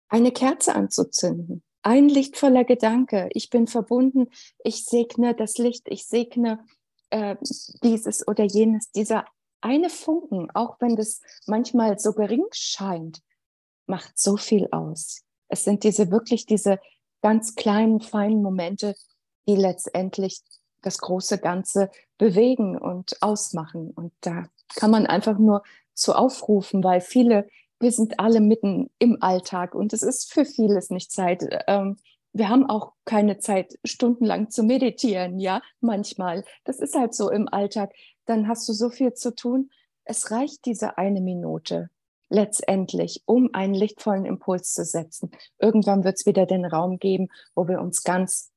eine 0.09 0.33
Kerze 0.33 0.75
anzuzünden. 0.75 1.63
Ein 1.83 2.09
lichtvoller 2.09 2.65
Gedanke. 2.65 3.29
Ich 3.33 3.51
bin 3.51 3.67
verbunden. 3.67 4.29
Ich 4.65 4.85
segne 4.85 5.35
das 5.35 5.59
Licht. 5.59 5.89
Ich 5.89 6.07
segne 6.07 6.65
äh, 7.11 7.37
dieses 7.83 8.27
oder 8.29 8.45
jenes. 8.45 8.91
Dieser 8.93 9.25
eine 9.61 9.91
Funken, 9.91 10.51
auch 10.53 10.77
wenn 10.81 10.97
das 10.97 11.21
manchmal 11.47 11.99
so 11.99 12.13
gering 12.13 12.47
scheint, 12.53 13.21
macht 13.87 14.19
so 14.19 14.37
viel 14.37 14.69
aus. 14.71 15.23
Es 15.49 15.65
sind 15.65 15.85
diese 15.85 16.11
wirklich 16.11 16.47
diese 16.47 16.79
ganz 17.23 17.55
kleinen, 17.55 18.01
feinen 18.01 18.43
Momente, 18.43 18.95
die 19.51 19.61
letztendlich 19.61 20.41
das 20.83 20.99
große 20.99 21.39
Ganze 21.39 21.91
bewegen 22.19 22.79
und 22.79 23.21
ausmachen. 23.21 23.91
Und 23.91 24.13
da 24.21 24.45
kann 24.77 24.91
man 24.91 25.07
einfach 25.07 25.39
nur 25.39 25.63
zu 25.95 26.15
aufrufen, 26.15 26.83
weil 26.83 27.01
viele 27.01 27.47
wir 27.81 27.93
sind 27.93 28.21
alle 28.21 28.41
mitten 28.41 28.91
im 28.99 29.17
Alltag 29.23 29.75
und 29.75 29.93
es 29.93 30.03
ist 30.03 30.31
für 30.31 30.45
vieles 30.45 30.91
nicht 30.91 31.11
Zeit. 31.11 31.47
Ähm, 31.67 31.97
wir 32.33 32.49
haben 32.49 32.69
auch 32.69 32.93
keine 33.07 33.39
Zeit, 33.39 33.79
stundenlang 33.85 34.51
zu 34.51 34.63
meditieren, 34.63 35.41
ja, 35.41 35.63
manchmal. 35.81 36.45
Das 36.65 36.79
ist 36.79 36.95
halt 36.95 37.15
so 37.15 37.31
im 37.31 37.49
Alltag. 37.49 37.93
Dann 38.27 38.47
hast 38.47 38.69
du 38.69 38.73
so 38.73 38.91
viel 38.91 39.15
zu 39.15 39.35
tun. 39.35 39.71
Es 40.05 40.31
reicht 40.31 40.67
diese 40.67 40.99
eine 40.99 41.21
Minute 41.21 41.89
letztendlich, 42.29 43.23
um 43.25 43.51
einen 43.55 43.75
lichtvollen 43.75 44.27
Impuls 44.27 44.73
zu 44.75 44.85
setzen. 44.85 45.31
Irgendwann 45.59 46.05
wird 46.05 46.19
es 46.19 46.27
wieder 46.27 46.47
den 46.47 46.65
Raum 46.65 46.99
geben, 46.99 47.29
wo 47.57 47.67
wir 47.67 47.81
uns 47.81 48.05
ganz 48.05 48.53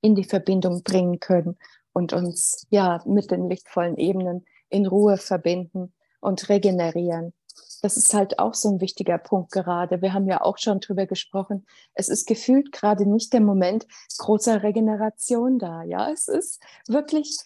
in 0.00 0.14
die 0.14 0.24
Verbindung 0.24 0.82
bringen 0.82 1.20
können 1.20 1.58
und 1.92 2.12
uns 2.12 2.66
ja 2.70 3.02
mit 3.06 3.30
den 3.30 3.48
lichtvollen 3.48 3.96
Ebenen 3.96 4.44
in 4.68 4.86
Ruhe 4.86 5.16
verbinden 5.16 5.92
und 6.20 6.48
regenerieren. 6.48 7.32
Das 7.82 7.96
ist 7.96 8.12
halt 8.12 8.38
auch 8.38 8.54
so 8.54 8.70
ein 8.70 8.80
wichtiger 8.80 9.18
Punkt 9.18 9.52
gerade. 9.52 10.02
Wir 10.02 10.12
haben 10.12 10.28
ja 10.28 10.40
auch 10.40 10.58
schon 10.58 10.80
drüber 10.80 11.06
gesprochen. 11.06 11.66
Es 11.94 12.08
ist 12.08 12.26
gefühlt 12.26 12.72
gerade 12.72 13.08
nicht 13.08 13.32
der 13.32 13.40
Moment 13.40 13.86
großer 14.18 14.62
Regeneration 14.62 15.58
da. 15.58 15.82
Ja, 15.82 16.10
es 16.10 16.28
ist 16.28 16.60
wirklich 16.88 17.36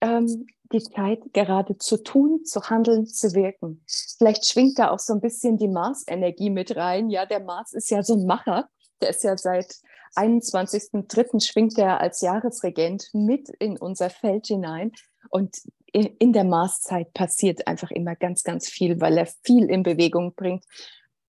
ähm, 0.00 0.46
die 0.72 0.82
Zeit, 0.82 1.20
gerade 1.32 1.76
zu 1.78 2.02
tun, 2.02 2.44
zu 2.44 2.62
handeln, 2.62 3.06
zu 3.06 3.34
wirken. 3.34 3.84
Vielleicht 4.18 4.48
schwingt 4.48 4.78
da 4.78 4.90
auch 4.90 4.98
so 4.98 5.12
ein 5.12 5.20
bisschen 5.20 5.56
die 5.56 5.68
Mars-Energie 5.68 6.50
mit 6.50 6.76
rein. 6.76 7.10
Ja, 7.10 7.26
der 7.26 7.40
Mars 7.40 7.72
ist 7.72 7.90
ja 7.90 8.02
so 8.02 8.14
ein 8.14 8.26
Macher. 8.26 8.68
Der 9.00 9.10
ist 9.10 9.22
ja 9.22 9.36
seit 9.36 9.76
21.03. 10.16 11.40
schwingt 11.44 11.78
er 11.78 12.00
als 12.00 12.20
Jahresregent 12.20 13.08
mit 13.12 13.48
in 13.58 13.76
unser 13.76 14.10
Feld 14.10 14.46
hinein. 14.46 14.92
Und 15.30 15.56
in 15.92 16.32
der 16.32 16.44
Marszeit 16.44 17.12
passiert 17.14 17.66
einfach 17.66 17.90
immer 17.90 18.16
ganz, 18.16 18.42
ganz 18.42 18.68
viel, 18.68 19.00
weil 19.00 19.16
er 19.16 19.26
viel 19.44 19.70
in 19.70 19.82
Bewegung 19.82 20.34
bringt. 20.34 20.64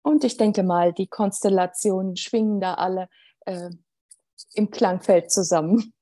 Und 0.03 0.24
ich 0.24 0.37
denke 0.37 0.62
mal, 0.62 0.93
die 0.93 1.07
Konstellationen 1.07 2.16
schwingen 2.16 2.61
da 2.61 2.74
alle 2.74 3.09
äh, 3.47 3.70
im 4.55 4.70
Klangfeld 4.70 5.30
zusammen. 5.30 5.93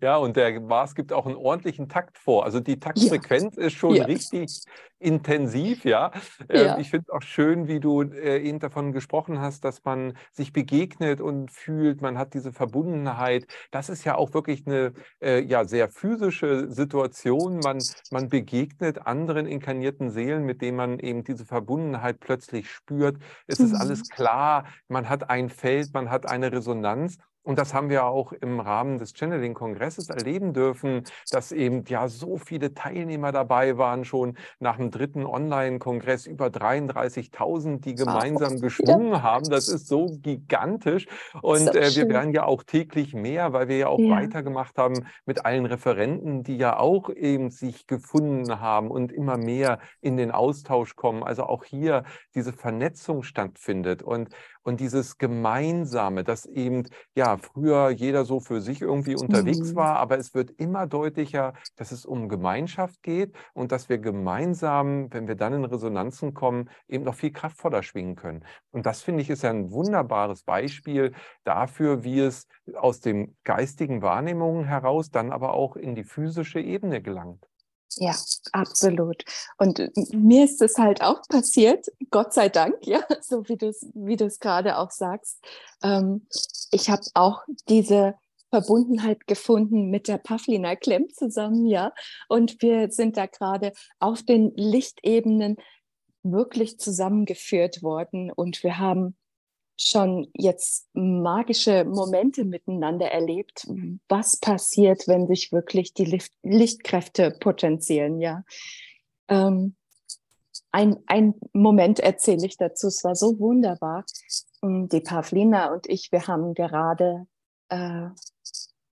Ja, 0.00 0.16
und 0.16 0.36
der 0.36 0.60
Mars 0.60 0.94
gibt 0.94 1.12
auch 1.12 1.26
einen 1.26 1.36
ordentlichen 1.36 1.88
Takt 1.88 2.18
vor. 2.18 2.44
Also 2.44 2.60
die 2.60 2.78
Taktfrequenz 2.78 3.56
ja. 3.56 3.64
ist 3.64 3.74
schon 3.74 3.94
ja. 3.94 4.04
richtig 4.04 4.64
intensiv, 4.98 5.84
ja. 5.84 6.10
Ähm, 6.48 6.66
ja. 6.66 6.78
Ich 6.78 6.90
finde 6.90 7.06
es 7.08 7.14
auch 7.14 7.22
schön, 7.22 7.68
wie 7.68 7.80
du 7.80 8.02
äh, 8.02 8.38
eben 8.38 8.58
davon 8.58 8.92
gesprochen 8.92 9.40
hast, 9.40 9.64
dass 9.64 9.84
man 9.84 10.16
sich 10.32 10.52
begegnet 10.52 11.20
und 11.20 11.50
fühlt, 11.50 12.00
man 12.00 12.18
hat 12.18 12.34
diese 12.34 12.52
Verbundenheit. 12.52 13.46
Das 13.70 13.88
ist 13.88 14.04
ja 14.04 14.14
auch 14.16 14.32
wirklich 14.32 14.66
eine 14.66 14.92
äh, 15.20 15.40
ja, 15.42 15.64
sehr 15.64 15.88
physische 15.88 16.70
Situation. 16.70 17.60
Man, 17.62 17.78
man 18.10 18.28
begegnet 18.28 19.06
anderen 19.06 19.46
inkarnierten 19.46 20.10
Seelen, 20.10 20.44
mit 20.44 20.62
denen 20.62 20.76
man 20.76 20.98
eben 20.98 21.24
diese 21.24 21.44
Verbundenheit 21.44 22.20
plötzlich 22.20 22.70
spürt. 22.70 23.18
Es 23.46 23.58
mhm. 23.58 23.66
ist 23.66 23.74
alles 23.74 24.08
klar, 24.08 24.64
man 24.88 25.08
hat 25.08 25.28
ein 25.28 25.50
Feld, 25.50 25.92
man 25.92 26.10
hat 26.10 26.26
eine 26.26 26.52
Resonanz. 26.52 27.18
Und 27.46 27.60
das 27.60 27.74
haben 27.74 27.90
wir 27.90 28.06
auch 28.06 28.32
im 28.32 28.58
Rahmen 28.58 28.98
des 28.98 29.12
Channeling-Kongresses 29.14 30.10
erleben 30.10 30.52
dürfen, 30.52 31.04
dass 31.30 31.52
eben 31.52 31.84
ja 31.86 32.08
so 32.08 32.38
viele 32.38 32.74
Teilnehmer 32.74 33.30
dabei 33.30 33.78
waren, 33.78 34.04
schon 34.04 34.36
nach 34.58 34.78
dem 34.78 34.90
dritten 34.90 35.24
Online-Kongress 35.24 36.26
über 36.26 36.46
33.000, 36.46 37.80
die 37.82 37.94
gemeinsam 37.94 38.60
geschwungen 38.60 39.22
haben. 39.22 39.48
Das 39.48 39.68
ist 39.68 39.86
so 39.86 40.06
gigantisch. 40.22 41.06
Und 41.40 41.72
äh, 41.72 41.94
wir 41.94 42.08
werden 42.08 42.32
ja 42.32 42.46
auch 42.46 42.64
täglich 42.64 43.14
mehr, 43.14 43.52
weil 43.52 43.68
wir 43.68 43.78
ja 43.78 43.86
auch 43.86 44.00
ja. 44.00 44.16
weitergemacht 44.16 44.76
haben 44.76 45.06
mit 45.24 45.46
allen 45.46 45.66
Referenten, 45.66 46.42
die 46.42 46.56
ja 46.56 46.76
auch 46.80 47.10
eben 47.10 47.50
sich 47.50 47.86
gefunden 47.86 48.60
haben 48.60 48.90
und 48.90 49.12
immer 49.12 49.36
mehr 49.36 49.78
in 50.00 50.16
den 50.16 50.32
Austausch 50.32 50.96
kommen. 50.96 51.22
Also 51.22 51.44
auch 51.44 51.62
hier 51.62 52.02
diese 52.34 52.52
Vernetzung 52.52 53.22
stattfindet. 53.22 54.02
Und, 54.02 54.30
und 54.66 54.80
dieses 54.80 55.16
Gemeinsame, 55.16 56.24
dass 56.24 56.44
eben 56.44 56.88
ja 57.14 57.36
früher 57.36 57.90
jeder 57.90 58.24
so 58.24 58.40
für 58.40 58.60
sich 58.60 58.82
irgendwie 58.82 59.14
unterwegs 59.14 59.72
mhm. 59.72 59.76
war, 59.76 59.96
aber 59.96 60.18
es 60.18 60.34
wird 60.34 60.50
immer 60.50 60.88
deutlicher, 60.88 61.54
dass 61.76 61.92
es 61.92 62.04
um 62.04 62.28
Gemeinschaft 62.28 63.00
geht 63.02 63.32
und 63.54 63.70
dass 63.70 63.88
wir 63.88 63.98
gemeinsam, 63.98 65.12
wenn 65.12 65.28
wir 65.28 65.36
dann 65.36 65.52
in 65.52 65.64
Resonanzen 65.64 66.34
kommen, 66.34 66.68
eben 66.88 67.04
noch 67.04 67.14
viel 67.14 67.32
kraftvoller 67.32 67.84
schwingen 67.84 68.16
können. 68.16 68.44
Und 68.72 68.86
das 68.86 69.02
finde 69.02 69.22
ich 69.22 69.30
ist 69.30 69.42
ja 69.42 69.50
ein 69.50 69.70
wunderbares 69.70 70.42
Beispiel 70.42 71.12
dafür, 71.44 72.02
wie 72.02 72.18
es 72.18 72.48
aus 72.74 72.98
den 72.98 73.36
geistigen 73.44 74.02
Wahrnehmungen 74.02 74.64
heraus 74.64 75.10
dann 75.10 75.30
aber 75.30 75.54
auch 75.54 75.76
in 75.76 75.94
die 75.94 76.04
physische 76.04 76.58
Ebene 76.58 77.00
gelangt. 77.00 77.46
Ja, 77.94 78.14
absolut. 78.52 79.24
Und 79.58 79.90
mir 80.12 80.44
ist 80.44 80.60
es 80.60 80.76
halt 80.76 81.02
auch 81.02 81.22
passiert, 81.28 81.86
Gott 82.10 82.34
sei 82.34 82.48
Dank, 82.48 82.74
ja, 82.82 83.00
so 83.22 83.48
wie 83.48 83.56
du 83.56 83.68
es 83.68 83.86
wie 83.94 84.16
gerade 84.16 84.78
auch 84.78 84.90
sagst. 84.90 85.42
Ähm, 85.82 86.26
ich 86.70 86.90
habe 86.90 87.02
auch 87.14 87.42
diese 87.68 88.14
Verbundenheit 88.50 89.26
gefunden 89.26 89.90
mit 89.90 90.08
der 90.08 90.18
Pavlina 90.18 90.76
Klemm 90.76 91.08
zusammen, 91.10 91.66
ja. 91.66 91.92
Und 92.28 92.60
wir 92.62 92.90
sind 92.90 93.16
da 93.16 93.26
gerade 93.26 93.72
auf 93.98 94.22
den 94.22 94.52
Lichtebenen 94.56 95.56
wirklich 96.22 96.78
zusammengeführt 96.78 97.82
worden 97.82 98.30
und 98.32 98.62
wir 98.62 98.78
haben 98.78 99.16
schon 99.76 100.28
jetzt 100.34 100.88
magische 100.94 101.84
Momente 101.84 102.44
miteinander 102.44 103.10
erlebt. 103.10 103.66
Was 104.08 104.38
passiert, 104.38 105.06
wenn 105.06 105.26
sich 105.26 105.52
wirklich 105.52 105.92
die 105.92 106.04
Licht 106.04 106.32
Lichtkräfte 106.42 107.36
potenzieren? 107.40 108.20
Ja. 108.20 108.42
Ähm, 109.28 109.76
ein, 110.72 110.96
ein 111.06 111.34
Moment 111.52 112.00
erzähle 112.00 112.46
ich 112.46 112.56
dazu. 112.56 112.88
Es 112.88 113.04
war 113.04 113.14
so 113.14 113.38
wunderbar. 113.38 114.04
Ähm, 114.62 114.88
die 114.88 115.00
Pavlina 115.00 115.72
und 115.72 115.86
ich, 115.88 116.10
wir 116.10 116.26
haben 116.26 116.54
gerade 116.54 117.26
äh, 117.68 118.08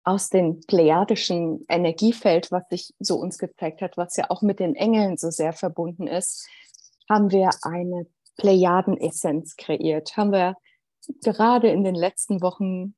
aus 0.03 0.29
dem 0.29 0.59
plejadischen 0.61 1.65
Energiefeld, 1.69 2.51
was 2.51 2.63
sich 2.69 2.93
so 2.99 3.15
uns 3.15 3.38
gezeigt 3.38 3.81
hat, 3.81 3.95
was 3.95 4.17
ja 4.17 4.29
auch 4.29 4.41
mit 4.41 4.59
den 4.59 4.75
Engeln 4.75 5.17
so 5.17 5.29
sehr 5.29 5.53
verbunden 5.53 6.07
ist, 6.07 6.45
haben 7.09 7.31
wir 7.31 7.49
eine 7.61 8.05
Plejadenessenz 8.38 9.55
kreiert. 9.55 10.17
Haben 10.17 10.31
wir 10.31 10.57
gerade 11.24 11.70
in 11.70 11.84
den 11.84 11.95
letzten 11.95 12.41
Wochen 12.41 12.95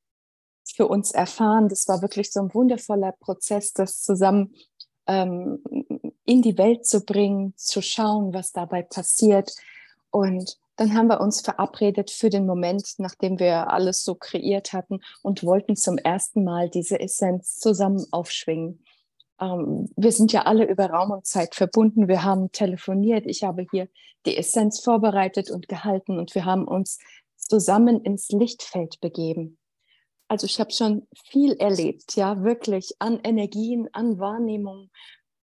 für 0.65 0.87
uns 0.87 1.11
erfahren. 1.11 1.69
Das 1.69 1.87
war 1.87 2.01
wirklich 2.01 2.31
so 2.31 2.41
ein 2.41 2.53
wundervoller 2.53 3.11
Prozess, 3.11 3.73
das 3.73 4.01
zusammen 4.01 4.55
ähm, 5.07 5.63
in 6.25 6.41
die 6.41 6.57
Welt 6.57 6.85
zu 6.85 7.01
bringen, 7.01 7.53
zu 7.55 7.81
schauen, 7.81 8.33
was 8.33 8.51
dabei 8.51 8.81
passiert. 8.81 9.51
Und 10.09 10.57
dann 10.77 10.93
haben 10.93 11.07
wir 11.07 11.21
uns 11.21 11.41
verabredet 11.41 12.11
für 12.11 12.29
den 12.29 12.45
Moment, 12.45 12.95
nachdem 12.97 13.39
wir 13.39 13.71
alles 13.71 14.03
so 14.03 14.15
kreiert 14.15 14.73
hatten 14.73 14.99
und 15.21 15.43
wollten 15.43 15.75
zum 15.75 15.97
ersten 15.97 16.43
Mal 16.43 16.69
diese 16.69 16.99
Essenz 16.99 17.57
zusammen 17.57 18.05
aufschwingen. 18.11 18.83
Ähm, 19.39 19.89
wir 19.95 20.11
sind 20.11 20.33
ja 20.33 20.43
alle 20.43 20.65
über 20.65 20.87
Raum 20.87 21.11
und 21.11 21.25
Zeit 21.25 21.55
verbunden. 21.55 22.07
Wir 22.07 22.23
haben 22.23 22.51
telefoniert. 22.51 23.25
Ich 23.25 23.43
habe 23.43 23.65
hier 23.71 23.87
die 24.25 24.37
Essenz 24.37 24.79
vorbereitet 24.79 25.51
und 25.51 25.67
gehalten 25.67 26.17
und 26.17 26.33
wir 26.35 26.45
haben 26.45 26.67
uns 26.67 26.99
zusammen 27.47 28.01
ins 28.01 28.29
Lichtfeld 28.29 28.99
begeben. 29.01 29.57
Also 30.27 30.45
ich 30.45 30.59
habe 30.59 30.71
schon 30.71 31.07
viel 31.29 31.53
erlebt, 31.53 32.15
ja, 32.15 32.43
wirklich 32.43 32.95
an 32.99 33.19
Energien, 33.23 33.87
an 33.93 34.19
Wahrnehmung. 34.19 34.89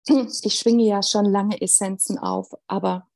Ich 0.43 0.57
schwinge 0.57 0.85
ja 0.85 1.03
schon 1.03 1.27
lange 1.27 1.61
Essenzen 1.61 2.19
auf, 2.19 2.51
aber 2.67 3.07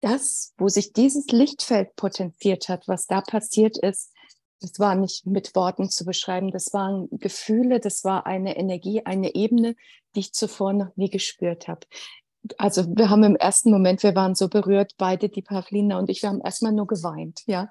das, 0.00 0.54
wo 0.58 0.68
sich 0.68 0.92
dieses 0.92 1.26
Lichtfeld 1.26 1.94
potenziert 1.94 2.68
hat, 2.68 2.88
was 2.88 3.06
da 3.06 3.20
passiert 3.20 3.78
ist, 3.78 4.12
das 4.60 4.78
war 4.80 4.94
nicht 4.94 5.26
mit 5.26 5.54
Worten 5.54 5.88
zu 5.88 6.04
beschreiben, 6.04 6.50
das 6.50 6.72
waren 6.72 7.08
Gefühle, 7.12 7.80
das 7.80 8.02
war 8.02 8.26
eine 8.26 8.56
Energie, 8.56 9.06
eine 9.06 9.34
Ebene, 9.34 9.76
die 10.14 10.20
ich 10.20 10.32
zuvor 10.32 10.72
noch 10.72 10.96
nie 10.96 11.10
gespürt 11.10 11.68
habe. 11.68 11.86
Also 12.58 12.84
wir 12.96 13.10
haben 13.10 13.22
im 13.22 13.36
ersten 13.36 13.70
Moment, 13.70 14.02
wir 14.02 14.14
waren 14.14 14.34
so 14.34 14.48
berührt, 14.48 14.94
beide, 14.98 15.28
die 15.28 15.42
Pavlina 15.42 15.98
und 15.98 16.10
ich, 16.10 16.22
wir 16.22 16.30
haben 16.30 16.40
erstmal 16.40 16.72
nur 16.72 16.86
geweint, 16.86 17.42
ja 17.46 17.70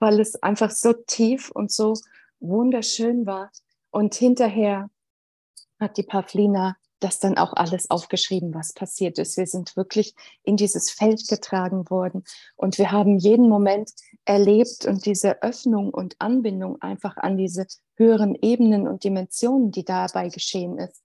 weil 0.00 0.18
es 0.18 0.42
einfach 0.42 0.70
so 0.70 0.92
tief 0.92 1.50
und 1.50 1.70
so 1.70 1.94
wunderschön 2.40 3.26
war. 3.26 3.50
Und 3.90 4.14
hinterher 4.14 4.90
hat 5.78 5.96
die 5.96 6.02
Pavlina 6.02 6.76
das 7.00 7.18
dann 7.18 7.38
auch 7.38 7.54
alles 7.54 7.90
aufgeschrieben, 7.90 8.54
was 8.54 8.74
passiert 8.74 9.18
ist. 9.18 9.36
Wir 9.36 9.46
sind 9.46 9.74
wirklich 9.76 10.14
in 10.42 10.56
dieses 10.56 10.90
Feld 10.90 11.26
getragen 11.28 11.88
worden 11.88 12.24
und 12.56 12.78
wir 12.78 12.92
haben 12.92 13.18
jeden 13.18 13.48
Moment 13.48 13.90
erlebt 14.26 14.84
und 14.86 15.06
diese 15.06 15.42
Öffnung 15.42 15.92
und 15.92 16.16
Anbindung 16.18 16.80
einfach 16.82 17.16
an 17.16 17.36
diese 17.38 17.66
höheren 17.96 18.36
Ebenen 18.40 18.86
und 18.86 19.04
Dimensionen, 19.04 19.70
die 19.70 19.84
dabei 19.84 20.28
geschehen 20.28 20.78
ist. 20.78 21.02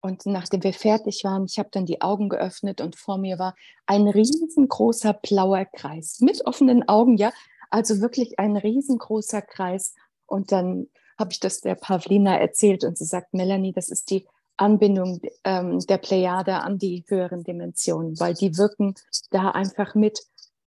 Und 0.00 0.26
nachdem 0.26 0.62
wir 0.62 0.74
fertig 0.74 1.24
waren, 1.24 1.46
ich 1.46 1.58
habe 1.58 1.70
dann 1.72 1.86
die 1.86 2.02
Augen 2.02 2.28
geöffnet 2.28 2.80
und 2.80 2.94
vor 2.94 3.16
mir 3.16 3.38
war 3.38 3.54
ein 3.86 4.06
riesengroßer 4.06 5.14
blauer 5.14 5.64
Kreis 5.64 6.20
mit 6.20 6.46
offenen 6.46 6.86
Augen, 6.88 7.16
ja, 7.16 7.32
also 7.70 8.00
wirklich 8.00 8.38
ein 8.38 8.56
riesengroßer 8.56 9.42
Kreis. 9.42 9.94
Und 10.26 10.52
dann 10.52 10.88
habe 11.18 11.32
ich 11.32 11.40
das 11.40 11.60
der 11.60 11.74
Pavlina 11.74 12.38
erzählt 12.38 12.84
und 12.84 12.98
sie 12.98 13.04
sagt, 13.04 13.34
Melanie, 13.34 13.72
das 13.72 13.88
ist 13.88 14.10
die 14.10 14.26
Anbindung 14.56 15.20
ähm, 15.44 15.80
der 15.80 15.98
Plejade 15.98 16.54
an 16.54 16.78
die 16.78 17.04
höheren 17.08 17.42
Dimensionen, 17.42 18.18
weil 18.20 18.34
die 18.34 18.56
wirken 18.56 18.94
da 19.30 19.50
einfach 19.50 19.94
mit 19.94 20.20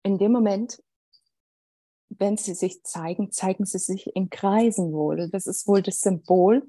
in 0.04 0.18
dem 0.18 0.32
Moment, 0.32 0.82
wenn 2.10 2.38
sie 2.38 2.54
sich 2.54 2.84
zeigen, 2.84 3.32
zeigen 3.32 3.66
sie 3.66 3.80
sich 3.80 4.16
in 4.16 4.30
Kreisen 4.30 4.92
wohl. 4.92 5.30
Das 5.30 5.48
ist 5.48 5.68
wohl 5.68 5.82
das 5.82 6.02
Symbol. 6.02 6.68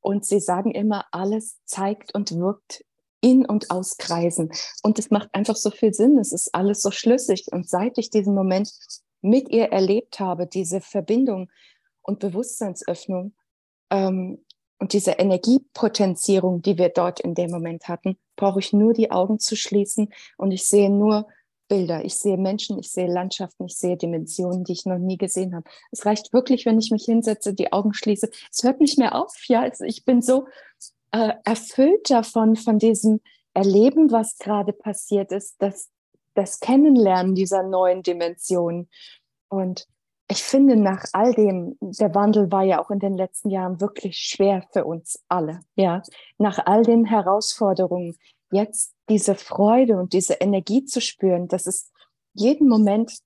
Und 0.00 0.24
sie 0.24 0.40
sagen 0.40 0.70
immer, 0.70 1.06
alles 1.12 1.58
zeigt 1.64 2.14
und 2.14 2.32
wirkt 2.32 2.84
in 3.20 3.46
und 3.46 3.70
aus 3.70 3.96
Kreisen. 3.96 4.52
Und 4.82 4.98
es 4.98 5.10
macht 5.10 5.34
einfach 5.34 5.56
so 5.56 5.70
viel 5.70 5.94
Sinn. 5.94 6.18
Es 6.18 6.30
ist 6.30 6.54
alles 6.54 6.82
so 6.82 6.90
schlüssig. 6.90 7.46
Und 7.50 7.68
seit 7.68 7.96
ich 7.96 8.10
diesen 8.10 8.34
Moment 8.34 8.70
mit 9.24 9.48
ihr 9.48 9.72
erlebt 9.72 10.20
habe, 10.20 10.46
diese 10.46 10.80
Verbindung 10.80 11.50
und 12.02 12.20
Bewusstseinsöffnung 12.20 13.34
ähm, 13.90 14.44
und 14.78 14.92
diese 14.92 15.12
Energiepotenzierung, 15.12 16.60
die 16.60 16.76
wir 16.76 16.90
dort 16.90 17.20
in 17.20 17.34
dem 17.34 17.50
Moment 17.50 17.88
hatten, 17.88 18.18
brauche 18.36 18.60
ich 18.60 18.72
nur 18.72 18.92
die 18.92 19.10
Augen 19.10 19.38
zu 19.38 19.56
schließen 19.56 20.12
und 20.36 20.50
ich 20.50 20.66
sehe 20.66 20.90
nur 20.90 21.26
Bilder. 21.68 22.04
Ich 22.04 22.16
sehe 22.16 22.36
Menschen, 22.36 22.78
ich 22.78 22.90
sehe 22.90 23.06
Landschaften, 23.06 23.64
ich 23.64 23.76
sehe 23.78 23.96
Dimensionen, 23.96 24.64
die 24.64 24.72
ich 24.72 24.84
noch 24.84 24.98
nie 24.98 25.16
gesehen 25.16 25.54
habe. 25.54 25.68
Es 25.90 26.04
reicht 26.04 26.34
wirklich, 26.34 26.66
wenn 26.66 26.78
ich 26.78 26.90
mich 26.90 27.04
hinsetze, 27.04 27.54
die 27.54 27.72
Augen 27.72 27.94
schließe. 27.94 28.28
Es 28.52 28.62
hört 28.62 28.80
nicht 28.80 28.98
mehr 28.98 29.14
auf. 29.14 29.34
Ja, 29.46 29.62
also 29.62 29.84
ich 29.84 30.04
bin 30.04 30.20
so 30.20 30.46
äh, 31.12 31.32
erfüllt 31.44 32.10
davon, 32.10 32.56
von 32.56 32.78
diesem 32.78 33.20
Erleben, 33.54 34.10
was 34.10 34.36
gerade 34.36 34.74
passiert 34.74 35.32
ist, 35.32 35.56
das, 35.60 35.88
das 36.34 36.60
Kennenlernen 36.60 37.34
dieser 37.34 37.62
neuen 37.62 38.02
Dimension. 38.02 38.88
Und 39.48 39.86
ich 40.28 40.42
finde, 40.42 40.76
nach 40.76 41.04
all 41.12 41.32
dem, 41.34 41.76
der 41.80 42.14
Wandel 42.14 42.50
war 42.50 42.62
ja 42.62 42.82
auch 42.82 42.90
in 42.90 42.98
den 42.98 43.16
letzten 43.16 43.50
Jahren 43.50 43.80
wirklich 43.80 44.18
schwer 44.18 44.64
für 44.72 44.84
uns 44.84 45.22
alle. 45.28 45.60
Ja, 45.76 46.02
nach 46.38 46.64
all 46.64 46.82
den 46.82 47.04
Herausforderungen, 47.04 48.16
jetzt 48.50 48.94
diese 49.08 49.34
Freude 49.34 49.98
und 49.98 50.12
diese 50.12 50.34
Energie 50.34 50.84
zu 50.84 51.00
spüren, 51.00 51.48
dass 51.48 51.66
es 51.66 51.92
jeden 52.32 52.68
Moment, 52.68 53.18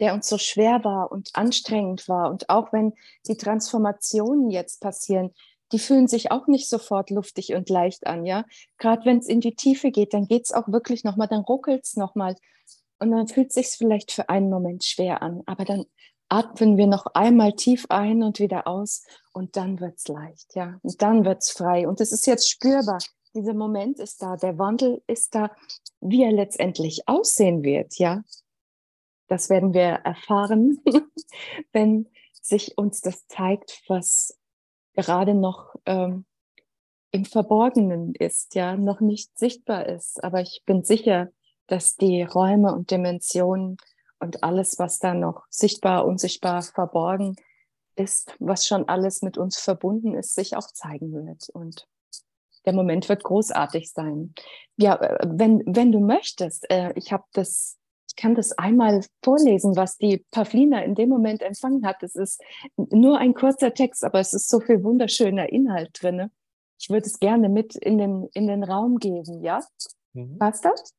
der 0.00 0.14
uns 0.14 0.28
so 0.28 0.38
schwer 0.38 0.82
war 0.82 1.12
und 1.12 1.30
anstrengend 1.34 2.08
war 2.08 2.30
und 2.30 2.48
auch 2.48 2.72
wenn 2.72 2.94
die 3.26 3.36
Transformationen 3.36 4.50
jetzt 4.50 4.80
passieren, 4.80 5.32
die 5.72 5.78
fühlen 5.78 6.08
sich 6.08 6.30
auch 6.30 6.46
nicht 6.46 6.68
sofort 6.68 7.10
luftig 7.10 7.54
und 7.54 7.68
leicht 7.68 8.06
an, 8.06 8.26
ja. 8.26 8.44
Gerade 8.78 9.04
wenn 9.04 9.18
es 9.18 9.28
in 9.28 9.40
die 9.40 9.54
Tiefe 9.54 9.90
geht, 9.90 10.14
dann 10.14 10.26
geht 10.26 10.44
es 10.44 10.52
auch 10.52 10.68
wirklich 10.68 11.04
nochmal, 11.04 11.28
dann 11.28 11.40
ruckelt 11.40 11.84
es 11.84 11.96
nochmal. 11.96 12.36
Und 12.98 13.12
dann 13.12 13.28
fühlt 13.28 13.48
es 13.48 13.54
sich 13.54 13.68
vielleicht 13.68 14.12
für 14.12 14.28
einen 14.28 14.50
Moment 14.50 14.84
schwer 14.84 15.22
an. 15.22 15.42
Aber 15.46 15.64
dann 15.64 15.86
atmen 16.28 16.76
wir 16.76 16.86
noch 16.86 17.06
einmal 17.14 17.52
tief 17.52 17.86
ein 17.88 18.22
und 18.22 18.38
wieder 18.38 18.66
aus 18.66 19.04
und 19.32 19.56
dann 19.56 19.80
wird 19.80 19.98
es 19.98 20.08
leicht, 20.08 20.54
ja. 20.54 20.78
Und 20.82 21.02
dann 21.02 21.24
wird 21.24 21.42
es 21.42 21.50
frei. 21.50 21.88
Und 21.88 22.00
es 22.00 22.12
ist 22.12 22.26
jetzt 22.26 22.48
spürbar. 22.48 22.98
Dieser 23.34 23.54
Moment 23.54 23.98
ist 24.00 24.22
da, 24.22 24.36
der 24.36 24.58
Wandel 24.58 25.02
ist 25.06 25.34
da, 25.34 25.50
wie 26.00 26.24
er 26.24 26.32
letztendlich 26.32 27.06
aussehen 27.06 27.62
wird, 27.62 27.98
ja. 27.98 28.22
Das 29.28 29.48
werden 29.48 29.74
wir 29.74 30.00
erfahren, 30.04 30.80
wenn 31.72 32.08
sich 32.42 32.76
uns 32.76 33.00
das 33.00 33.26
zeigt, 33.28 33.82
was 33.86 34.39
gerade 35.02 35.34
noch 35.34 35.74
ähm, 35.86 36.24
im 37.10 37.24
Verborgenen 37.24 38.14
ist, 38.14 38.54
ja, 38.54 38.76
noch 38.76 39.00
nicht 39.00 39.36
sichtbar 39.36 39.86
ist. 39.86 40.22
Aber 40.22 40.40
ich 40.40 40.62
bin 40.64 40.84
sicher, 40.84 41.28
dass 41.66 41.96
die 41.96 42.22
Räume 42.22 42.72
und 42.72 42.90
Dimensionen 42.90 43.76
und 44.18 44.42
alles, 44.42 44.78
was 44.78 44.98
da 44.98 45.14
noch 45.14 45.44
sichtbar, 45.48 46.06
unsichtbar, 46.06 46.62
verborgen 46.62 47.36
ist, 47.96 48.34
was 48.38 48.66
schon 48.66 48.88
alles 48.88 49.22
mit 49.22 49.38
uns 49.38 49.58
verbunden 49.58 50.14
ist, 50.14 50.34
sich 50.34 50.56
auch 50.56 50.68
zeigen 50.68 51.12
wird. 51.12 51.48
Und 51.50 51.88
der 52.64 52.72
Moment 52.72 53.08
wird 53.08 53.24
großartig 53.24 53.90
sein. 53.90 54.34
Ja, 54.76 54.96
äh, 54.96 55.26
wenn, 55.26 55.62
wenn 55.66 55.92
du 55.92 56.00
möchtest, 56.00 56.70
äh, 56.70 56.92
ich 56.94 57.12
habe 57.12 57.24
das 57.32 57.79
kann 58.20 58.34
das 58.34 58.52
einmal 58.52 59.02
vorlesen, 59.22 59.76
was 59.76 59.96
die 59.96 60.24
Pavlina 60.30 60.82
in 60.82 60.94
dem 60.94 61.08
Moment 61.08 61.42
empfangen 61.42 61.86
hat. 61.86 62.02
Es 62.02 62.14
ist 62.14 62.42
nur 62.76 63.18
ein 63.18 63.34
kurzer 63.34 63.72
Text, 63.72 64.04
aber 64.04 64.20
es 64.20 64.34
ist 64.34 64.48
so 64.48 64.60
viel 64.60 64.84
wunderschöner 64.84 65.48
Inhalt 65.48 65.90
drin. 66.00 66.30
Ich 66.78 66.90
würde 66.90 67.06
es 67.06 67.18
gerne 67.18 67.48
mit 67.48 67.76
in 67.76 67.98
den, 67.98 68.28
in 68.34 68.46
den 68.46 68.62
Raum 68.62 68.98
geben, 68.98 69.42
ja? 69.42 69.60
Mhm. 70.12 70.38
Passt 70.38 70.64
das? 70.64 70.94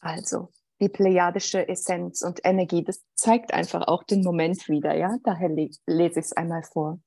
Also, 0.00 0.48
die 0.80 0.88
plejadische 0.88 1.68
Essenz 1.68 2.22
und 2.22 2.40
Energie, 2.44 2.84
das 2.84 3.02
zeigt 3.14 3.52
einfach 3.52 3.88
auch 3.88 4.04
den 4.04 4.22
Moment 4.22 4.68
wieder, 4.68 4.96
ja? 4.96 5.16
Daher 5.22 5.48
le 5.48 5.70
lese 5.86 6.20
ich 6.20 6.26
es 6.26 6.32
einmal 6.32 6.62
vor. 6.62 7.00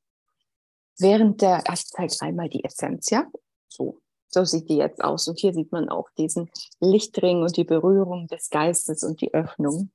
Während 1.00 1.42
der, 1.42 1.64
ich 1.72 1.86
zeige 1.86 2.14
einmal 2.22 2.50
die 2.50 2.64
Essenz, 2.64 3.10
ja? 3.10 3.28
So, 3.70 4.02
so 4.34 4.46
sieht 4.46 4.70
die 4.70 4.78
jetzt 4.78 5.04
aus. 5.04 5.28
Und 5.28 5.40
hier 5.40 5.54
sieht 5.54 5.72
man 5.72 5.90
auch 5.90 6.10
diesen 6.18 6.50
Lichtring 6.80 7.42
und 7.44 7.58
die 7.58 7.64
Berührung 7.64 8.28
des 8.28 8.50
Geistes 8.50 9.04
und 9.04 9.22
die 9.22 9.34
Öffnung. 9.34 9.92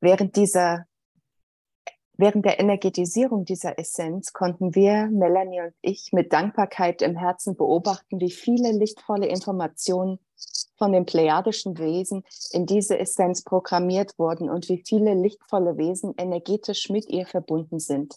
Während 0.00 0.36
dieser 0.36 0.86
Während 2.20 2.44
der 2.44 2.58
Energetisierung 2.58 3.44
dieser 3.44 3.78
Essenz 3.78 4.32
konnten 4.32 4.74
wir, 4.74 5.06
Melanie 5.06 5.60
und 5.60 5.74
ich, 5.82 6.12
mit 6.12 6.32
Dankbarkeit 6.32 7.00
im 7.00 7.14
Herzen 7.14 7.54
beobachten, 7.54 8.20
wie 8.20 8.32
viele 8.32 8.72
lichtvolle 8.72 9.28
Informationen 9.28 10.18
von 10.76 10.90
den 10.90 11.06
plejadischen 11.06 11.78
Wesen 11.78 12.24
in 12.50 12.66
diese 12.66 12.98
Essenz 12.98 13.44
programmiert 13.44 14.18
wurden 14.18 14.50
und 14.50 14.68
wie 14.68 14.82
viele 14.84 15.14
lichtvolle 15.14 15.76
Wesen 15.76 16.12
energetisch 16.16 16.90
mit 16.90 17.08
ihr 17.08 17.24
verbunden 17.24 17.78
sind 17.78 18.16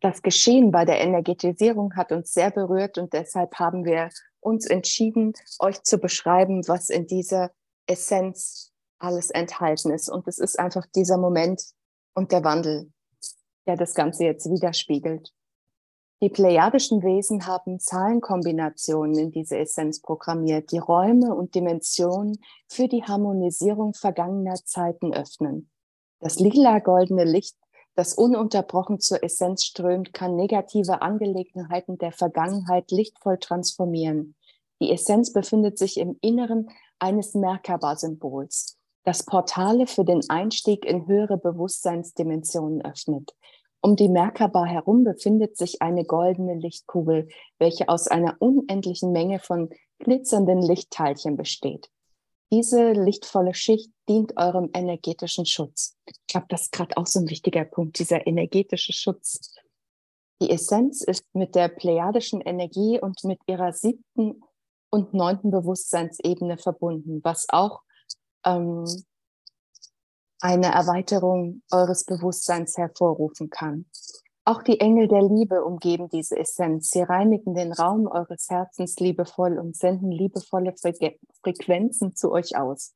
das 0.00 0.22
Geschehen 0.22 0.70
bei 0.70 0.84
der 0.84 1.00
Energetisierung 1.00 1.94
hat 1.96 2.12
uns 2.12 2.32
sehr 2.32 2.50
berührt 2.50 2.98
und 2.98 3.12
deshalb 3.12 3.54
haben 3.58 3.84
wir 3.84 4.10
uns 4.40 4.66
entschieden, 4.66 5.32
euch 5.58 5.82
zu 5.82 5.98
beschreiben, 5.98 6.66
was 6.68 6.88
in 6.88 7.06
dieser 7.06 7.50
Essenz 7.86 8.72
alles 8.98 9.30
enthalten 9.30 9.90
ist. 9.90 10.08
Und 10.08 10.26
es 10.28 10.38
ist 10.38 10.58
einfach 10.58 10.86
dieser 10.94 11.18
Moment 11.18 11.62
und 12.14 12.32
der 12.32 12.44
Wandel, 12.44 12.92
der 13.66 13.76
das 13.76 13.94
Ganze 13.94 14.24
jetzt 14.24 14.48
widerspiegelt. 14.50 15.32
Die 16.22 16.30
plejadischen 16.30 17.02
Wesen 17.02 17.46
haben 17.46 17.78
Zahlenkombinationen 17.78 19.18
in 19.18 19.30
diese 19.32 19.58
Essenz 19.58 20.00
programmiert, 20.00 20.72
die 20.72 20.78
Räume 20.78 21.34
und 21.34 21.54
Dimensionen 21.54 22.38
für 22.68 22.88
die 22.88 23.02
Harmonisierung 23.02 23.92
vergangener 23.92 24.54
Zeiten 24.64 25.12
öffnen. 25.12 25.68
Das 26.20 26.38
lila-goldene 26.40 27.24
Licht 27.24 27.56
das 27.96 28.14
ununterbrochen 28.14 29.00
zur 29.00 29.24
Essenz 29.24 29.64
strömt, 29.64 30.12
kann 30.12 30.36
negative 30.36 31.02
Angelegenheiten 31.02 31.98
der 31.98 32.12
Vergangenheit 32.12 32.90
lichtvoll 32.90 33.38
transformieren. 33.38 34.36
Die 34.80 34.92
Essenz 34.92 35.32
befindet 35.32 35.78
sich 35.78 35.96
im 35.96 36.18
Inneren 36.20 36.68
eines 36.98 37.34
Merkaba-Symbols, 37.34 38.78
das 39.04 39.24
Portale 39.24 39.86
für 39.86 40.04
den 40.04 40.20
Einstieg 40.28 40.84
in 40.84 41.06
höhere 41.06 41.38
Bewusstseinsdimensionen 41.38 42.84
öffnet. 42.84 43.34
Um 43.80 43.96
die 43.96 44.08
Merkaba 44.08 44.64
herum 44.64 45.04
befindet 45.04 45.56
sich 45.56 45.80
eine 45.80 46.04
goldene 46.04 46.54
Lichtkugel, 46.54 47.28
welche 47.58 47.88
aus 47.88 48.08
einer 48.08 48.36
unendlichen 48.40 49.12
Menge 49.12 49.38
von 49.38 49.70
glitzernden 50.00 50.60
Lichtteilchen 50.60 51.36
besteht. 51.36 51.88
Diese 52.52 52.92
lichtvolle 52.92 53.54
Schicht 53.54 53.90
dient 54.08 54.36
eurem 54.36 54.70
energetischen 54.72 55.46
Schutz. 55.46 55.96
Ich 56.06 56.26
glaube, 56.28 56.46
das 56.48 56.62
ist 56.62 56.72
gerade 56.72 56.96
auch 56.96 57.06
so 57.06 57.18
ein 57.18 57.28
wichtiger 57.28 57.64
Punkt, 57.64 57.98
dieser 57.98 58.26
energetische 58.26 58.92
Schutz. 58.92 59.54
Die 60.40 60.50
Essenz 60.50 61.02
ist 61.02 61.24
mit 61.34 61.54
der 61.54 61.68
plejadischen 61.68 62.40
Energie 62.40 63.00
und 63.00 63.24
mit 63.24 63.40
ihrer 63.46 63.72
siebten 63.72 64.42
und 64.90 65.12
neunten 65.12 65.50
Bewusstseinsebene 65.50 66.58
verbunden, 66.58 67.20
was 67.24 67.46
auch 67.48 67.80
ähm, 68.44 68.84
eine 70.40 70.66
Erweiterung 70.66 71.62
eures 71.72 72.04
Bewusstseins 72.04 72.76
hervorrufen 72.76 73.50
kann. 73.50 73.86
Auch 74.48 74.62
die 74.62 74.78
Engel 74.78 75.08
der 75.08 75.22
Liebe 75.22 75.64
umgeben 75.64 76.08
diese 76.08 76.38
Essenz. 76.38 76.92
Sie 76.92 77.02
reinigen 77.02 77.54
den 77.54 77.72
Raum 77.72 78.06
eures 78.06 78.48
Herzens 78.48 78.94
liebevoll 79.00 79.58
und 79.58 79.76
senden 79.76 80.12
liebevolle 80.12 80.72
Frequenzen 81.42 82.14
zu 82.14 82.30
euch 82.30 82.56
aus. 82.56 82.94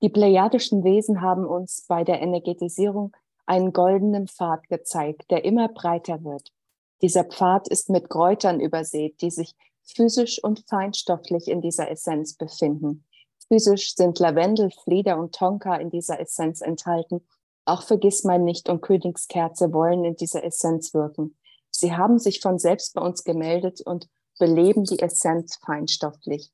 Die 0.00 0.08
plejadischen 0.08 0.84
Wesen 0.84 1.20
haben 1.20 1.44
uns 1.44 1.84
bei 1.86 2.04
der 2.04 2.22
Energetisierung 2.22 3.14
einen 3.44 3.74
goldenen 3.74 4.28
Pfad 4.28 4.66
gezeigt, 4.68 5.30
der 5.30 5.44
immer 5.44 5.68
breiter 5.68 6.24
wird. 6.24 6.54
Dieser 7.02 7.24
Pfad 7.24 7.68
ist 7.68 7.90
mit 7.90 8.08
Kräutern 8.08 8.58
übersät, 8.58 9.20
die 9.20 9.30
sich 9.30 9.54
physisch 9.82 10.42
und 10.42 10.64
feinstofflich 10.70 11.48
in 11.48 11.60
dieser 11.60 11.90
Essenz 11.90 12.32
befinden. 12.32 13.04
Physisch 13.48 13.94
sind 13.94 14.18
Lavendel, 14.20 14.70
Flieder 14.70 15.18
und 15.18 15.34
Tonka 15.34 15.76
in 15.76 15.90
dieser 15.90 16.18
Essenz 16.18 16.62
enthalten 16.62 17.20
auch 17.68 17.82
Vergissmeinnicht 17.82 18.68
und 18.68 18.80
Königskerze 18.80 19.72
wollen 19.72 20.04
in 20.04 20.16
dieser 20.16 20.44
Essenz 20.44 20.94
wirken. 20.94 21.36
Sie 21.70 21.94
haben 21.94 22.18
sich 22.18 22.40
von 22.40 22.58
selbst 22.58 22.94
bei 22.94 23.02
uns 23.02 23.24
gemeldet 23.24 23.80
und 23.80 24.08
beleben 24.38 24.84
die 24.84 24.98
Essenz 25.00 25.58
feinstofflich. 25.64 26.50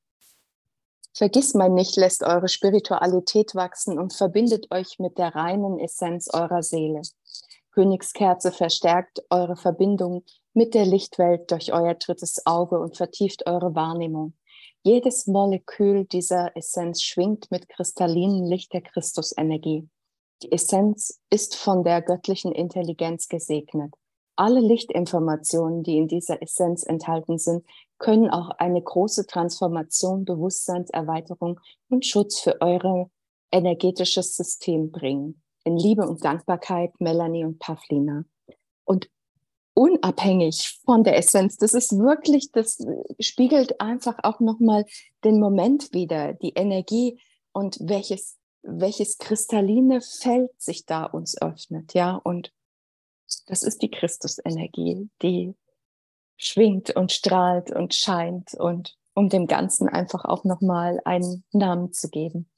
Vergissmeinnicht 1.17 1.97
lässt 1.97 2.25
eure 2.25 2.49
Spiritualität 2.49 3.55
wachsen 3.55 3.99
und 3.99 4.13
verbindet 4.13 4.73
euch 4.73 4.99
mit 4.99 5.17
der 5.17 5.35
reinen 5.35 5.79
Essenz 5.79 6.29
eurer 6.33 6.63
Seele. 6.63 7.03
Königskerze 7.71 8.51
verstärkt 8.51 9.23
eure 9.31 9.57
Verbindung 9.57 10.25
mit 10.55 10.75
der 10.75 10.87
Lichtwelt 10.87 11.51
durch 11.51 11.73
euer 11.73 11.95
drittes 11.95 12.45
Auge 12.47 12.79
und 12.79 12.97
vertieft 12.97 13.47
eure 13.47 13.75
Wahrnehmung. 13.75 14.35
Jedes 14.83 15.27
Molekül 15.27 16.05
dieser 16.05 16.57
Essenz 16.57 17.03
schwingt 17.03 17.51
mit 17.51 17.69
kristallinem 17.69 18.45
Licht 18.45 18.73
der 18.73 18.83
Christusenergie. 18.83 19.89
Die 20.43 20.53
Essenz 20.53 21.21
ist 21.31 21.57
von 21.57 21.85
der 21.85 22.03
göttlichen 22.03 22.53
Intelligenz 22.53 23.29
gesegnet. 23.29 23.95
Alle 24.37 24.61
Lichtinformationen, 24.61 25.85
die 25.85 25.97
in 25.97 26.09
dieser 26.09 26.43
Essenz 26.43 26.83
enthalten 26.83 27.39
sind, 27.39 27.65
können 27.99 28.31
auch 28.31 28.51
eine 28.59 28.83
große 28.83 29.27
Transformation, 29.27 30.25
Bewusstseinserweiterung 30.25 31.61
und 31.89 32.05
Schutz 32.05 32.41
für 32.41 32.61
euer 32.61 33.09
energetisches 33.53 34.37
System 34.37 34.91
bringen. 34.91 35.41
In 35.63 35.77
Liebe 35.77 36.07
und 36.07 36.25
Dankbarkeit, 36.25 36.93
Melanie 36.99 37.45
und 37.45 37.59
Pavlina. 37.61 38.25
Und 38.85 39.09
unabhängig 39.75 40.81
von 40.85 41.05
der 41.05 41.17
Essenz, 41.17 41.57
das 41.57 41.73
ist 41.73 41.97
wirklich, 41.99 42.51
das 42.53 42.79
spiegelt 43.21 43.81
einfach 43.81 44.19
auch 44.23 44.41
nochmal 44.41 44.85
den 45.25 45.41
Moment 45.41 45.93
wieder, 45.93 46.33
die 46.35 46.53
Energie 46.55 47.21
und 47.53 47.79
welches, 47.81 48.37
welches 48.65 49.19
kristalline 49.19 50.01
Feld 50.01 50.51
sich 50.61 50.87
da 50.87 51.05
uns 51.05 51.41
öffnet, 51.41 51.95
ja, 51.95 52.17
und 52.17 52.53
das 53.47 53.63
ist 53.63 53.83
die 53.83 53.91
Christusenergie, 53.91 55.09
die 55.23 55.55
schwingt 56.37 56.95
und 56.97 57.13
strahlt 57.13 57.71
und 57.71 57.95
scheint 57.95 58.55
und 58.55 58.97
um 59.15 59.29
dem 59.29 59.47
Ganzen 59.47 59.89
einfach 59.89 60.25
auch 60.25 60.45
nochmal 60.45 61.01
einen 61.05 61.45
Namen 61.53 61.93
zu 61.93 62.09
geben. 62.09 62.49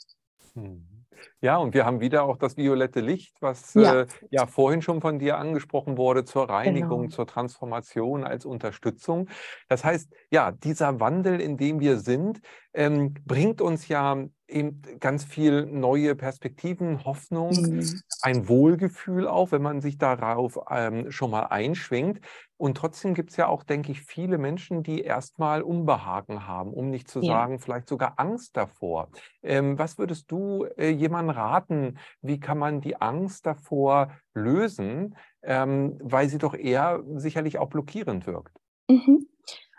Hm. 0.54 0.95
Ja, 1.40 1.58
und 1.58 1.74
wir 1.74 1.84
haben 1.84 2.00
wieder 2.00 2.24
auch 2.24 2.36
das 2.38 2.56
violette 2.56 3.00
Licht, 3.00 3.36
was 3.40 3.74
ja, 3.74 4.02
äh, 4.02 4.06
ja 4.30 4.46
vorhin 4.46 4.82
schon 4.82 5.00
von 5.00 5.18
dir 5.18 5.38
angesprochen 5.38 5.96
wurde, 5.96 6.24
zur 6.24 6.48
Reinigung, 6.48 7.02
genau. 7.02 7.14
zur 7.14 7.26
Transformation 7.26 8.24
als 8.24 8.44
Unterstützung. 8.46 9.28
Das 9.68 9.84
heißt, 9.84 10.12
ja, 10.30 10.52
dieser 10.52 10.98
Wandel, 11.00 11.40
in 11.40 11.56
dem 11.56 11.80
wir 11.80 11.98
sind, 11.98 12.40
ähm, 12.74 13.14
bringt 13.24 13.60
uns 13.60 13.88
ja 13.88 14.16
eben 14.48 14.82
ganz 15.00 15.24
viel 15.24 15.66
neue 15.66 16.14
Perspektiven, 16.14 17.04
Hoffnung, 17.04 17.50
mhm. 17.50 18.00
ein 18.22 18.48
Wohlgefühl 18.48 19.26
auch, 19.26 19.50
wenn 19.52 19.62
man 19.62 19.80
sich 19.80 19.98
darauf 19.98 20.58
ähm, 20.70 21.10
schon 21.10 21.30
mal 21.30 21.44
einschwingt. 21.44 22.20
Und 22.58 22.76
trotzdem 22.76 23.14
gibt 23.14 23.30
es 23.30 23.36
ja 23.36 23.48
auch, 23.48 23.62
denke 23.62 23.92
ich, 23.92 24.00
viele 24.02 24.38
Menschen, 24.38 24.82
die 24.82 25.02
erstmal 25.02 25.62
Unbehagen 25.62 26.46
haben, 26.46 26.72
um 26.72 26.90
nicht 26.90 27.08
zu 27.08 27.20
ja. 27.20 27.34
sagen, 27.34 27.58
vielleicht 27.58 27.88
sogar 27.88 28.14
Angst 28.16 28.56
davor. 28.56 29.08
Ähm, 29.42 29.78
was 29.78 29.98
würdest 29.98 30.30
du 30.30 30.64
äh, 30.76 30.88
jemandem 30.88 31.36
raten? 31.36 31.98
Wie 32.22 32.40
kann 32.40 32.58
man 32.58 32.80
die 32.80 33.00
Angst 33.00 33.44
davor 33.44 34.10
lösen, 34.32 35.16
ähm, 35.42 35.98
weil 36.02 36.28
sie 36.28 36.38
doch 36.38 36.54
eher 36.54 37.02
sicherlich 37.16 37.58
auch 37.58 37.68
blockierend 37.68 38.26
wirkt? 38.26 38.56
Mhm. 38.88 39.28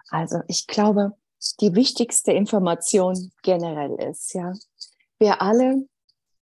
Also 0.09 0.41
ich 0.47 0.67
glaube, 0.67 1.13
die 1.59 1.75
wichtigste 1.75 2.31
Information 2.31 3.31
generell 3.41 3.95
ist, 4.09 4.33
ja. 4.33 4.53
Wir 5.19 5.41
alle, 5.41 5.87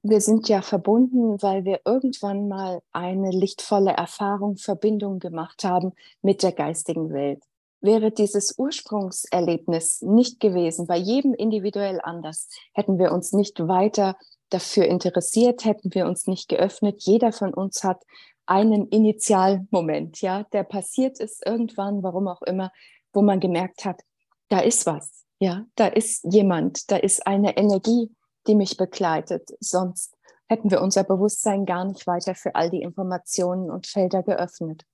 wir 0.03 0.21
sind 0.21 0.49
ja 0.49 0.63
verbunden, 0.63 1.43
weil 1.43 1.65
wir 1.65 1.81
irgendwann 1.85 2.49
mal 2.49 2.81
eine 2.93 3.31
lichtvolle 3.31 3.93
Erfahrung, 3.93 4.57
Verbindung 4.57 5.19
gemacht 5.19 5.65
haben 5.65 5.93
mit 6.23 6.43
der 6.43 6.53
geistigen 6.53 7.13
Welt. 7.13 7.43
Wäre 7.81 8.11
dieses 8.11 8.59
Ursprungserlebnis 8.59 10.03
nicht 10.03 10.41
gewesen, 10.41 10.87
bei 10.87 10.97
jedem 10.97 11.35
individuell 11.35 12.01
anders, 12.03 12.49
hätten 12.75 12.99
wir 12.99 13.13
uns 13.13 13.33
nicht 13.33 13.61
weiter 13.69 14.17
dafür 14.51 14.87
interessiert, 14.87 15.65
hätten 15.65 15.95
wir 15.95 16.07
uns 16.07 16.27
nicht 16.27 16.49
geöffnet. 16.49 17.03
Jeder 17.03 17.33
von 17.33 17.55
uns 17.55 17.85
hat 17.85 18.03
einen 18.47 18.89
Initialmoment, 18.89 20.21
ja, 20.23 20.45
der 20.53 20.65
passiert 20.65 21.21
ist 21.21 21.47
irgendwann, 21.47 22.03
warum 22.03 22.29
auch 22.29 22.43
immer, 22.43 22.73
wo 23.13 23.21
man 23.23 23.41
gemerkt 23.41 23.85
hat, 23.85 24.01
da 24.49 24.61
ist 24.61 24.87
was, 24.87 25.25
ja, 25.39 25.67
da 25.75 25.87
ist 25.87 26.25
jemand, 26.25 26.91
da 26.91 26.97
ist 26.97 27.27
eine 27.27 27.57
Energie, 27.57 28.11
die 28.49 28.55
mich 28.55 28.77
begleitet. 28.77 29.51
Sonst 29.61 30.17
hätten 30.49 30.71
wir 30.71 30.81
unser 30.81 31.05
Bewusstsein 31.05 31.67
gar 31.67 31.85
nicht 31.85 32.07
weiter 32.07 32.35
für 32.35 32.55
all 32.55 32.71
die 32.71 32.83
Informationen 32.83 33.71
und 33.71 33.87
Felder 33.87 34.23
geöffnet. 34.23 34.85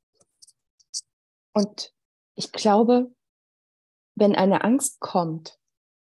Und 1.52 1.92
ich 2.34 2.52
glaube, 2.52 3.12
wenn 4.16 4.34
eine 4.34 4.64
Angst 4.64 5.00
kommt, 5.00 5.58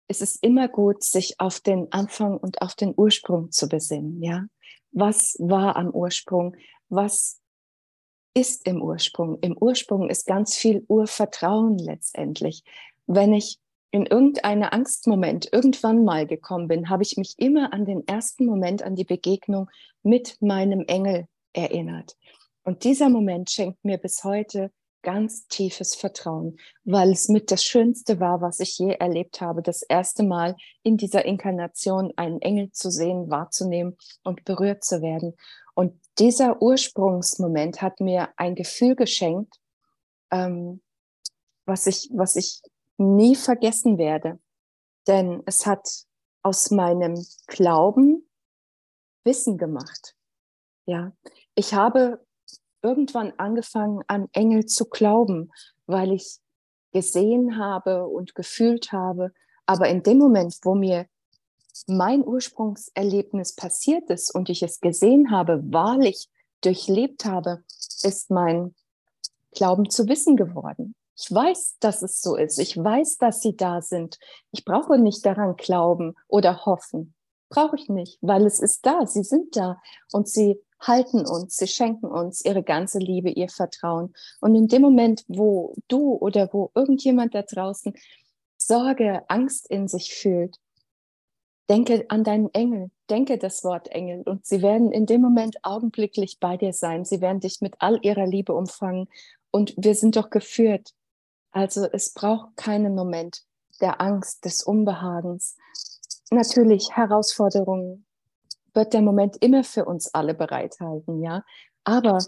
ist 0.09 0.23
es 0.23 0.37
immer 0.37 0.69
gut, 0.69 1.03
sich 1.03 1.41
auf 1.41 1.61
den 1.61 1.91
Anfang 1.93 2.37
und 2.37 2.61
auf 2.63 2.75
den 2.75 2.95
Ursprung 2.97 3.51
zu 3.51 3.69
besinnen, 3.69 4.23
ja? 4.23 4.47
Was 4.93 5.37
war 5.39 5.77
am 5.77 5.91
Ursprung? 5.91 6.57
Was 6.89 7.41
ist 8.35 8.67
im 8.67 8.83
Ursprung? 8.83 9.39
Im 9.41 9.57
Ursprung 9.59 10.09
ist 10.09 10.27
ganz 10.27 10.55
viel 10.55 10.85
Urvertrauen 10.89 11.79
letztendlich 11.79 12.63
wenn 13.07 13.33
ich 13.33 13.59
in 13.97 14.05
irgendeinen 14.05 14.65
Angstmoment 14.65 15.49
irgendwann 15.53 16.05
mal 16.05 16.27
gekommen 16.27 16.69
bin, 16.69 16.91
habe 16.91 17.03
ich 17.03 17.17
mich 17.17 17.35
immer 17.39 17.73
an 17.73 17.87
den 17.87 18.07
ersten 18.07 18.45
Moment, 18.45 18.83
an 18.83 18.95
die 18.95 19.05
Begegnung 19.05 19.71
mit 20.03 20.37
meinem 20.43 20.85
Engel 20.87 21.27
erinnert. 21.55 22.15
Und 22.63 22.85
dieser 22.85 23.09
Moment 23.09 23.51
schenkt 23.51 23.83
mir 23.85 23.97
bis 23.97 24.23
heute 24.23 24.71
ganz 25.03 25.47
tiefes 25.47 25.95
Vertrauen, 25.95 26.59
weil 26.85 27.11
es 27.13 27.29
mit 27.29 27.51
das 27.51 27.65
Schönste 27.65 28.21
war, 28.21 28.43
was 28.43 28.61
ich 28.61 28.77
je 28.77 28.93
erlebt 28.93 29.41
habe, 29.41 29.63
das 29.63 29.81
erste 29.81 30.25
Mal 30.25 30.57
in 30.83 30.99
dieser 30.99 31.25
Inkarnation 31.25 32.13
einen 32.17 32.43
Engel 32.43 32.73
zu 32.73 32.91
sehen, 32.91 33.31
wahrzunehmen 33.31 33.97
und 34.25 34.45
berührt 34.45 34.85
zu 34.85 35.01
werden. 35.01 35.37
Und 35.75 35.95
dieser 36.19 36.61
Ursprungsmoment 36.61 37.81
hat 37.81 38.01
mir 38.01 38.29
ein 38.37 38.55
Gefühl 38.55 38.95
geschenkt, 38.95 39.55
ähm, 40.31 40.83
was 41.65 41.87
ich, 41.87 42.11
was 42.13 42.37
ich 42.37 42.61
nie 42.99 43.37
vergessen 43.37 43.99
werde. 43.99 44.39
Denn 45.07 45.43
es 45.47 45.67
hat 45.67 45.89
aus 46.43 46.71
meinem 46.71 47.25
Glauben 47.47 48.29
Wissen 49.25 49.59
gemacht. 49.59 50.15
Ja, 50.87 51.13
ich 51.55 51.75
habe 51.75 52.25
irgendwann 52.83 53.33
angefangen, 53.37 54.03
an 54.07 54.29
Engel 54.33 54.67
zu 54.67 54.85
glauben, 54.85 55.51
weil 55.87 56.13
ich 56.13 56.39
gesehen 56.93 57.59
habe 57.59 58.07
und 58.07 58.35
gefühlt 58.35 58.93
habe. 58.93 59.33
Aber 59.67 59.89
in 59.89 60.03
dem 60.03 60.19
Moment, 60.19 60.57
wo 60.63 60.75
mir 60.75 61.07
mein 61.87 62.25
Ursprungserlebnis 62.25 63.55
passiert 63.55 64.09
ist 64.09 64.35
und 64.35 64.49
ich 64.49 64.63
es 64.63 64.81
gesehen 64.81 65.31
habe, 65.31 65.61
wahrlich 65.73 66.29
durchlebt 66.63 67.25
habe, 67.25 67.65
ist 68.03 68.31
mein 68.31 68.75
Glauben 69.53 69.91
zu 69.91 70.09
Wissen 70.09 70.37
geworden. 70.37 70.95
Ich 71.19 71.33
weiß, 71.33 71.79
dass 71.81 72.03
es 72.03 72.21
so 72.21 72.37
ist. 72.37 72.59
Ich 72.59 72.77
weiß, 72.77 73.17
dass 73.19 73.41
sie 73.41 73.57
da 73.57 73.81
sind. 73.81 74.19
Ich 74.53 74.65
brauche 74.65 74.99
nicht 74.99 75.25
daran 75.25 75.57
glauben 75.57 76.15
oder 76.29 76.67
hoffen. 76.67 77.15
Brauche 77.49 77.77
ich 77.77 77.89
nicht, 77.89 78.19
weil 78.21 78.45
es 78.45 78.61
ist 78.61 78.85
da. 78.85 79.07
Sie 79.07 79.23
sind 79.23 79.57
da 79.57 79.81
und 80.13 80.29
sie 80.29 80.61
halten 80.81 81.27
uns, 81.27 81.57
sie 81.57 81.69
schenken 81.69 82.07
uns 82.07 82.45
ihre 82.45 82.63
ganze 82.63 82.99
Liebe, 82.99 83.31
ihr 83.31 83.49
Vertrauen. 83.49 84.13
Und 84.41 84.55
in 84.55 84.69
dem 84.69 84.83
Moment, 84.83 85.25
wo 85.27 85.75
du 85.89 86.15
oder 86.15 86.51
wo 86.53 86.71
irgendjemand 86.75 87.35
da 87.35 87.43
draußen 87.43 87.95
Sorge, 88.59 89.23
Angst 89.29 89.71
in 89.71 89.89
sich 89.89 90.13
fühlt, 90.13 90.59
denke 91.71 92.05
an 92.09 92.25
deinen 92.25 92.53
Engel, 92.53 92.91
denke 93.09 93.39
das 93.39 93.65
Wort 93.65 93.89
Engel 93.89 94.23
und 94.23 94.45
sie 94.45 94.61
werden 94.61 94.93
in 94.93 95.07
dem 95.07 95.21
Moment 95.21 95.57
augenblicklich 95.63 96.39
bei 96.41 96.57
dir 96.57 96.73
sein. 96.73 97.05
Sie 97.05 97.21
werden 97.21 97.41
dich 97.41 97.61
mit 97.61 97.75
all 97.79 97.99
ihrer 98.03 98.27
Liebe 98.27 98.55
umfangen 98.55 99.09
und 99.51 99.75
wir 99.77 99.95
sind 99.95 100.17
doch 100.17 100.31
geführt 100.31 100.93
also 101.57 101.89
es 101.91 102.13
braucht 102.13 102.55
keinen 102.57 102.95
Moment 102.95 103.41
der 103.81 104.03
Angst, 104.03 104.45
des 104.45 104.63
Unbehagens. 104.63 105.57
Natürlich 106.31 106.91
Herausforderungen 106.95 108.05
wird 108.75 108.93
der 108.93 109.01
Moment 109.01 109.39
immer 109.41 109.65
für 109.65 109.87
uns 109.87 110.13
alle 110.13 110.35
bereithalten, 110.35 111.23
ja. 111.23 111.45
Aber 111.83 112.19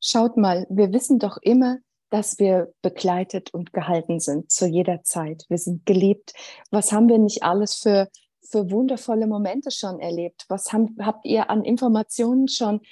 schaut 0.00 0.36
mal, 0.36 0.66
wir 0.70 0.92
wissen 0.92 1.18
doch 1.18 1.36
immer, 1.42 1.78
dass 2.10 2.38
wir 2.38 2.72
begleitet 2.80 3.52
und 3.52 3.72
gehalten 3.72 4.20
sind 4.20 4.52
zu 4.52 4.66
jeder 4.66 5.02
Zeit. 5.02 5.44
Wir 5.48 5.58
sind 5.58 5.84
geliebt. 5.84 6.32
Was 6.70 6.92
haben 6.92 7.08
wir 7.08 7.18
nicht 7.18 7.42
alles 7.42 7.74
für, 7.74 8.08
für 8.40 8.70
wundervolle 8.70 9.26
Momente 9.26 9.72
schon 9.72 9.98
erlebt? 9.98 10.44
Was 10.48 10.72
haben, 10.72 10.96
habt 11.00 11.26
ihr 11.26 11.50
an 11.50 11.64
Informationen 11.64 12.46
schon 12.46 12.82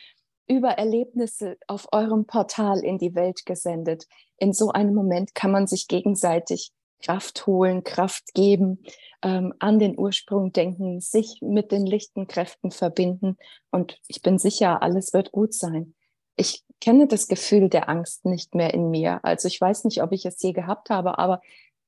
über 0.46 0.70
Erlebnisse 0.70 1.56
auf 1.66 1.88
eurem 1.92 2.26
Portal 2.26 2.80
in 2.80 2.98
die 2.98 3.14
Welt 3.14 3.46
gesendet. 3.46 4.06
In 4.38 4.52
so 4.52 4.70
einem 4.70 4.94
Moment 4.94 5.34
kann 5.34 5.50
man 5.50 5.66
sich 5.66 5.88
gegenseitig 5.88 6.72
Kraft 7.02 7.46
holen, 7.46 7.84
Kraft 7.84 8.32
geben, 8.34 8.82
ähm, 9.22 9.52
an 9.58 9.78
den 9.78 9.98
Ursprung 9.98 10.52
denken, 10.52 11.00
sich 11.00 11.38
mit 11.42 11.70
den 11.70 11.86
lichten 11.86 12.26
Kräften 12.26 12.70
verbinden. 12.70 13.36
Und 13.70 13.98
ich 14.08 14.22
bin 14.22 14.38
sicher, 14.38 14.82
alles 14.82 15.12
wird 15.12 15.32
gut 15.32 15.52
sein. 15.54 15.94
Ich 16.36 16.64
kenne 16.80 17.06
das 17.06 17.28
Gefühl 17.28 17.68
der 17.68 17.88
Angst 17.88 18.24
nicht 18.24 18.54
mehr 18.54 18.74
in 18.74 18.90
mir. 18.90 19.20
Also 19.22 19.48
ich 19.48 19.60
weiß 19.60 19.84
nicht, 19.84 20.02
ob 20.02 20.12
ich 20.12 20.24
es 20.24 20.42
je 20.42 20.52
gehabt 20.52 20.90
habe, 20.90 21.18
aber 21.18 21.40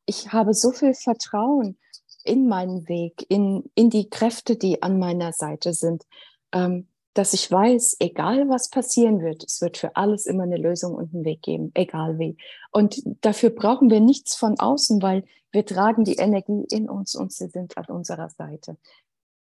ich 0.05 0.33
habe 0.33 0.55
so 0.55 0.71
viel 0.71 0.95
Vertrauen 0.95 1.79
in 2.25 2.49
meinen 2.49 2.89
Weg, 2.89 3.25
in, 3.29 3.71
in 3.75 3.91
die 3.91 4.11
Kräfte, 4.11 4.57
die 4.57 4.83
an 4.83 4.99
meiner 4.99 5.33
Seite 5.33 5.73
sind. 5.73 6.05
Ähm, 6.53 6.89
dass 7.17 7.33
ich 7.33 7.51
weiß, 7.51 7.97
egal 8.01 8.49
was 8.51 8.69
passieren 8.69 9.23
wird, 9.23 9.43
es 9.43 9.63
wird 9.63 9.79
für 9.79 9.97
alles 9.97 10.27
immer 10.27 10.43
eine 10.43 10.59
Lösung 10.59 10.95
und 10.95 11.15
einen 11.15 11.25
Weg 11.25 11.41
geben, 11.41 11.71
egal 11.75 12.19
wie. 12.19 12.37
Und 12.73 13.03
dafür 13.23 13.51
brauchen 13.51 13.89
wir 13.89 14.01
nichts 14.01 14.37
von 14.37 14.59
außen, 14.61 15.01
weil 15.01 15.25
wir 15.51 15.65
tragen 15.65 16.05
die 16.05 16.17
Energie 16.17 16.67
in 16.71 16.91
uns 16.91 17.15
und 17.15 17.33
sie 17.33 17.49
sind 17.49 17.79
an 17.79 17.87
unserer 17.87 18.29
Seite. 18.29 18.77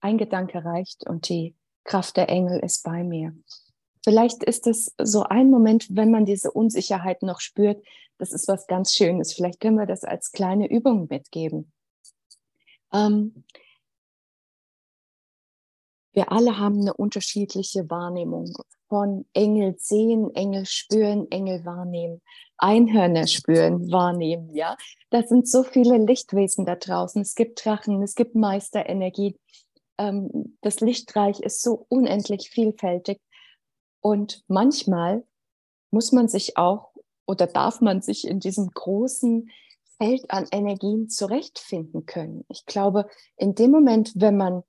Ein 0.02 0.18
Gedanke 0.18 0.66
reicht 0.66 1.08
und 1.08 1.30
die 1.30 1.56
Kraft 1.86 2.18
der 2.18 2.28
Engel 2.28 2.60
ist 2.60 2.84
bei 2.84 3.02
mir. 3.04 3.34
Vielleicht 4.04 4.44
ist 4.44 4.68
es 4.68 4.94
so 5.02 5.24
ein 5.24 5.50
Moment, 5.50 5.88
wenn 5.90 6.12
man 6.12 6.26
diese 6.26 6.52
Unsicherheit 6.52 7.24
noch 7.24 7.40
spürt, 7.40 7.82
das 8.18 8.34
ist 8.34 8.50
was 8.50 8.68
ganz 8.68 8.94
Schönes. 8.94 9.32
Vielleicht 9.32 9.62
können 9.62 9.78
wir 9.78 9.86
das 9.86 10.04
als 10.04 10.34
kleine 10.34 10.70
Übung 10.70 11.08
mitgeben. 11.10 11.72
Ähm, 12.92 13.46
wir 16.14 16.32
alle 16.32 16.58
haben 16.60 16.82
eine 16.82 16.94
unterschiedliche 16.94 17.90
Wahrnehmung 17.90 18.54
von 18.88 19.26
Engel 19.34 19.76
sehen, 19.80 20.34
Engel 20.36 20.66
spüren, 20.66 21.30
Engel 21.32 21.66
wahrnehmen, 21.66 22.22
Einhörner 22.58 23.28
spüren, 23.28 23.92
wahrnehmen, 23.92 24.54
ja. 24.54 24.78
Das 25.10 25.30
sind 25.30 25.48
so 25.48 25.64
viele 25.64 25.98
Lichtwesen 25.98 26.66
da 26.66 26.76
draußen. 26.76 27.22
Es 27.22 27.36
gibt 27.36 27.66
Drachen, 27.66 28.02
es 28.04 28.16
gibt 28.16 28.36
Meisterenergie. 28.36 29.38
Ähm, 29.98 30.58
das 30.62 30.80
Lichtreich 30.80 31.40
ist 31.40 31.62
so 31.62 31.86
unendlich 31.90 32.50
vielfältig. 32.50 33.20
Und 34.00 34.44
manchmal 34.48 35.24
muss 35.92 36.12
man 36.12 36.28
sich 36.28 36.58
auch 36.58 36.94
oder 37.26 37.48
darf 37.48 37.82
man 37.82 38.02
sich 38.02 38.28
in 38.28 38.40
diesem 38.40 38.70
großen 38.70 39.50
Feld 39.98 40.30
an 40.30 40.46
Energien 40.52 41.10
zurechtfinden 41.10 42.06
können. 42.06 42.46
Ich 42.50 42.66
glaube, 42.66 43.08
in 43.38 43.56
dem 43.56 43.72
Moment, 43.72 44.12
wenn 44.16 44.38
man 44.38 44.64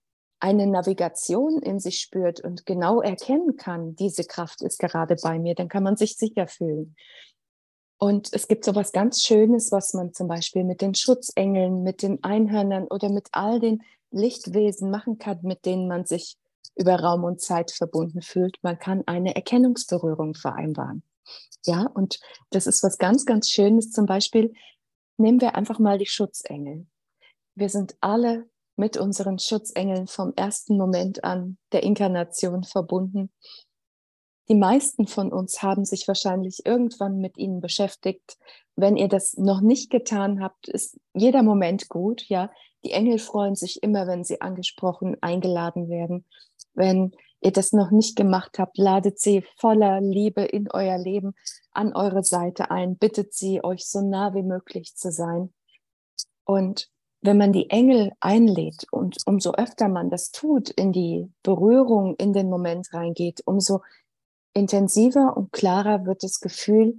eine 0.45 0.67
Navigation 0.67 1.63
in 1.63 1.81
sich 1.81 2.01
spürt 2.01 2.41
und 2.41 2.67
genau 2.67 3.01
erkennen 3.01 3.57
kann, 3.57 3.97
diese 3.97 4.25
Kraft 4.25 4.61
ist 4.61 4.79
gerade 4.79 5.17
bei 5.23 5.39
mir, 5.39 5.55
dann 5.55 5.71
kann 5.71 5.83
man 5.83 5.97
sich 5.97 6.19
sicher 6.19 6.47
fühlen. 6.49 6.97
Und 7.99 8.29
es 8.31 8.47
gibt 8.47 8.67
so 8.67 8.75
was 8.75 8.93
ganz 8.93 9.23
Schönes, 9.23 9.73
was 9.73 9.95
man 9.95 10.13
zum 10.13 10.29
Beispiel 10.29 10.65
mit 10.65 10.83
den 10.83 10.95
Schutzengeln, 10.95 11.83
mit 11.83 12.03
den 12.03 12.23
Einhörnern 12.23 12.87
oder 12.89 13.09
mit 13.09 13.29
all 13.33 13.59
den 13.59 13.83
Lichtwesen 14.11 14.91
machen 14.91 15.17
kann, 15.17 15.39
mit 15.45 15.65
denen 15.65 15.89
man 15.89 16.05
sich 16.05 16.37
über 16.77 16.97
Raum 16.97 17.25
und 17.25 17.41
Zeit 17.41 17.71
verbunden 17.71 18.21
fühlt. 18.21 18.59
Man 18.61 18.79
kann 18.79 19.03
eine 19.07 19.35
Erkennungsberührung 19.35 20.35
vereinbaren. 20.35 21.03
Ja, 21.65 21.87
und 21.87 22.21
das 22.51 22.67
ist 22.67 22.83
was 22.83 22.99
ganz, 22.99 23.25
ganz 23.25 23.49
Schönes. 23.49 23.93
Zum 23.93 24.05
Beispiel 24.05 24.53
nehmen 25.17 25.41
wir 25.41 25.55
einfach 25.55 25.79
mal 25.79 25.97
die 25.97 26.05
Schutzengel. 26.05 26.87
Wir 27.55 27.71
sind 27.71 27.97
alle 28.03 28.47
mit 28.77 28.97
unseren 28.97 29.39
Schutzengeln 29.39 30.07
vom 30.07 30.33
ersten 30.37 30.77
Moment 30.77 31.25
an 31.25 31.59
der 31.73 31.83
Inkarnation 31.83 32.65
verbunden. 32.65 33.31
Die 34.49 34.55
meisten 34.55 35.07
von 35.07 35.33
uns 35.33 35.63
haben 35.63 35.85
sich 35.85 36.07
wahrscheinlich 36.07 36.67
irgendwann 36.67 37.19
mit 37.19 37.39
ihnen 37.39 37.61
beschäftigt. 37.61 38.37
Wenn 38.77 38.97
ihr 38.97 39.09
das 39.09 39.35
noch 39.39 39.61
nicht 39.61 39.91
getan 39.91 40.43
habt, 40.43 40.69
ist 40.69 40.99
jeder 41.15 41.43
Moment 41.43 41.89
gut. 41.89 42.29
Ja, 42.29 42.51
die 42.85 42.93
Engel 42.93 43.19
freuen 43.19 43.55
sich 43.55 43.83
immer, 43.83 44.07
wenn 44.07 44.25
sie 44.25 44.43
angesprochen, 44.43 45.17
eingeladen 45.23 45.89
werden. 45.89 46.27
Wenn 46.75 47.13
ihr 47.41 47.53
das 47.53 47.73
noch 47.73 47.91
nicht 47.91 48.17
gemacht 48.17 48.59
habt, 48.59 48.77
ladet 48.77 49.19
sie 49.19 49.45
voller 49.57 50.01
Liebe 50.01 50.43
in 50.43 50.71
euer 50.71 50.99
Leben 50.99 51.35
an 51.73 51.95
eure 51.95 52.25
Seite 52.25 52.71
ein, 52.71 52.97
bittet 52.97 53.33
sie, 53.33 53.63
euch 53.65 53.87
so 53.87 54.01
nah 54.01 54.35
wie 54.35 54.43
möglich 54.43 54.95
zu 54.95 55.11
sein. 55.11 55.55
Und 56.45 56.91
wenn 57.25 57.39
man 57.39 57.55
die 57.55 57.71
Engel 57.71 58.13
einlädt 58.21 58.87
und 58.91 59.17
umso 59.25 59.53
öfter 59.53 59.89
man 59.89 60.11
das 60.11 60.31
tut, 60.31 60.69
in 60.69 60.93
die 60.93 61.33
Berührung, 61.43 62.17
in 62.17 62.35
den 62.35 62.51
Moment 62.51 62.93
reingeht, 62.93 63.41
umso 63.47 63.81
intensiver 64.53 65.35
und 65.35 65.51
klarer 65.51 66.05
wird 66.05 66.23
das 66.23 66.41
Gefühl 66.41 66.99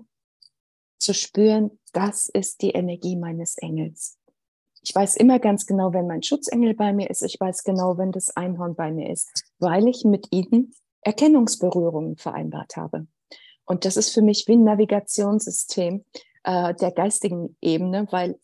zu 0.97 1.13
spüren, 1.13 1.77
das 1.93 2.27
ist 2.27 2.63
die 2.63 2.71
Energie 2.71 3.15
meines 3.15 3.55
Engels. 3.59 4.17
Ich 4.81 4.95
weiß 4.95 5.15
immer 5.15 5.37
ganz 5.37 5.67
genau, 5.67 5.93
wenn 5.93 6.07
mein 6.07 6.23
Schutzengel 6.23 6.73
bei 6.73 6.91
mir 6.91 7.09
ist. 7.11 7.21
Ich 7.21 7.39
weiß 7.39 7.63
genau, 7.63 7.99
wenn 7.99 8.11
das 8.11 8.35
Einhorn 8.35 8.75
bei 8.75 8.91
mir 8.91 9.11
ist, 9.11 9.45
weil 9.59 9.87
ich 9.87 10.05
mit 10.05 10.27
ihnen 10.31 10.73
Erkennungsberührungen 11.01 12.17
vereinbart 12.17 12.77
habe. 12.77 13.05
Und 13.65 13.85
das 13.85 13.95
ist 13.95 14.11
für 14.11 14.23
mich 14.23 14.45
wie 14.47 14.55
ein 14.55 14.63
Navigationssystem 14.63 16.03
äh, 16.43 16.73
der 16.73 16.91
geistigen 16.91 17.57
Ebene, 17.61 18.07
weil 18.09 18.39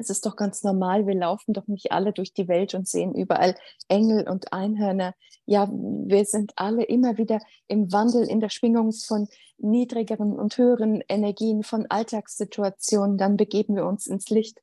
es 0.00 0.10
ist 0.10 0.26
doch 0.26 0.36
ganz 0.36 0.62
normal, 0.62 1.06
wir 1.06 1.14
laufen 1.14 1.52
doch 1.52 1.66
nicht 1.66 1.92
alle 1.92 2.12
durch 2.12 2.32
die 2.32 2.48
Welt 2.48 2.74
und 2.74 2.88
sehen 2.88 3.14
überall 3.14 3.54
Engel 3.88 4.28
und 4.28 4.52
Einhörner. 4.52 5.14
Ja, 5.46 5.68
wir 5.70 6.24
sind 6.24 6.52
alle 6.56 6.84
immer 6.84 7.18
wieder 7.18 7.40
im 7.68 7.92
Wandel, 7.92 8.28
in 8.28 8.40
der 8.40 8.50
Schwingung 8.50 8.92
von 8.92 9.28
niedrigeren 9.58 10.38
und 10.38 10.56
höheren 10.56 11.02
Energien, 11.08 11.62
von 11.62 11.86
Alltagssituationen. 11.88 13.18
Dann 13.18 13.36
begeben 13.36 13.76
wir 13.76 13.84
uns 13.84 14.06
ins 14.06 14.30
Licht. 14.30 14.60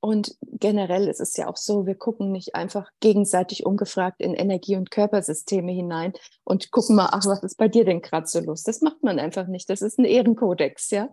Und 0.00 0.34
generell 0.40 1.08
ist 1.08 1.20
es 1.20 1.36
ja 1.36 1.46
auch 1.46 1.58
so, 1.58 1.86
wir 1.86 1.94
gucken 1.94 2.32
nicht 2.32 2.54
einfach 2.54 2.90
gegenseitig 3.00 3.66
ungefragt 3.66 4.20
in 4.20 4.32
Energie- 4.32 4.76
und 4.76 4.90
Körpersysteme 4.90 5.72
hinein 5.72 6.14
und 6.42 6.70
gucken 6.70 6.96
mal, 6.96 7.10
ach, 7.12 7.26
was 7.26 7.42
ist 7.42 7.58
bei 7.58 7.68
dir 7.68 7.84
denn 7.84 8.00
gerade 8.00 8.26
so 8.26 8.40
los? 8.40 8.62
Das 8.62 8.80
macht 8.80 9.02
man 9.02 9.18
einfach 9.18 9.46
nicht. 9.46 9.68
Das 9.68 9.82
ist 9.82 9.98
ein 9.98 10.06
Ehrenkodex, 10.06 10.90
ja. 10.90 11.10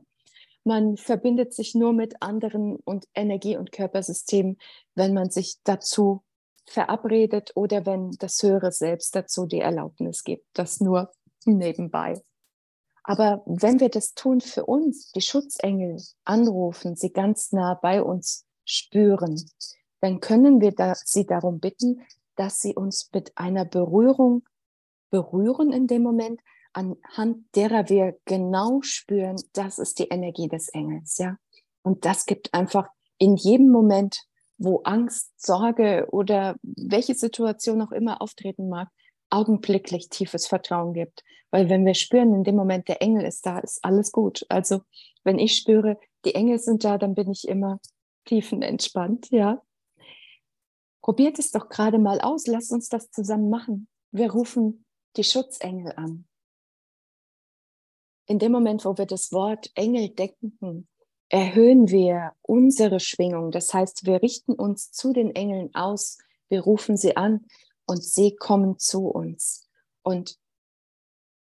Man 0.68 0.97
verbindet 0.97 1.53
sich 1.53 1.76
nur 1.76 1.93
mit 1.93 2.22
anderen 2.22 2.76
und 2.84 3.07
Energie- 3.15 3.55
und 3.55 3.72
Körpersystemen, 3.72 4.57
wenn 4.95 5.13
man 5.13 5.30
sich 5.30 5.59
dazu 5.63 6.24
verabredet 6.65 7.53
oder 7.55 7.86
wenn 7.86 8.11
das 8.20 8.43
höhere 8.43 8.74
Selbst 8.74 9.15
dazu 9.15 9.45
die 9.45 9.61
Erlaubnis 9.61 10.26
gibt. 10.26 10.45
Das 10.51 10.82
nur 10.82 11.09
nebenbei. 11.45 12.22
Aber 13.01 13.43
wenn 13.45 13.80
wir 13.80 13.88
das 13.88 14.13
tun 14.13 14.41
für 14.41 14.65
uns, 14.65 15.13
die 15.13 15.22
Schutzengel 15.22 16.03
anrufen, 16.26 16.97
sie 16.97 17.13
ganz 17.13 17.53
nah 17.53 17.76
bei 17.76 18.03
uns 18.03 18.45
spüren, 18.65 19.41
dann 20.01 20.20
können 20.20 20.59
wir 20.59 20.74
da, 20.74 20.95
sie 20.95 21.26
darum 21.26 21.61
bitten, 21.61 22.01
dass 22.36 22.59
sie 22.59 22.76
uns 22.76 23.09
mit 23.13 23.32
einer 23.38 23.63
Berührung 23.63 24.43
berühren 25.11 25.72
in 25.72 25.88
dem 25.88 26.03
Moment, 26.03 26.41
anhand 26.78 27.43
derer 27.55 27.89
wir 27.89 28.17
genau 28.25 28.82
spüren, 28.84 29.41
das 29.53 29.80
ist 29.80 29.97
die 29.97 30.09
Energie 30.09 30.47
des 30.47 30.69
Engels, 30.69 31.17
ja. 31.17 31.38
Und 31.82 32.05
das 32.05 32.25
gibt 32.25 32.53
einfach 32.53 32.88
in 33.17 33.36
jedem 33.36 33.69
Moment, 33.69 34.23
wo 34.59 34.82
Angst, 34.84 35.32
Sorge 35.38 36.07
oder 36.11 36.55
welche 36.61 37.15
Situation 37.15 37.82
auch 37.82 37.91
immer 37.91 38.21
auftreten 38.21 38.69
mag, 38.69 38.89
augenblicklich 39.30 40.09
tiefes 40.09 40.45
Vertrauen 40.45 40.93
gibt. 40.93 41.23
Weil 41.49 41.69
wenn 41.69 41.86
wir 41.86 41.95
spüren, 41.95 42.34
in 42.36 42.43
dem 42.43 42.55
Moment 42.55 42.88
der 42.88 43.01
Engel 43.01 43.25
ist 43.25 43.45
da, 43.45 43.59
ist 43.59 43.84
alles 43.84 44.11
gut. 44.11 44.45
Also 44.49 44.82
wenn 45.23 45.39
ich 45.39 45.55
spüre, 45.55 45.97
die 46.25 46.36
Engel 46.36 46.59
sind 46.59 46.84
da, 46.84 46.97
dann 46.97 47.15
bin 47.15 47.32
ich 47.32 47.47
immer 47.47 47.80
tiefenentspannt, 48.25 49.32
ja. 49.32 49.61
Probiert 51.01 51.39
es 51.39 51.51
doch 51.51 51.69
gerade 51.69 51.97
mal 51.97 52.19
aus, 52.21 52.45
lasst 52.47 52.71
uns 52.71 52.89
das 52.89 53.09
zusammen 53.09 53.49
machen. 53.49 53.88
Wir 54.11 54.32
rufen 54.32 54.86
die 55.15 55.23
Schutzengel 55.23 55.93
an 55.95 56.26
in 58.28 58.39
dem 58.39 58.51
Moment, 58.51 58.86
wo 58.86 58.97
wir 58.97 59.05
das 59.05 59.32
Wort 59.32 59.71
Engel 59.75 60.09
denken, 60.09 60.88
erhöhen 61.30 61.89
wir 61.89 62.34
unsere 62.41 62.99
Schwingung. 62.99 63.51
Das 63.51 63.73
heißt, 63.73 64.05
wir 64.05 64.21
richten 64.21 64.53
uns 64.53 64.91
zu 64.91 65.13
den 65.13 65.34
Engeln 65.36 65.73
aus, 65.73 66.17
wir 66.49 66.61
rufen 66.61 66.97
sie 66.97 67.17
an 67.17 67.45
und 67.86 68.03
sie 68.03 68.36
kommen 68.36 68.78
zu 68.78 69.07
uns. 69.07 69.67
Und 70.03 70.38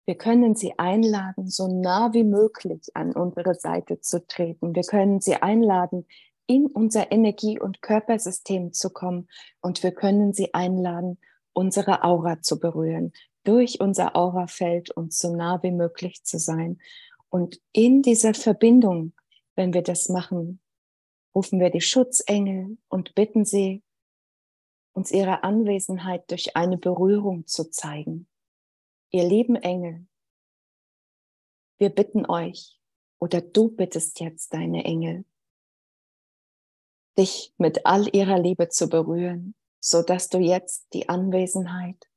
wir 0.05 0.15
können 0.15 0.55
sie 0.55 0.77
einladen, 0.77 1.47
so 1.47 1.67
nah 1.67 2.13
wie 2.13 2.23
möglich 2.23 2.89
an 2.95 3.13
unsere 3.13 3.53
Seite 3.55 3.99
zu 4.01 4.25
treten. 4.25 4.73
Wir 4.75 4.83
können 4.83 5.21
sie 5.21 5.35
einladen, 5.35 6.07
in 6.47 6.65
unser 6.65 7.11
Energie- 7.11 7.59
und 7.59 7.81
Körpersystem 7.81 8.73
zu 8.73 8.89
kommen. 8.89 9.29
Und 9.61 9.83
wir 9.83 9.91
können 9.91 10.33
sie 10.33 10.53
einladen, 10.53 11.17
unsere 11.53 12.03
Aura 12.03 12.41
zu 12.41 12.59
berühren 12.59 13.13
durch 13.43 13.79
unser 13.79 14.15
Aurafeld 14.15 14.91
uns 14.91 15.19
so 15.19 15.35
nah 15.35 15.61
wie 15.63 15.71
möglich 15.71 16.23
zu 16.23 16.39
sein. 16.39 16.79
Und 17.29 17.61
in 17.71 18.01
dieser 18.01 18.33
Verbindung, 18.33 19.13
wenn 19.55 19.73
wir 19.73 19.81
das 19.81 20.09
machen, 20.09 20.59
rufen 21.33 21.59
wir 21.59 21.69
die 21.69 21.81
Schutzengel 21.81 22.77
und 22.89 23.15
bitten 23.15 23.45
sie, 23.45 23.83
uns 24.93 25.11
ihre 25.11 25.43
Anwesenheit 25.43 26.29
durch 26.29 26.55
eine 26.57 26.77
Berührung 26.77 27.47
zu 27.47 27.69
zeigen. 27.69 28.27
Ihr 29.09 29.23
lieben 29.23 29.55
Engel, 29.55 30.05
wir 31.77 31.89
bitten 31.89 32.25
euch, 32.25 32.77
oder 33.19 33.39
du 33.39 33.69
bittest 33.69 34.19
jetzt 34.19 34.53
deine 34.53 34.83
Engel, 34.83 35.25
dich 37.17 37.53
mit 37.57 37.85
all 37.85 38.13
ihrer 38.13 38.39
Liebe 38.39 38.69
zu 38.69 38.89
berühren, 38.89 39.55
so 39.79 40.01
dass 40.01 40.29
du 40.29 40.39
jetzt 40.39 40.93
die 40.93 41.07
Anwesenheit 41.07 42.10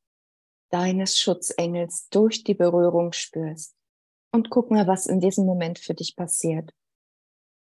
deines 0.74 1.20
Schutzengels 1.20 2.08
durch 2.10 2.42
die 2.42 2.54
Berührung 2.54 3.12
spürst. 3.12 3.76
Und 4.32 4.50
guck 4.50 4.72
mal, 4.72 4.88
was 4.88 5.06
in 5.06 5.20
diesem 5.20 5.46
Moment 5.46 5.78
für 5.78 5.94
dich 5.94 6.16
passiert. 6.16 6.72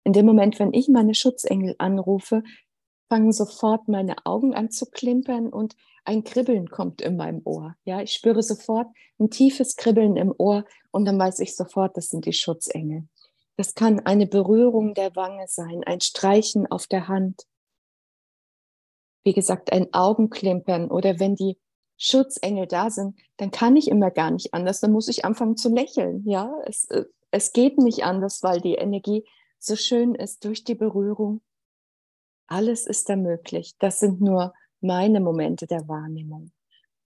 In 0.02 0.12
dem 0.12 0.26
Moment, 0.26 0.58
wenn 0.58 0.72
ich 0.72 0.88
meine 0.88 1.14
Schutzengel 1.14 1.76
anrufe, 1.78 2.42
fangen 3.08 3.32
sofort 3.32 3.86
meine 3.86 4.16
Augen 4.26 4.52
an 4.52 4.72
zu 4.72 4.86
klimpern 4.86 5.48
und 5.48 5.76
ein 6.04 6.24
Kribbeln 6.24 6.70
kommt 6.70 7.00
in 7.00 7.16
meinem 7.16 7.40
Ohr. 7.44 7.76
Ja, 7.84 8.00
ich 8.00 8.12
spüre 8.12 8.42
sofort 8.42 8.88
ein 9.20 9.30
tiefes 9.30 9.76
Kribbeln 9.76 10.16
im 10.16 10.34
Ohr 10.36 10.64
und 10.90 11.04
dann 11.04 11.20
weiß 11.20 11.38
ich 11.38 11.54
sofort, 11.54 11.96
das 11.96 12.08
sind 12.08 12.26
die 12.26 12.32
Schutzengel. 12.32 13.06
Das 13.56 13.74
kann 13.74 14.00
eine 14.00 14.26
Berührung 14.26 14.94
der 14.94 15.14
Wange 15.14 15.46
sein, 15.46 15.84
ein 15.84 16.00
Streichen 16.00 16.66
auf 16.66 16.88
der 16.88 17.06
Hand. 17.06 17.44
Wie 19.22 19.34
gesagt, 19.34 19.72
ein 19.72 19.92
Augenklimpern 19.92 20.90
oder 20.90 21.20
wenn 21.20 21.36
die 21.36 21.58
Schutzengel 21.98 22.66
da 22.66 22.90
sind, 22.90 23.18
dann 23.36 23.50
kann 23.50 23.76
ich 23.76 23.88
immer 23.88 24.10
gar 24.10 24.30
nicht 24.30 24.54
anders. 24.54 24.80
Dann 24.80 24.92
muss 24.92 25.08
ich 25.08 25.24
anfangen 25.24 25.56
zu 25.56 25.68
lächeln. 25.68 26.22
Ja, 26.24 26.54
es, 26.64 26.84
äh, 26.84 27.04
es 27.30 27.52
geht 27.52 27.76
nicht 27.76 28.04
anders, 28.04 28.42
weil 28.42 28.60
die 28.60 28.76
Energie 28.76 29.24
so 29.58 29.76
schön 29.76 30.14
ist 30.14 30.44
durch 30.44 30.64
die 30.64 30.76
Berührung. 30.76 31.42
Alles 32.46 32.86
ist 32.86 33.08
da 33.08 33.16
möglich. 33.16 33.74
Das 33.78 33.98
sind 33.98 34.20
nur 34.20 34.54
meine 34.80 35.20
Momente 35.20 35.66
der 35.66 35.88
Wahrnehmung. 35.88 36.52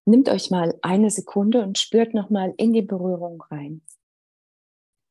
Nimmt 0.05 0.28
euch 0.28 0.51
mal 0.51 0.78
eine 0.82 1.11
Sekunde 1.11 1.62
und 1.62 1.78
spürt 1.78 2.12
nochmal 2.12 2.53
in 2.59 2.72
die 2.72 2.82
Berührung 2.82 3.43
rein. 3.51 3.82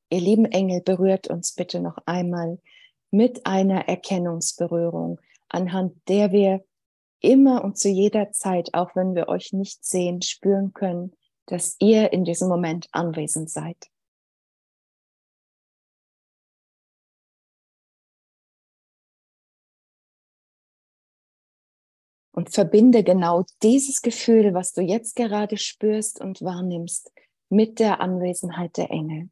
Ihr 0.10 0.20
lieben 0.22 0.46
Engel, 0.46 0.82
berührt 0.82 1.28
uns 1.28 1.54
bitte 1.54 1.80
noch 1.80 1.98
einmal 2.06 2.60
mit 3.10 3.46
einer 3.46 3.88
Erkennungsberührung, 3.88 5.20
anhand 5.50 5.96
der 6.08 6.32
wir 6.32 6.64
immer 7.22 7.64
und 7.64 7.78
zu 7.78 7.90
jeder 7.90 8.32
Zeit, 8.32 8.74
auch 8.74 8.96
wenn 8.96 9.16
wir 9.16 9.30
euch 9.30 9.54
nicht 9.54 9.86
sehen, 9.86 10.22
spüren 10.22 10.74
können, 10.74 11.14
dass 11.46 11.76
ihr 11.80 12.12
in 12.14 12.24
diesem 12.24 12.50
Moment 12.50 12.88
anwesend 12.92 13.50
seid. 13.50 13.78
Und 22.34 22.50
verbinde 22.50 23.04
genau 23.04 23.46
dieses 23.62 24.02
Gefühl, 24.02 24.54
was 24.54 24.74
du 24.74 24.82
jetzt 24.82 25.16
gerade 25.16 25.58
spürst 25.58 26.22
und 26.22 26.42
wahrnimmst, 26.42 27.12
mit 27.50 27.80
der 27.80 28.00
Anwesenheit 28.00 28.78
der 28.78 28.90
Engel. 28.90 29.30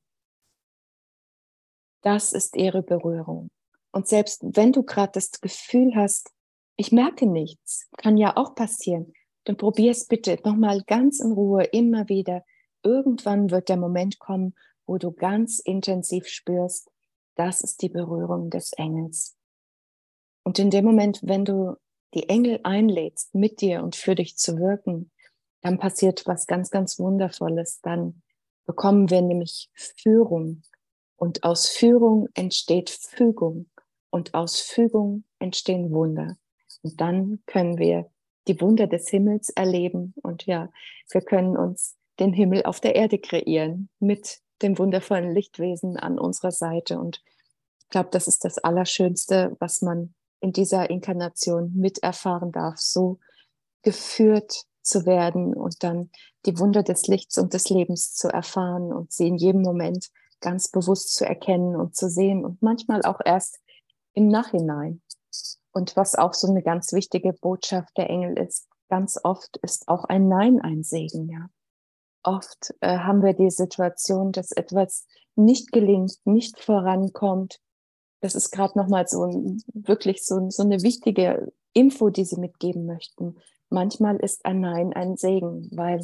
Das 2.02 2.34
ist 2.34 2.56
ihre 2.56 2.84
Berührung. 2.84 3.50
Und 3.92 4.08
selbst 4.08 4.44
wenn 4.44 4.72
du 4.72 4.84
gerade 4.84 5.14
das 5.14 5.32
Gefühl 5.40 5.96
hast, 5.96 6.32
ich 6.80 6.94
merke 6.94 7.26
nichts, 7.26 7.90
kann 7.98 8.16
ja 8.16 8.38
auch 8.38 8.56
passieren, 8.56 9.12
dann 9.44 9.58
probier 9.58 9.92
es 9.92 10.08
bitte 10.08 10.40
nochmal 10.46 10.82
ganz 10.88 11.20
in 11.20 11.34
Ruhe 11.34 11.66
immer 11.66 12.08
wieder. 12.08 12.46
Irgendwann 12.84 13.52
wird 13.52 13.68
der 13.68 13.76
Moment 13.76 14.18
kommen, 14.20 14.56
wo 14.86 14.98
du 14.98 15.12
ganz 15.12 15.60
intensiv 15.60 16.28
spürst, 16.28 16.90
das 17.36 17.60
ist 17.60 17.82
die 17.82 17.90
Berührung 17.90 18.50
des 18.50 18.72
Engels. 18.72 19.36
Und 20.44 20.58
in 20.58 20.70
dem 20.70 20.86
Moment, 20.86 21.20
wenn 21.22 21.44
du 21.44 21.76
die 22.14 22.30
Engel 22.30 22.62
einlädst, 22.64 23.36
mit 23.36 23.60
dir 23.60 23.84
und 23.84 23.98
für 23.98 24.16
dich 24.16 24.38
zu 24.38 24.58
wirken, 24.58 25.12
dann 25.60 25.80
passiert 25.80 26.26
was 26.28 26.48
ganz, 26.48 26.70
ganz 26.70 26.98
Wundervolles. 26.98 27.82
Dann 27.82 28.22
bekommen 28.66 29.10
wir 29.10 29.22
nämlich 29.22 29.70
Führung. 29.74 30.64
Und 31.18 31.44
aus 31.44 31.68
Führung 31.68 32.30
entsteht 32.36 32.90
Fügung. 32.90 33.70
Und 34.10 34.34
aus 34.34 34.62
Fügung 34.62 35.26
entstehen 35.40 35.92
Wunder. 35.92 36.38
Und 36.82 37.00
dann 37.00 37.40
können 37.46 37.78
wir 37.78 38.10
die 38.48 38.60
Wunder 38.62 38.88
des 38.88 39.10
Himmels 39.10 39.50
erleben. 39.50 40.14
Und 40.24 40.46
ja, 40.46 40.70
wir 41.12 41.22
können 41.22 41.58
uns 41.58 41.96
den 42.20 42.34
Himmel 42.34 42.64
auf 42.64 42.80
der 42.80 42.96
Erde 42.96 43.20
kreieren 43.20 43.90
mit 44.00 44.40
dem 44.62 44.78
wundervollen 44.78 45.34
Lichtwesen 45.34 45.98
an 45.98 46.20
unserer 46.20 46.52
Seite. 46.52 47.00
Und 47.00 47.22
ich 47.80 47.90
glaube, 47.90 48.10
das 48.12 48.28
ist 48.28 48.44
das 48.46 48.58
Allerschönste, 48.58 49.56
was 49.60 49.82
man 49.82 50.14
in 50.42 50.54
dieser 50.54 50.90
Inkarnation 50.90 51.74
miterfahren 51.76 52.52
darf, 52.52 52.78
so 52.78 53.20
geführt 53.82 54.66
zu 54.82 55.06
werden 55.06 55.54
und 55.54 55.84
dann 55.84 56.10
die 56.46 56.58
Wunder 56.58 56.84
des 56.84 57.08
Lichts 57.08 57.38
und 57.38 57.54
des 57.54 57.70
Lebens 57.70 58.14
zu 58.14 58.30
erfahren 58.30 58.92
und 58.92 59.12
sie 59.12 59.28
in 59.28 59.38
jedem 59.38 59.62
Moment 59.62 60.10
ganz 60.40 60.70
bewusst 60.70 61.16
zu 61.16 61.26
erkennen 61.26 61.76
und 61.76 61.96
zu 61.96 62.10
sehen 62.10 62.46
und 62.46 62.62
manchmal 62.62 63.02
auch 63.04 63.20
erst 63.24 63.60
im 64.14 64.28
Nachhinein. 64.28 65.02
Und 65.72 65.96
was 65.96 66.16
auch 66.16 66.34
so 66.34 66.48
eine 66.48 66.64
ganz 66.64 66.94
wichtige 66.94 67.34
Botschaft 67.34 67.96
der 67.98 68.10
Engel 68.10 68.38
ist, 68.40 68.68
ganz 68.90 69.20
oft 69.24 69.58
ist 69.58 69.88
auch 69.88 70.06
ein 70.06 70.28
Nein 70.28 70.60
ein 70.62 70.84
Segen, 70.84 71.30
ja. 71.30 71.50
Oft 72.24 72.74
äh, 72.82 72.98
haben 72.98 73.24
wir 73.24 73.34
die 73.34 73.50
Situation, 73.50 74.32
dass 74.32 74.52
etwas 74.52 75.06
nicht 75.36 75.72
gelingt, 75.72 76.18
nicht 76.26 76.60
vorankommt, 76.60 77.62
das 78.22 78.36
ist 78.36 78.52
gerade 78.52 78.78
nochmal 78.78 79.08
so 79.08 79.24
ein, 79.24 79.64
wirklich 79.74 80.26
so, 80.26 80.50
so 80.50 80.64
eine 80.64 80.82
wichtige 80.82 81.52
Info, 81.74 82.10
die 82.10 82.26
Sie 82.26 82.40
mitgeben 82.40 82.86
möchten. 82.86 83.38
Manchmal 83.70 84.18
ist 84.18 84.46
ein 84.46 84.60
Nein 84.60 84.94
ein 84.94 85.16
Segen, 85.16 85.70
weil 85.72 86.02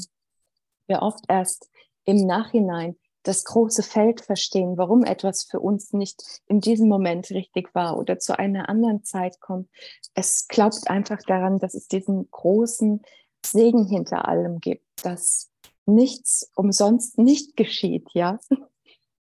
wir 0.88 1.02
oft 1.02 1.26
erst 1.28 1.70
im 2.06 2.26
Nachhinein 2.26 2.96
das 3.26 3.44
große 3.44 3.84
Feld 3.84 4.22
verstehen, 4.22 4.78
warum 4.78 5.04
etwas 5.04 5.44
für 5.44 5.60
uns 5.60 5.94
nicht 5.94 6.24
in 6.48 6.62
diesem 6.62 6.88
Moment 6.88 7.30
richtig 7.32 7.74
war 7.74 7.98
oder 7.98 8.20
zu 8.20 8.38
einer 8.38 8.70
anderen 8.70 9.04
Zeit 9.04 9.40
kommt. 9.42 9.70
Es 10.14 10.48
glaubt 10.48 10.90
einfach 10.90 11.20
daran, 11.28 11.58
dass 11.58 11.74
es 11.74 11.88
diesen 11.88 12.30
großen 12.30 13.02
Segen 13.44 13.86
hinter 13.86 14.28
allem 14.28 14.60
gibt, 14.60 14.86
dass 15.04 15.50
nichts 15.86 16.52
umsonst 16.56 17.18
nicht 17.18 17.58
geschieht, 17.58 18.08
ja, 18.14 18.40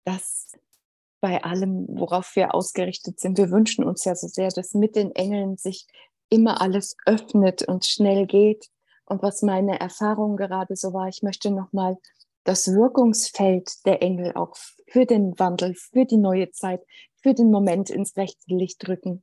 dass 0.04 0.52
bei 1.20 1.44
allem, 1.44 1.86
worauf 1.88 2.34
wir 2.36 2.54
ausgerichtet 2.54 3.20
sind. 3.20 3.36
Wir 3.36 3.50
wünschen 3.50 3.84
uns 3.84 4.04
ja 4.04 4.14
so 4.14 4.26
sehr, 4.26 4.48
dass 4.48 4.72
mit 4.72 4.96
den 4.96 5.14
Engeln 5.14 5.58
sich 5.58 5.86
immer 6.30 6.62
alles 6.62 6.96
öffnet 7.04 7.68
und 7.68 7.84
schnell 7.84 8.26
geht. 8.26 8.70
Und 9.04 9.22
was 9.22 9.42
meine 9.42 9.78
Erfahrung 9.78 10.36
gerade 10.36 10.76
so 10.76 10.94
war, 10.94 11.08
ich 11.08 11.22
möchte 11.22 11.50
nochmal 11.50 11.98
das 12.44 12.68
Wirkungsfeld 12.68 13.84
der 13.86 14.02
Engel 14.02 14.32
auch 14.34 14.56
für 14.88 15.06
den 15.06 15.38
Wandel, 15.38 15.74
für 15.74 16.04
die 16.04 16.16
neue 16.16 16.50
Zeit, 16.50 16.80
für 17.22 17.34
den 17.34 17.50
Moment 17.50 17.90
ins 17.90 18.16
rechte 18.16 18.54
Licht 18.54 18.86
drücken. 18.86 19.22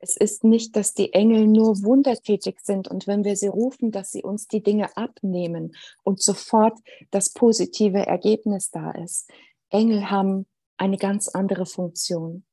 Es 0.00 0.16
ist 0.16 0.44
nicht, 0.44 0.76
dass 0.76 0.94
die 0.94 1.12
Engel 1.12 1.48
nur 1.48 1.82
wundertätig 1.82 2.60
sind 2.62 2.86
und 2.86 3.06
wenn 3.08 3.24
wir 3.24 3.36
sie 3.36 3.48
rufen, 3.48 3.90
dass 3.90 4.12
sie 4.12 4.22
uns 4.22 4.46
die 4.46 4.62
Dinge 4.62 4.96
abnehmen 4.96 5.74
und 6.04 6.22
sofort 6.22 6.78
das 7.10 7.32
positive 7.32 8.06
Ergebnis 8.06 8.70
da 8.70 8.92
ist. 8.92 9.28
Engel 9.70 10.08
haben 10.08 10.46
eine 10.76 10.96
ganz 10.96 11.28
andere 11.28 11.66
Funktion. 11.66 12.44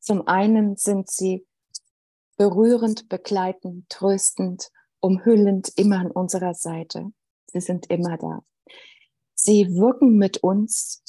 Zum 0.00 0.26
einen 0.26 0.76
sind 0.76 1.10
sie 1.10 1.46
berührend, 2.36 3.08
begleitend, 3.08 3.88
tröstend, 3.90 4.70
umhüllend, 5.00 5.72
immer 5.76 5.98
an 5.98 6.10
unserer 6.10 6.54
Seite. 6.54 7.12
Sie 7.46 7.60
sind 7.60 7.90
immer 7.90 8.16
da. 8.16 8.42
Sie 9.34 9.76
wirken 9.76 10.16
mit 10.16 10.38
uns 10.38 11.02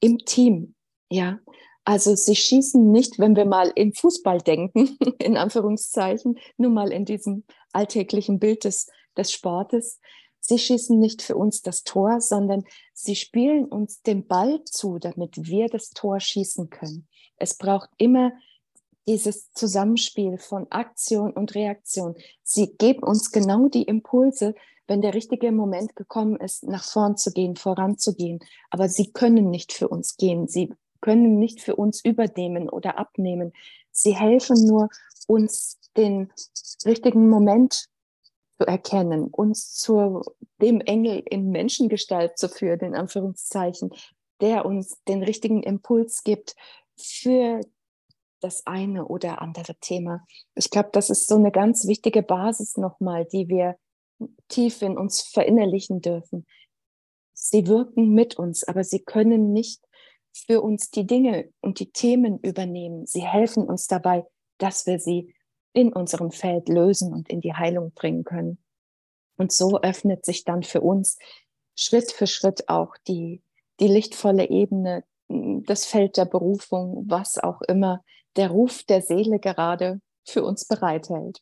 im 0.00 0.18
Team, 0.18 0.74
ja. 1.10 1.38
Also 1.84 2.14
sie 2.14 2.36
schießen 2.36 2.92
nicht, 2.92 3.18
wenn 3.18 3.36
wir 3.36 3.46
mal 3.46 3.72
in 3.74 3.94
Fußball 3.94 4.38
denken, 4.38 4.96
in 5.18 5.36
Anführungszeichen, 5.36 6.38
nur 6.56 6.70
mal 6.70 6.92
in 6.92 7.04
diesem 7.04 7.44
alltäglichen 7.72 8.38
Bild 8.38 8.64
des, 8.64 8.86
des 9.16 9.32
Sportes. 9.32 9.98
Sie 10.40 10.58
schießen 10.58 10.98
nicht 10.98 11.22
für 11.22 11.36
uns 11.36 11.62
das 11.62 11.84
Tor, 11.84 12.20
sondern 12.20 12.64
sie 12.92 13.16
spielen 13.16 13.64
uns 13.66 14.02
den 14.02 14.26
Ball 14.26 14.62
zu, 14.64 14.98
damit 14.98 15.46
wir 15.46 15.68
das 15.68 15.90
Tor 15.90 16.20
schießen 16.20 16.70
können. 16.70 17.08
Es 17.36 17.56
braucht 17.56 17.90
immer 17.98 18.32
dieses 19.06 19.52
Zusammenspiel 19.52 20.38
von 20.38 20.70
Aktion 20.70 21.32
und 21.32 21.54
Reaktion. 21.54 22.14
Sie 22.42 22.74
geben 22.76 23.02
uns 23.02 23.32
genau 23.32 23.68
die 23.68 23.82
Impulse, 23.82 24.54
wenn 24.90 25.02
der 25.02 25.14
richtige 25.14 25.52
Moment 25.52 25.94
gekommen 25.94 26.34
ist, 26.40 26.64
nach 26.64 26.82
vorn 26.82 27.16
zu 27.16 27.30
gehen, 27.30 27.54
voranzugehen. 27.54 28.40
Aber 28.70 28.88
sie 28.88 29.12
können 29.12 29.48
nicht 29.48 29.72
für 29.72 29.86
uns 29.86 30.16
gehen. 30.16 30.48
Sie 30.48 30.74
können 31.00 31.38
nicht 31.38 31.60
für 31.60 31.76
uns 31.76 32.04
übernehmen 32.04 32.68
oder 32.68 32.98
abnehmen. 32.98 33.52
Sie 33.92 34.16
helfen 34.16 34.66
nur, 34.66 34.88
uns 35.28 35.78
den 35.96 36.32
richtigen 36.84 37.28
Moment 37.28 37.86
zu 38.58 38.66
erkennen, 38.66 39.28
uns 39.28 39.74
zu 39.74 40.22
dem 40.60 40.80
Engel 40.80 41.22
in 41.24 41.50
Menschengestalt 41.50 42.36
zu 42.36 42.48
führen, 42.48 42.80
in 42.80 42.96
Anführungszeichen, 42.96 43.92
der 44.40 44.66
uns 44.66 45.00
den 45.06 45.22
richtigen 45.22 45.62
Impuls 45.62 46.24
gibt 46.24 46.56
für 46.96 47.60
das 48.40 48.66
eine 48.66 49.06
oder 49.06 49.40
andere 49.40 49.76
Thema. 49.76 50.26
Ich 50.56 50.68
glaube, 50.68 50.88
das 50.92 51.10
ist 51.10 51.28
so 51.28 51.36
eine 51.36 51.52
ganz 51.52 51.86
wichtige 51.86 52.24
Basis 52.24 52.76
nochmal, 52.76 53.24
die 53.24 53.46
wir 53.46 53.76
tief 54.48 54.82
in 54.82 54.98
uns 54.98 55.22
verinnerlichen 55.22 56.00
dürfen. 56.00 56.46
Sie 57.32 57.66
wirken 57.66 58.12
mit 58.12 58.36
uns, 58.36 58.64
aber 58.64 58.84
sie 58.84 59.00
können 59.00 59.52
nicht 59.52 59.82
für 60.32 60.60
uns 60.60 60.90
die 60.90 61.06
Dinge 61.06 61.50
und 61.60 61.80
die 61.80 61.90
Themen 61.90 62.38
übernehmen. 62.40 63.06
Sie 63.06 63.22
helfen 63.22 63.64
uns 63.64 63.86
dabei, 63.86 64.24
dass 64.58 64.86
wir 64.86 64.98
sie 64.98 65.34
in 65.72 65.92
unserem 65.92 66.30
Feld 66.30 66.68
lösen 66.68 67.12
und 67.12 67.28
in 67.28 67.40
die 67.40 67.54
Heilung 67.54 67.92
bringen 67.92 68.24
können. 68.24 68.58
Und 69.36 69.52
so 69.52 69.80
öffnet 69.80 70.24
sich 70.24 70.44
dann 70.44 70.62
für 70.62 70.80
uns 70.80 71.18
Schritt 71.74 72.12
für 72.12 72.26
Schritt 72.26 72.68
auch 72.68 72.94
die, 73.08 73.42
die 73.80 73.88
lichtvolle 73.88 74.50
Ebene, 74.50 75.04
das 75.28 75.86
Feld 75.86 76.16
der 76.16 76.26
Berufung, 76.26 77.04
was 77.08 77.38
auch 77.38 77.62
immer 77.62 78.04
der 78.36 78.50
Ruf 78.50 78.82
der 78.84 79.00
Seele 79.00 79.38
gerade 79.38 80.00
für 80.26 80.44
uns 80.44 80.66
bereithält. 80.66 81.40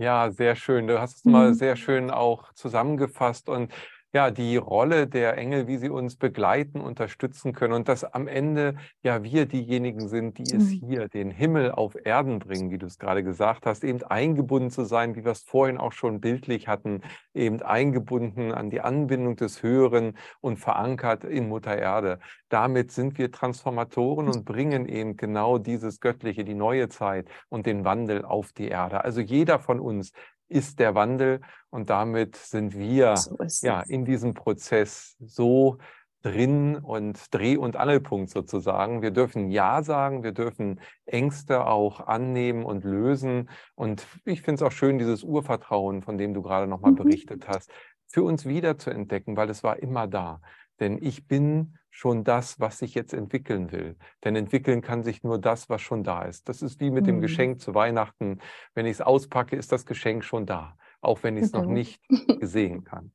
Ja, 0.00 0.30
sehr 0.30 0.54
schön. 0.54 0.86
Du 0.86 1.00
hast 1.00 1.16
es 1.18 1.24
mhm. 1.24 1.32
mal 1.32 1.54
sehr 1.54 1.74
schön 1.74 2.10
auch 2.12 2.52
zusammengefasst 2.54 3.48
und 3.48 3.72
ja, 4.12 4.30
die 4.30 4.56
Rolle 4.56 5.06
der 5.06 5.36
Engel, 5.36 5.66
wie 5.66 5.76
sie 5.76 5.90
uns 5.90 6.16
begleiten, 6.16 6.80
unterstützen 6.80 7.52
können 7.52 7.74
und 7.74 7.88
dass 7.88 8.04
am 8.04 8.26
Ende 8.26 8.76
ja 9.02 9.22
wir 9.22 9.44
diejenigen 9.46 10.08
sind, 10.08 10.38
die 10.38 10.44
es 10.54 10.70
mhm. 10.70 10.86
hier, 10.86 11.08
den 11.08 11.30
Himmel 11.30 11.72
auf 11.72 11.94
Erden 12.04 12.38
bringen, 12.38 12.70
wie 12.70 12.78
du 12.78 12.86
es 12.86 12.98
gerade 12.98 13.22
gesagt 13.22 13.66
hast, 13.66 13.84
eben 13.84 14.02
eingebunden 14.02 14.70
zu 14.70 14.84
sein, 14.84 15.14
wie 15.14 15.24
wir 15.24 15.32
es 15.32 15.42
vorhin 15.42 15.76
auch 15.76 15.92
schon 15.92 16.20
bildlich 16.20 16.68
hatten, 16.68 17.02
eben 17.34 17.60
eingebunden 17.60 18.52
an 18.52 18.70
die 18.70 18.80
Anbindung 18.80 19.36
des 19.36 19.62
Höheren 19.62 20.16
und 20.40 20.56
verankert 20.56 21.24
in 21.24 21.48
Mutter 21.48 21.76
Erde. 21.76 22.18
Damit 22.48 22.92
sind 22.92 23.18
wir 23.18 23.30
Transformatoren 23.30 24.28
und 24.28 24.46
bringen 24.46 24.86
eben 24.86 25.18
genau 25.18 25.58
dieses 25.58 26.00
Göttliche, 26.00 26.44
die 26.44 26.54
neue 26.54 26.88
Zeit 26.88 27.28
und 27.50 27.66
den 27.66 27.84
Wandel 27.84 28.24
auf 28.24 28.52
die 28.52 28.68
Erde. 28.68 29.04
Also 29.04 29.20
jeder 29.20 29.58
von 29.58 29.80
uns 29.80 30.12
ist 30.48 30.78
der 30.78 30.94
Wandel 30.94 31.40
und 31.70 31.90
damit 31.90 32.36
sind 32.36 32.76
wir 32.76 33.16
so 33.16 33.36
ja 33.62 33.80
in 33.82 34.04
diesem 34.04 34.34
Prozess 34.34 35.16
so 35.20 35.78
drin 36.22 36.76
und 36.76 37.32
Dreh- 37.32 37.56
und 37.56 37.76
Angelpunkt 37.76 38.30
sozusagen. 38.30 39.02
Wir 39.02 39.10
dürfen 39.10 39.50
Ja 39.50 39.82
sagen, 39.82 40.22
wir 40.22 40.32
dürfen 40.32 40.80
Ängste 41.06 41.66
auch 41.66 42.06
annehmen 42.06 42.64
und 42.64 42.84
lösen. 42.84 43.48
Und 43.74 44.06
ich 44.24 44.42
finde 44.42 44.56
es 44.56 44.62
auch 44.62 44.72
schön, 44.72 44.98
dieses 44.98 45.22
Urvertrauen, 45.22 46.02
von 46.02 46.18
dem 46.18 46.34
du 46.34 46.42
gerade 46.42 46.66
nochmal 46.66 46.92
mhm. 46.92 46.96
berichtet 46.96 47.46
hast, 47.48 47.70
für 48.06 48.22
uns 48.22 48.46
wieder 48.46 48.78
zu 48.78 48.90
entdecken, 48.90 49.36
weil 49.36 49.50
es 49.50 49.62
war 49.62 49.78
immer 49.78 50.06
da. 50.06 50.40
Denn 50.80 50.98
ich 51.00 51.26
bin 51.26 51.78
schon 51.90 52.22
das, 52.22 52.60
was 52.60 52.78
sich 52.78 52.94
jetzt 52.94 53.12
entwickeln 53.12 53.72
will. 53.72 53.96
Denn 54.24 54.36
entwickeln 54.36 54.82
kann 54.82 55.02
sich 55.02 55.24
nur 55.24 55.38
das, 55.38 55.68
was 55.68 55.82
schon 55.82 56.04
da 56.04 56.22
ist. 56.22 56.48
Das 56.48 56.62
ist 56.62 56.80
wie 56.80 56.90
mit 56.90 57.02
mhm. 57.02 57.06
dem 57.06 57.20
Geschenk 57.20 57.60
zu 57.60 57.74
Weihnachten. 57.74 58.38
Wenn 58.74 58.86
ich 58.86 58.92
es 58.92 59.00
auspacke, 59.00 59.56
ist 59.56 59.72
das 59.72 59.84
Geschenk 59.84 60.22
schon 60.22 60.46
da, 60.46 60.76
auch 61.00 61.24
wenn 61.24 61.36
ich 61.36 61.44
es 61.44 61.52
mhm. 61.52 61.60
noch 61.60 61.66
nicht 61.66 62.00
gesehen 62.40 62.84
kann. 62.84 63.10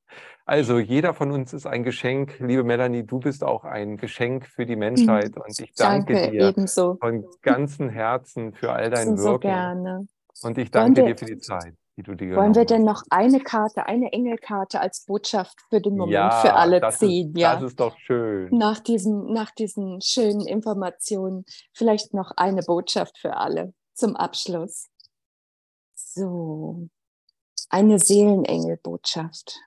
Also 0.46 0.80
jeder 0.80 1.14
von 1.14 1.32
uns 1.32 1.54
ist 1.54 1.66
ein 1.66 1.84
Geschenk. 1.84 2.40
Liebe 2.40 2.66
Melanie, 2.66 3.04
du 3.04 3.20
bist 3.20 3.44
auch 3.46 3.64
ein 3.64 3.96
Geschenk 3.96 4.48
für 4.48 4.66
die 4.66 4.76
Menschheit. 4.76 5.38
Und 5.38 5.58
ich 5.60 5.74
danke, 5.76 6.14
danke 6.14 6.32
dir 6.32 6.50
ebenso. 6.50 6.98
von 7.00 7.26
ganzem 7.42 7.90
Herzen 7.90 8.54
für 8.54 8.74
all 8.74 8.90
dein 8.90 9.16
so 9.16 9.24
Wirken. 9.24 9.48
Gerne. 9.48 10.08
Und 10.42 10.58
ich 10.58 10.72
danke 10.72 11.06
dir 11.06 11.18
für 11.18 11.26
die 11.26 11.38
Zeit 11.38 11.76
die 11.98 12.04
du 12.04 12.16
dir 12.16 12.36
Wollen 12.36 12.56
wir 12.56 12.66
denn 12.66 12.84
noch 12.84 13.04
eine 13.10 13.40
Karte, 13.40 13.86
eine 13.86 14.12
Engelkarte 14.12 14.80
als 14.80 15.06
Botschaft 15.06 15.62
für 15.70 15.80
den 15.80 15.98
Moment 15.98 16.14
ja, 16.14 16.32
für 16.42 16.54
alle 16.54 16.82
ziehen? 16.90 17.30
Ist, 17.30 17.40
ja, 17.40 17.56
das 17.56 17.64
ist 17.64 17.80
doch 17.80 17.98
schön. 18.00 18.50
Nach 18.56 18.80
diesen, 18.80 19.32
nach 19.32 19.52
diesen 19.52 20.02
schönen 20.02 20.46
Informationen 20.48 21.46
vielleicht 21.74 22.14
noch 22.14 22.32
eine 22.36 22.62
Botschaft 22.62 23.18
für 23.18 23.38
alle 23.38 23.74
zum 23.94 24.16
Abschluss. 24.16 24.90
So, 25.94 26.90
eine 27.70 28.00
Seelenengelbotschaft. 28.00 29.60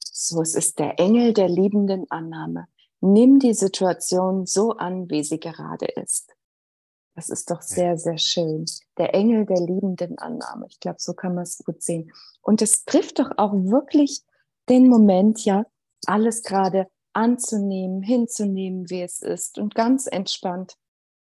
So, 0.00 0.42
es 0.42 0.54
ist 0.54 0.78
der 0.80 0.98
Engel 0.98 1.34
der 1.34 1.48
liebenden 1.48 2.10
Annahme. 2.10 2.66
Nimm 3.00 3.38
die 3.38 3.54
Situation 3.54 4.46
so 4.46 4.72
an, 4.72 5.08
wie 5.08 5.22
sie 5.22 5.38
gerade 5.38 5.86
ist. 5.86 6.35
Das 7.16 7.30
ist 7.30 7.50
doch 7.50 7.62
sehr, 7.62 7.96
sehr 7.96 8.18
schön. 8.18 8.66
Der 8.98 9.14
Engel 9.14 9.46
der 9.46 9.60
liebenden 9.60 10.18
Annahme. 10.18 10.66
Ich 10.68 10.80
glaube, 10.80 10.98
so 11.00 11.14
kann 11.14 11.34
man 11.34 11.44
es 11.44 11.58
gut 11.64 11.82
sehen. 11.82 12.12
Und 12.42 12.60
es 12.60 12.84
trifft 12.84 13.18
doch 13.18 13.30
auch 13.38 13.54
wirklich 13.54 14.22
den 14.68 14.86
Moment, 14.86 15.42
ja, 15.46 15.64
alles 16.06 16.42
gerade 16.42 16.88
anzunehmen, 17.14 18.02
hinzunehmen, 18.02 18.90
wie 18.90 19.00
es 19.00 19.22
ist 19.22 19.58
und 19.58 19.74
ganz 19.74 20.06
entspannt 20.06 20.76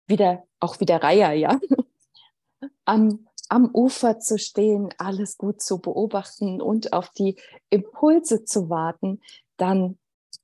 wieder, 0.06 0.44
auch 0.60 0.78
wieder 0.80 1.02
Reihe, 1.02 1.34
ja, 1.38 1.58
am, 2.84 3.26
am 3.48 3.70
Ufer 3.72 4.18
zu 4.18 4.38
stehen, 4.38 4.90
alles 4.98 5.38
gut 5.38 5.62
zu 5.62 5.80
beobachten 5.80 6.60
und 6.60 6.92
auf 6.92 7.08
die 7.10 7.40
Impulse 7.70 8.44
zu 8.44 8.68
warten, 8.68 9.22
dann 9.56 9.98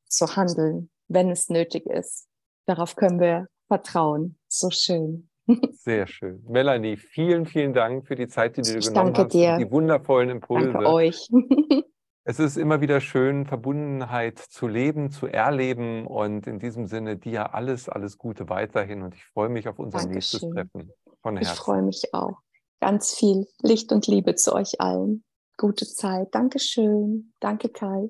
zu 0.06 0.36
handeln, 0.36 0.90
wenn 1.08 1.30
es 1.30 1.50
nötig 1.50 1.84
ist. 1.84 2.28
Darauf 2.64 2.96
können 2.96 3.20
wir 3.20 3.48
vertrauen. 3.68 4.38
So 4.48 4.70
schön. 4.70 5.28
Sehr 5.72 6.06
schön. 6.06 6.42
Melanie, 6.48 6.96
vielen, 6.96 7.46
vielen 7.46 7.74
Dank 7.74 8.06
für 8.06 8.14
die 8.14 8.28
Zeit, 8.28 8.56
die 8.56 8.62
du 8.62 8.78
ich 8.78 8.88
genommen 8.88 9.12
danke 9.12 9.24
hast. 9.24 9.34
Dir. 9.34 9.58
Die 9.58 9.70
wundervollen 9.70 10.30
Impulse. 10.30 10.72
Danke 10.72 10.88
euch. 10.88 11.28
es 12.24 12.38
ist 12.38 12.56
immer 12.56 12.80
wieder 12.80 13.00
schön, 13.00 13.44
Verbundenheit 13.44 14.38
zu 14.38 14.66
leben, 14.66 15.10
zu 15.10 15.26
erleben 15.26 16.06
und 16.06 16.46
in 16.46 16.58
diesem 16.58 16.86
Sinne 16.86 17.16
dir 17.16 17.54
alles, 17.54 17.88
alles 17.88 18.16
Gute 18.16 18.48
weiterhin 18.48 19.02
und 19.02 19.14
ich 19.14 19.24
freue 19.24 19.50
mich 19.50 19.68
auf 19.68 19.78
unser 19.78 19.98
Dankeschön. 19.98 20.50
nächstes 20.50 20.70
Treffen. 20.72 20.92
Von 21.22 21.36
Herzen. 21.36 21.52
Ich 21.52 21.58
freue 21.58 21.82
mich 21.82 22.02
auch. 22.12 22.38
Ganz 22.80 23.14
viel 23.14 23.46
Licht 23.62 23.92
und 23.92 24.06
Liebe 24.06 24.34
zu 24.34 24.54
euch 24.54 24.80
allen. 24.80 25.24
Gute 25.56 25.86
Zeit. 25.86 26.34
Dankeschön. 26.34 27.32
Danke, 27.40 27.68
Kai. 27.68 28.08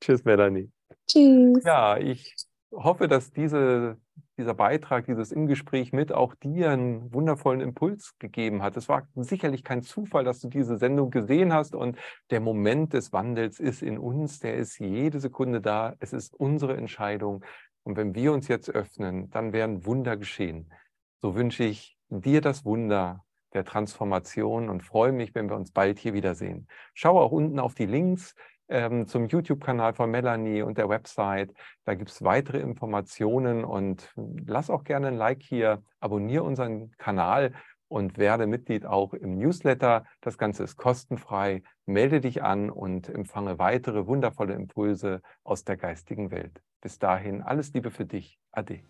Tschüss, 0.00 0.24
Melanie. 0.24 0.70
Tschüss. 1.08 1.62
Ja, 1.64 1.98
ich 1.98 2.34
hoffe, 2.72 3.08
dass 3.08 3.32
diese 3.32 3.98
dieser 4.42 4.54
Beitrag, 4.54 5.06
dieses 5.06 5.30
im 5.30 5.46
Gespräch 5.46 5.92
mit 5.92 6.12
auch 6.12 6.34
dir 6.34 6.70
einen 6.70 7.14
wundervollen 7.14 7.60
Impuls 7.60 8.18
gegeben 8.18 8.62
hat. 8.62 8.76
Es 8.76 8.88
war 8.88 9.06
sicherlich 9.14 9.62
kein 9.62 9.82
Zufall, 9.82 10.24
dass 10.24 10.40
du 10.40 10.48
diese 10.48 10.76
Sendung 10.76 11.10
gesehen 11.10 11.52
hast 11.52 11.74
und 11.74 11.96
der 12.30 12.40
Moment 12.40 12.92
des 12.92 13.12
Wandels 13.12 13.60
ist 13.60 13.82
in 13.82 13.98
uns, 13.98 14.40
der 14.40 14.56
ist 14.56 14.78
jede 14.78 15.20
Sekunde 15.20 15.60
da. 15.60 15.94
Es 16.00 16.12
ist 16.12 16.34
unsere 16.34 16.76
Entscheidung. 16.76 17.44
Und 17.84 17.96
wenn 17.96 18.14
wir 18.14 18.32
uns 18.32 18.48
jetzt 18.48 18.68
öffnen, 18.68 19.30
dann 19.30 19.52
werden 19.52 19.86
Wunder 19.86 20.16
geschehen. 20.16 20.72
So 21.20 21.36
wünsche 21.36 21.64
ich 21.64 21.96
dir 22.08 22.40
das 22.40 22.64
Wunder 22.64 23.24
der 23.54 23.64
Transformation 23.64 24.68
und 24.68 24.82
freue 24.82 25.12
mich, 25.12 25.34
wenn 25.34 25.48
wir 25.48 25.56
uns 25.56 25.70
bald 25.70 25.98
hier 25.98 26.14
wiedersehen. 26.14 26.66
Schau 26.94 27.20
auch 27.20 27.32
unten 27.32 27.60
auf 27.60 27.74
die 27.74 27.86
Links 27.86 28.34
ähm, 28.68 29.06
zum 29.06 29.26
YouTube-Kanal 29.26 29.94
von 29.94 30.10
Melanie 30.10 30.62
und 30.62 30.78
der 30.78 30.88
Website. 30.88 31.52
Da 31.84 31.94
gibt 31.94 32.10
es 32.10 32.22
weitere 32.22 32.58
Informationen 32.58 33.64
und 33.64 34.12
lass 34.46 34.70
auch 34.70 34.84
gerne 34.84 35.08
ein 35.08 35.16
Like 35.16 35.42
hier, 35.42 35.82
abonniere 36.00 36.44
unseren 36.44 36.92
Kanal 36.98 37.52
und 37.88 38.16
werde 38.16 38.46
Mitglied 38.46 38.86
auch 38.86 39.12
im 39.12 39.36
Newsletter. 39.36 40.04
Das 40.22 40.38
Ganze 40.38 40.64
ist 40.64 40.76
kostenfrei. 40.76 41.62
Melde 41.84 42.20
dich 42.20 42.42
an 42.42 42.70
und 42.70 43.08
empfange 43.08 43.58
weitere 43.58 44.06
wundervolle 44.06 44.54
Impulse 44.54 45.20
aus 45.44 45.64
der 45.64 45.76
geistigen 45.76 46.30
Welt. 46.30 46.62
Bis 46.80 46.98
dahin 46.98 47.42
alles 47.42 47.74
Liebe 47.74 47.90
für 47.90 48.06
dich. 48.06 48.38
Ade. 48.50 48.80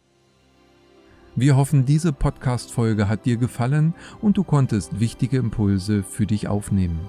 Wir 1.35 1.57
hoffen, 1.57 1.87
diese 1.87 2.13
Podcast-Folge 2.13 3.09
hat 3.09 3.25
dir 3.25 3.39
gefallen 3.39 3.95
und 4.21 4.37
du 4.37 4.45
konntest 4.45 5.01
wichtige 5.01 5.39
Impulse 5.39 6.03
für 6.03 6.27
dich 6.27 6.47
aufnehmen. 6.47 7.09